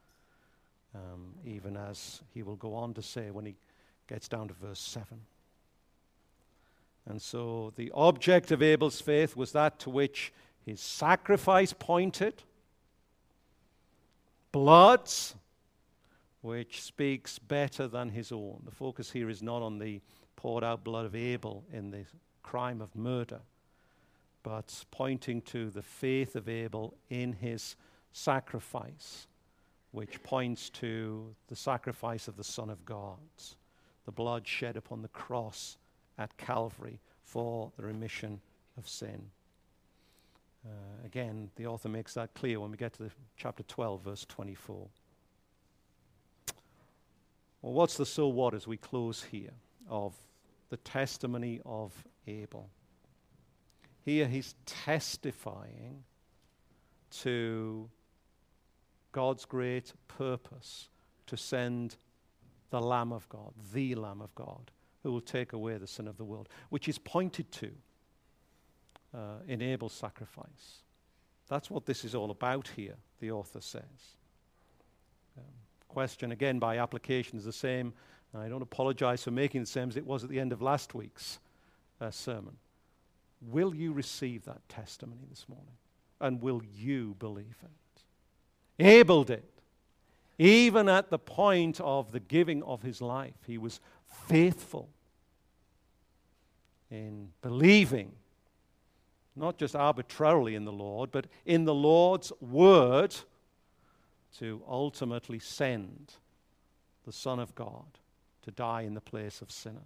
Um, 0.93 1.35
even 1.45 1.77
as 1.77 2.22
he 2.34 2.43
will 2.43 2.57
go 2.57 2.76
on 2.76 2.93
to 2.95 3.01
say 3.01 3.31
when 3.31 3.45
he 3.45 3.55
gets 4.07 4.27
down 4.27 4.49
to 4.49 4.53
verse 4.53 4.80
7. 4.80 5.22
And 7.05 7.22
so 7.22 7.72
the 7.76 7.91
object 7.93 8.51
of 8.51 8.61
Abel's 8.61 8.99
faith 8.99 9.35
was 9.35 9.53
that 9.53 9.80
to 9.80 9.89
which 9.89 10.34
his 10.65 10.80
sacrifice 10.80 11.73
pointed, 11.73 12.43
bloods, 14.51 15.35
which 16.41 16.81
speaks 16.81 17.39
better 17.39 17.88
than 17.88 18.09
his 18.09 18.31
own. 18.31 18.61
The 18.65 18.72
focus 18.72 19.11
here 19.11 19.30
is 19.30 19.41
not 19.41 19.61
on 19.61 19.80
the 19.80 20.01
poured 20.35 20.63
out 20.63 20.84
blood 20.84 21.05
of 21.05 21.15
Abel 21.15 21.63
in 21.72 21.91
the 21.91 22.05
crime 22.43 22.81
of 22.81 22.95
murder, 22.95 23.41
but 24.43 24.85
pointing 24.91 25.41
to 25.43 25.69
the 25.69 25.84
faith 25.84 26.35
of 26.35 26.49
Abel 26.49 26.95
in 27.09 27.34
his 27.34 27.76
sacrifice, 28.11 29.27
which 29.91 30.22
points 30.23 30.69
to 30.69 31.35
the 31.47 31.55
sacrifice 31.55 32.27
of 32.27 32.38
the 32.38 32.43
Son 32.43 32.69
of 32.69 32.85
God, 32.85 33.18
the 34.05 34.11
blood 34.11 34.47
shed 34.47 34.77
upon 34.77 35.01
the 35.01 35.07
cross 35.09 35.77
at 36.18 36.35
Calvary 36.38 36.99
for 37.23 37.72
the 37.77 37.84
remission 37.84 38.39
of 38.77 38.88
sin. 38.88 39.30
Uh, 40.65 41.05
again, 41.05 41.49
the 41.55 41.65
author 41.65 41.89
makes 41.89 42.13
that 42.13 42.34
clear 42.34 42.59
when 42.59 42.72
we 42.72 42.77
get 42.77 42.93
to 42.93 43.09
chapter 43.35 43.63
12, 43.63 44.01
verse 44.01 44.26
24. 44.30 44.88
Well, 47.61 47.73
what's 47.73 47.97
the 47.97 48.05
so 48.05 48.27
what 48.27 48.53
as 48.53 48.68
we 48.68 48.77
close 48.77 49.23
here 49.23 49.53
of 49.89 50.13
the 50.69 50.77
testimony 50.77 51.61
of 51.65 51.93
Abel? 52.27 52.69
Here 54.03 54.27
he's 54.27 54.55
testifying 54.65 56.03
to 57.22 57.89
God's 59.11 59.45
great 59.45 59.93
purpose 60.07 60.89
to 61.27 61.38
send 61.38 61.97
the 62.69 62.81
Lamb 62.81 63.11
of 63.11 63.27
God, 63.29 63.53
the 63.73 63.95
Lamb 63.95 64.21
of 64.21 64.33
God, 64.35 64.71
who 65.03 65.11
will 65.11 65.21
take 65.21 65.53
away 65.53 65.77
the 65.77 65.88
sin 65.88 66.07
of 66.07 66.17
the 66.17 66.23
world, 66.23 66.49
which 66.69 66.88
is 66.88 66.97
pointed 66.97 67.51
to 67.51 67.71
uh, 69.13 69.39
in 69.47 69.61
Abel 69.61 69.89
sacrifice. 69.89 70.83
That's 71.49 71.69
what 71.69 71.85
this 71.85 72.05
is 72.05 72.15
all 72.15 72.31
about 72.31 72.69
here, 72.75 72.95
the 73.19 73.31
author 73.31 73.59
says. 73.61 74.15
Um, 75.38 75.43
question 75.89 76.31
again 76.31 76.59
by 76.59 76.77
application 76.77 77.38
is 77.38 77.45
the 77.45 77.51
same. 77.51 77.93
I 78.33 78.47
don't 78.47 78.61
apologize 78.61 79.23
for 79.23 79.31
making 79.31 79.61
the 79.61 79.67
same 79.67 79.89
as 79.89 79.97
it 79.97 80.05
was 80.05 80.23
at 80.23 80.29
the 80.29 80.39
end 80.39 80.53
of 80.53 80.61
last 80.61 80.95
week's 80.95 81.39
uh, 81.99 82.11
sermon. 82.11 82.55
Will 83.41 83.75
you 83.75 83.91
receive 83.91 84.45
that 84.45 84.61
testimony 84.69 85.23
this 85.29 85.45
morning? 85.49 85.73
And 86.21 86.41
will 86.41 86.61
you 86.63 87.15
believe 87.19 87.57
it? 87.63 87.80
Abel 88.80 89.23
did. 89.23 89.43
Even 90.38 90.89
at 90.89 91.10
the 91.10 91.19
point 91.19 91.80
of 91.80 92.11
the 92.11 92.19
giving 92.19 92.64
of 92.64 92.81
his 92.81 93.02
life, 93.02 93.35
he 93.45 93.57
was 93.57 93.80
faithful 94.27 94.89
in 96.89 97.30
believing 97.41 98.11
not 99.35 99.57
just 99.57 99.76
arbitrarily 99.76 100.56
in 100.56 100.65
the 100.65 100.72
Lord, 100.72 101.11
but 101.11 101.27
in 101.45 101.65
the 101.65 101.73
Lord's 101.73 102.31
word 102.41 103.15
to 104.39 104.61
ultimately 104.68 105.39
send 105.39 106.14
the 107.06 107.11
Son 107.11 107.39
of 107.39 107.56
God 107.56 107.99
to 108.43 108.52
die 108.52 108.81
in 108.81 108.93
the 108.93 109.02
place 109.02 109.41
of 109.41 109.52
sinners. 109.52 109.80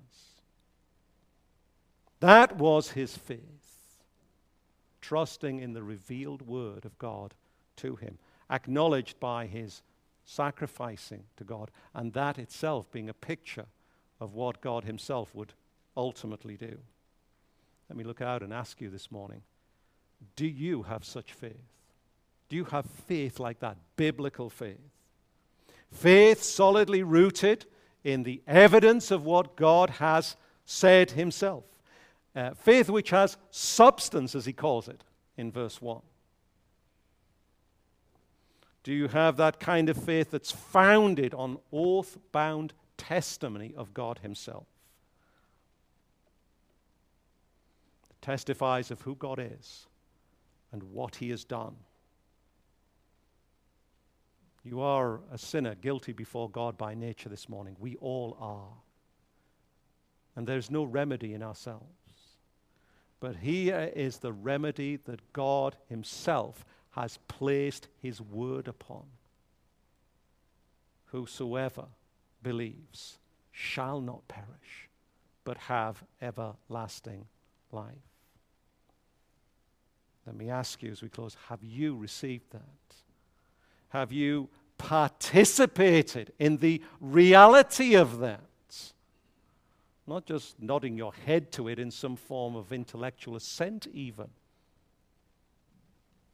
That 2.20 2.56
was 2.58 2.92
his 2.92 3.16
faith, 3.18 3.98
trusting 5.02 5.60
in 5.60 5.74
the 5.74 5.84
revealed 5.84 6.42
word 6.42 6.86
of 6.86 6.98
God 6.98 7.34
to 7.78 7.96
him, 7.96 8.18
acknowledged 8.50 9.20
by 9.20 9.46
his 9.46 9.82
sacrificing 10.26 11.24
to 11.38 11.44
God, 11.44 11.72
and 11.94 12.14
that 12.14 12.40
itself 12.40 12.92
being 12.92 13.10
a 13.10 13.14
picture 13.14 13.66
of 14.20 14.34
what 14.34 14.62
God 14.62 14.84
himself 14.84 15.34
would 15.36 15.54
ultimately 15.96 16.58
do. 16.58 16.78
Let 17.90 17.98
me 17.98 18.04
look 18.04 18.22
out 18.22 18.42
and 18.42 18.52
ask 18.54 18.82
you 18.82 18.90
this 18.90 19.12
morning 19.12 19.42
do 20.36 20.48
you 20.48 20.84
have 20.84 21.06
such 21.06 21.34
faith? 21.34 21.54
Do 22.50 22.56
you 22.56 22.66
have 22.66 22.86
faith 22.86 23.40
like 23.40 23.60
that? 23.60 23.78
Biblical 23.96 24.50
faith. 24.50 24.80
Faith 25.92 26.42
solidly 26.44 27.04
rooted 27.04 27.66
in 28.04 28.24
the 28.24 28.42
evidence 28.48 29.12
of 29.12 29.24
what 29.24 29.56
God 29.56 29.92
has 29.92 30.36
said 30.66 31.12
Himself. 31.12 31.64
Uh, 32.36 32.52
faith 32.54 32.90
which 32.90 33.12
has 33.12 33.38
substance, 33.52 34.36
as 34.36 34.46
He 34.46 34.54
calls 34.54 34.88
it 34.88 35.04
in 35.38 35.52
verse 35.52 35.82
1. 35.82 36.02
Do 38.86 38.94
you 38.94 39.10
have 39.10 39.36
that 39.36 39.60
kind 39.60 39.90
of 39.90 39.98
faith 39.98 40.32
that's 40.32 40.52
founded 40.52 41.34
on 41.34 41.58
oath 41.74 42.18
bound 42.32 42.72
testimony 42.96 43.74
of 43.76 43.94
God 43.94 44.20
Himself? 44.20 44.68
testifies 48.26 48.90
of 48.90 49.02
who 49.02 49.14
God 49.14 49.40
is 49.40 49.86
and 50.72 50.82
what 50.82 51.18
he 51.18 51.30
has 51.30 51.44
done. 51.44 51.76
You 54.64 54.82
are 54.82 55.20
a 55.32 55.38
sinner, 55.38 55.76
guilty 55.76 56.12
before 56.12 56.50
God 56.50 56.76
by 56.76 56.96
nature 56.96 57.30
this 57.30 57.48
morning. 57.48 57.76
We 57.80 57.98
all 57.98 58.36
are. 58.42 58.74
And 60.36 60.48
there's 60.48 60.72
no 60.72 60.84
remedy 60.84 61.36
in 61.36 61.44
ourselves. 61.44 61.86
But 63.20 63.36
here 63.36 63.92
is 63.96 64.18
the 64.18 64.34
remedy 64.34 64.96
that 65.06 65.32
God 65.32 65.78
Himself 65.88 66.66
has 66.96 67.20
placed 67.28 67.88
His 68.02 68.22
word 68.22 68.68
upon. 68.68 69.04
Whosoever 71.08 71.86
believes 72.42 73.20
shall 73.52 74.02
not 74.02 74.28
perish, 74.28 74.90
but 75.44 75.58
have 75.58 76.04
everlasting 76.22 77.26
life. 77.72 77.94
Let 80.26 80.36
me 80.36 80.50
ask 80.50 80.82
you 80.82 80.92
as 80.92 81.02
we 81.02 81.10
close 81.10 81.38
have 81.50 81.64
you 81.64 81.96
received 81.96 82.52
that? 82.52 82.62
Have 83.90 84.12
you 84.12 84.50
participated 84.78 86.34
in 86.40 86.58
the 86.58 86.82
reality 87.00 87.96
of 87.96 88.20
that? 88.20 88.42
Not 90.08 90.26
just 90.26 90.62
nodding 90.62 90.98
your 90.98 91.14
head 91.26 91.52
to 91.54 91.68
it 91.68 91.80
in 91.80 91.92
some 91.92 92.16
form 92.16 92.56
of 92.56 92.72
intellectual 92.72 93.36
assent, 93.36 93.88
even. 93.94 94.30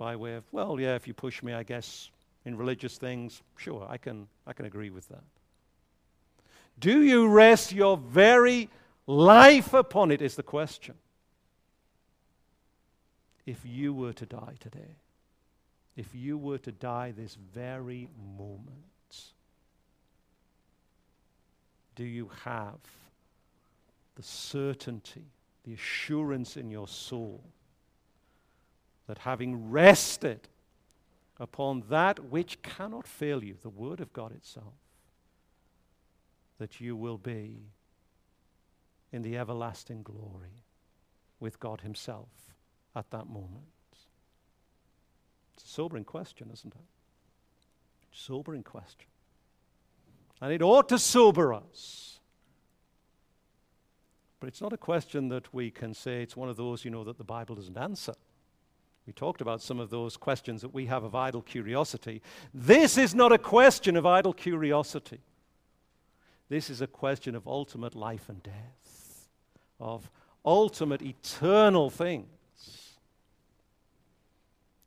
By 0.01 0.15
way 0.15 0.33
of, 0.33 0.43
well, 0.51 0.79
yeah, 0.79 0.95
if 0.95 1.07
you 1.07 1.13
push 1.13 1.43
me, 1.43 1.53
I 1.53 1.61
guess, 1.61 2.09
in 2.43 2.57
religious 2.57 2.97
things, 2.97 3.43
sure, 3.55 3.85
I 3.87 3.97
can, 3.97 4.27
I 4.47 4.53
can 4.53 4.65
agree 4.65 4.89
with 4.89 5.07
that. 5.09 5.21
Do 6.79 7.03
you 7.03 7.27
rest 7.27 7.71
your 7.71 7.97
very 7.97 8.67
life 9.05 9.75
upon 9.75 10.09
it? 10.09 10.19
Is 10.19 10.33
the 10.33 10.41
question. 10.41 10.95
If 13.45 13.59
you 13.63 13.93
were 13.93 14.13
to 14.13 14.25
die 14.25 14.55
today, 14.59 14.95
if 15.95 16.15
you 16.15 16.35
were 16.35 16.57
to 16.57 16.71
die 16.71 17.13
this 17.15 17.37
very 17.53 18.07
moment, 18.39 19.21
do 21.93 22.05
you 22.05 22.31
have 22.43 22.79
the 24.15 24.23
certainty, 24.23 25.27
the 25.63 25.73
assurance 25.73 26.57
in 26.57 26.71
your 26.71 26.87
soul 26.87 27.43
that 29.07 29.19
having 29.19 29.69
rested 29.69 30.47
upon 31.39 31.83
that 31.89 32.19
which 32.19 32.61
cannot 32.61 33.07
fail 33.07 33.43
you, 33.43 33.55
the 33.61 33.69
Word 33.69 33.99
of 33.99 34.13
God 34.13 34.31
itself, 34.31 34.73
that 36.59 36.79
you 36.79 36.95
will 36.95 37.17
be 37.17 37.63
in 39.11 39.23
the 39.23 39.37
everlasting 39.37 40.03
glory 40.03 40.63
with 41.39 41.59
God 41.59 41.81
Himself 41.81 42.29
at 42.95 43.09
that 43.11 43.27
moment? 43.27 43.65
It's 45.55 45.65
a 45.65 45.67
sobering 45.67 46.05
question, 46.05 46.49
isn't 46.53 46.73
it? 46.73 46.85
Sobering 48.11 48.63
question. 48.63 49.07
And 50.41 50.51
it 50.51 50.61
ought 50.61 50.89
to 50.89 50.97
sober 50.97 51.53
us. 51.53 52.19
But 54.39 54.47
it's 54.47 54.61
not 54.61 54.73
a 54.73 54.77
question 54.77 55.29
that 55.29 55.53
we 55.53 55.69
can 55.69 55.93
say 55.93 56.23
it's 56.23 56.35
one 56.35 56.49
of 56.49 56.57
those, 56.57 56.83
you 56.83 56.89
know, 56.89 57.03
that 57.03 57.17
the 57.17 57.23
Bible 57.23 57.55
doesn't 57.55 57.77
answer. 57.77 58.13
We 59.11 59.13
talked 59.13 59.41
about 59.41 59.61
some 59.61 59.81
of 59.81 59.89
those 59.89 60.15
questions 60.15 60.61
that 60.61 60.73
we 60.73 60.85
have 60.85 61.03
of 61.03 61.15
idle 61.15 61.41
curiosity. 61.41 62.21
This 62.53 62.97
is 62.97 63.13
not 63.13 63.33
a 63.33 63.37
question 63.37 63.97
of 63.97 64.05
idle 64.05 64.31
curiosity. 64.31 65.19
This 66.47 66.69
is 66.69 66.79
a 66.79 66.87
question 66.87 67.35
of 67.35 67.45
ultimate 67.45 67.93
life 67.93 68.29
and 68.29 68.41
death, 68.41 69.27
of 69.81 70.09
ultimate 70.45 71.01
eternal 71.01 71.89
things. 71.89 72.93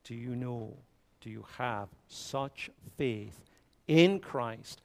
Do 0.05 0.14
you 0.14 0.34
know, 0.34 0.78
do 1.20 1.28
you 1.28 1.44
have 1.59 1.90
such 2.09 2.70
faith 2.96 3.44
in 3.86 4.20
Christ, 4.20 4.80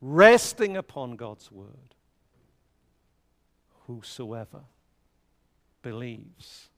resting 0.00 0.76
upon 0.76 1.16
God's 1.16 1.50
word? 1.50 1.96
Whosoever 3.88 4.60
believes 5.82 6.68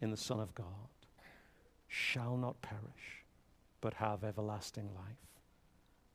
in 0.00 0.12
the 0.12 0.16
Son 0.16 0.38
of 0.38 0.54
God 0.54 0.93
shall 1.94 2.36
not 2.36 2.60
perish, 2.60 3.24
but 3.80 3.94
have 3.94 4.24
everlasting 4.24 4.88
life. 4.94 5.40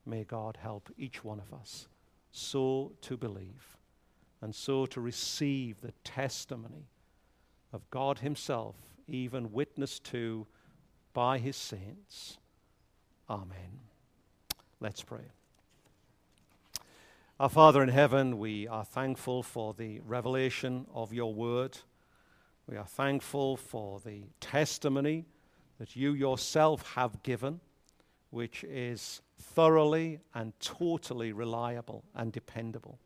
May 0.05 0.23
God 0.23 0.57
help 0.61 0.89
each 0.97 1.23
one 1.23 1.39
of 1.39 1.53
us 1.57 1.87
so 2.31 2.91
to 3.01 3.17
believe 3.17 3.77
and 4.41 4.53
so 4.53 4.85
to 4.87 4.99
receive 5.01 5.81
the 5.81 5.93
testimony 6.03 6.87
of 7.71 7.89
God 7.89 8.19
Himself, 8.19 8.75
even 9.07 9.51
witnessed 9.51 10.03
to 10.05 10.47
by 11.13 11.37
his 11.37 11.55
saints. 11.55 12.37
Amen. 13.29 13.79
Let's 14.79 15.03
pray. 15.03 15.31
Our 17.39 17.49
Father 17.49 17.81
in 17.81 17.89
heaven, 17.89 18.37
we 18.37 18.67
are 18.67 18.85
thankful 18.85 19.43
for 19.43 19.73
the 19.73 20.01
revelation 20.01 20.85
of 20.93 21.13
your 21.13 21.33
word. 21.33 21.77
We 22.67 22.77
are 22.77 22.85
thankful 22.85 23.57
for 23.57 23.99
the 23.99 24.23
testimony 24.39 25.25
that 25.79 25.95
you 25.95 26.13
yourself 26.13 26.93
have 26.93 27.23
given, 27.23 27.61
which 28.29 28.63
is 28.65 29.21
thoroughly 29.41 30.19
and 30.35 30.53
totally 30.59 31.31
reliable 31.31 32.03
and 32.13 32.31
dependable. 32.31 32.99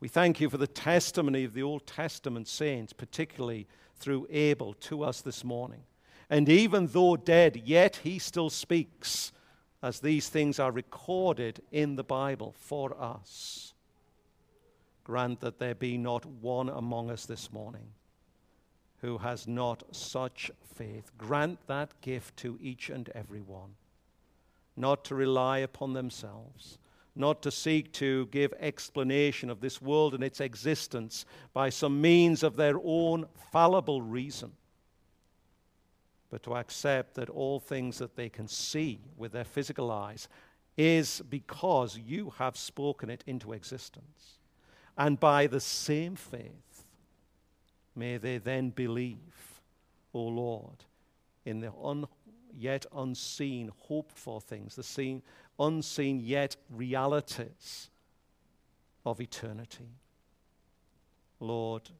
We 0.00 0.08
thank 0.08 0.40
you 0.40 0.50
for 0.50 0.58
the 0.58 0.66
testimony 0.66 1.44
of 1.44 1.54
the 1.54 1.62
Old 1.62 1.86
Testament 1.86 2.48
saints, 2.48 2.92
particularly 2.92 3.66
through 3.96 4.26
Abel, 4.28 4.74
to 4.74 5.04
us 5.04 5.22
this 5.22 5.44
morning. 5.44 5.84
And 6.28 6.48
even 6.48 6.88
though 6.88 7.16
dead, 7.16 7.62
yet 7.64 8.00
he 8.02 8.18
still 8.18 8.50
speaks 8.50 9.32
as 9.82 10.00
these 10.00 10.28
things 10.28 10.58
are 10.58 10.72
recorded 10.72 11.62
in 11.70 11.94
the 11.96 12.04
Bible 12.04 12.54
for 12.58 13.00
us. 13.00 13.72
Grant 15.04 15.40
that 15.40 15.58
there 15.58 15.74
be 15.74 15.96
not 15.96 16.26
one 16.26 16.68
among 16.68 17.10
us 17.10 17.24
this 17.24 17.52
morning 17.52 17.92
who 19.04 19.18
has 19.18 19.46
not 19.46 19.82
such 19.92 20.50
faith. 20.74 21.10
Grant 21.18 21.58
that 21.66 22.00
gift 22.00 22.36
to 22.38 22.58
each 22.60 22.88
and 22.88 23.08
every 23.14 23.40
one, 23.40 23.74
not 24.76 25.04
to 25.04 25.14
rely 25.14 25.58
upon 25.58 25.92
themselves, 25.92 26.78
not 27.14 27.42
to 27.42 27.50
seek 27.50 27.92
to 27.92 28.26
give 28.26 28.52
explanation 28.58 29.50
of 29.50 29.60
this 29.60 29.82
world 29.82 30.14
and 30.14 30.24
its 30.24 30.40
existence 30.40 31.26
by 31.52 31.68
some 31.68 32.00
means 32.00 32.42
of 32.42 32.56
their 32.56 32.78
own 32.82 33.26
fallible 33.52 34.02
reason 34.02 34.52
but 36.34 36.42
to 36.42 36.56
accept 36.56 37.14
that 37.14 37.30
all 37.30 37.60
things 37.60 37.98
that 37.98 38.16
they 38.16 38.28
can 38.28 38.48
see 38.48 38.98
with 39.16 39.30
their 39.30 39.44
physical 39.44 39.88
eyes 39.88 40.26
is 40.76 41.22
because 41.30 41.96
you 41.96 42.32
have 42.38 42.56
spoken 42.56 43.08
it 43.08 43.22
into 43.24 43.52
existence. 43.52 44.40
And 44.98 45.20
by 45.20 45.46
the 45.46 45.60
same 45.60 46.16
faith, 46.16 46.73
may 47.94 48.16
they 48.16 48.38
then 48.38 48.70
believe, 48.70 49.60
O 50.12 50.22
Lord, 50.22 50.84
in 51.44 51.60
the 51.60 51.72
un- 51.82 52.06
yet 52.52 52.86
unseen, 52.94 53.70
hoped 53.78 54.18
for 54.18 54.40
things, 54.40 54.76
the 54.76 54.82
seen, 54.82 55.22
unseen 55.58 56.20
yet 56.20 56.56
realities 56.70 57.90
of 59.04 59.20
eternity. 59.20 59.90
Lord, 61.40 61.90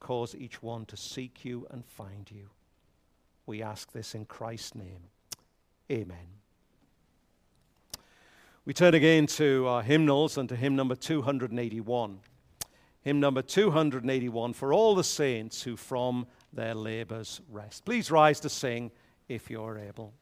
cause 0.00 0.34
each 0.34 0.62
one 0.62 0.84
to 0.86 0.96
seek 0.96 1.44
you 1.44 1.66
and 1.70 1.84
find 1.84 2.30
you. 2.30 2.48
We 3.46 3.62
ask 3.62 3.92
this 3.92 4.14
in 4.14 4.24
Christ's 4.24 4.74
name. 4.74 5.08
Amen. 5.90 6.40
We 8.64 8.74
turn 8.74 8.94
again 8.94 9.26
to 9.26 9.66
our 9.66 9.82
hymnals 9.82 10.36
and 10.36 10.48
to 10.48 10.56
hymn 10.56 10.76
number 10.76 10.94
281. 10.94 12.20
Hymn 13.02 13.20
number 13.20 13.42
281 13.42 14.52
for 14.52 14.72
all 14.72 14.94
the 14.94 15.04
saints 15.04 15.62
who 15.62 15.76
from 15.76 16.26
their 16.52 16.74
labors 16.74 17.40
rest. 17.50 17.84
Please 17.84 18.10
rise 18.10 18.40
to 18.40 18.48
sing 18.48 18.90
if 19.28 19.50
you're 19.50 19.78
able. 19.78 20.12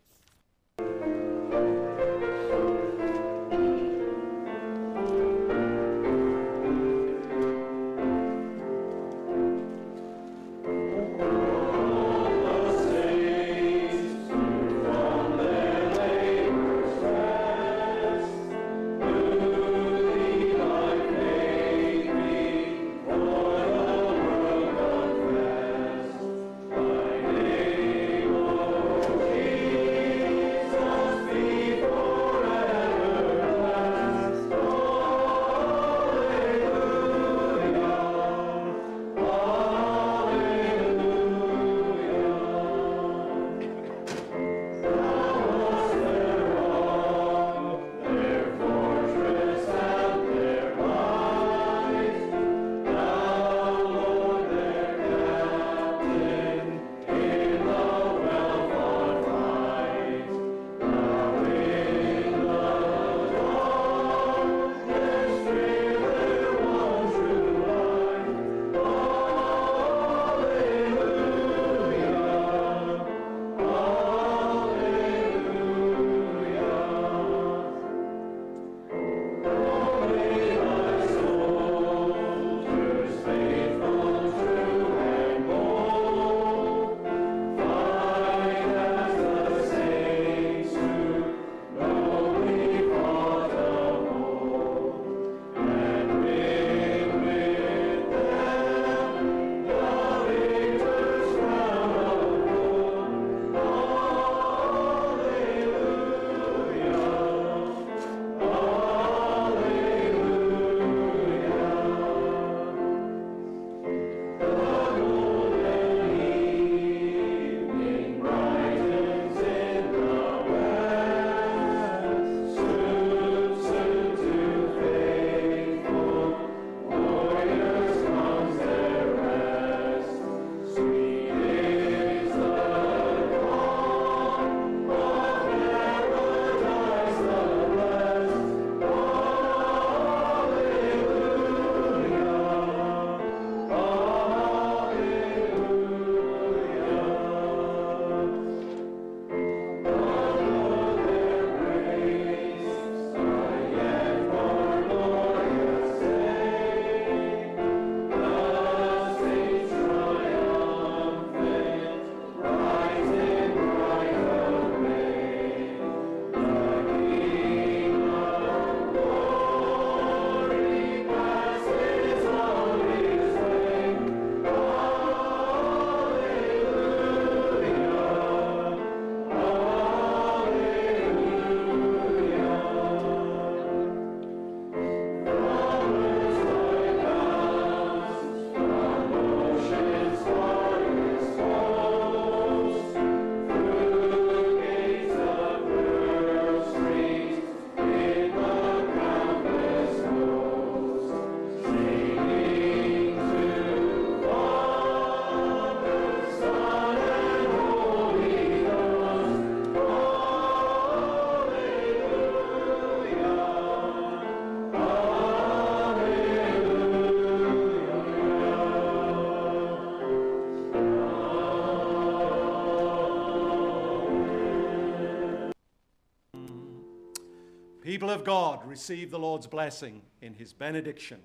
People 227.98 228.10
of 228.10 228.22
God 228.22 228.64
receive 228.64 229.10
the 229.10 229.18
Lord's 229.18 229.48
blessing 229.48 230.02
in 230.22 230.32
his 230.32 230.52
benediction. 230.52 231.18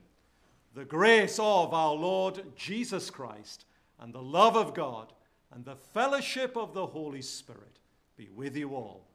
The 0.73 0.85
grace 0.85 1.37
of 1.37 1.71
our 1.71 1.93
Lord 1.93 2.41
Jesus 2.55 3.11
Christ 3.11 3.65
and 3.99 4.11
the 4.11 4.23
love 4.23 4.57
of 4.57 4.73
God 4.73 5.13
and 5.51 5.63
the 5.63 5.75
fellowship 5.75 6.57
of 6.57 6.73
the 6.73 6.87
Holy 6.87 7.21
Spirit 7.21 7.77
be 8.17 8.27
with 8.35 8.57
you 8.57 8.73
all. 8.73 9.05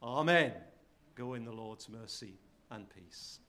Amen. 0.00 0.52
Go 1.16 1.34
in 1.34 1.44
the 1.44 1.50
Lord's 1.50 1.88
mercy 1.88 2.34
and 2.70 2.86
peace. 2.88 3.40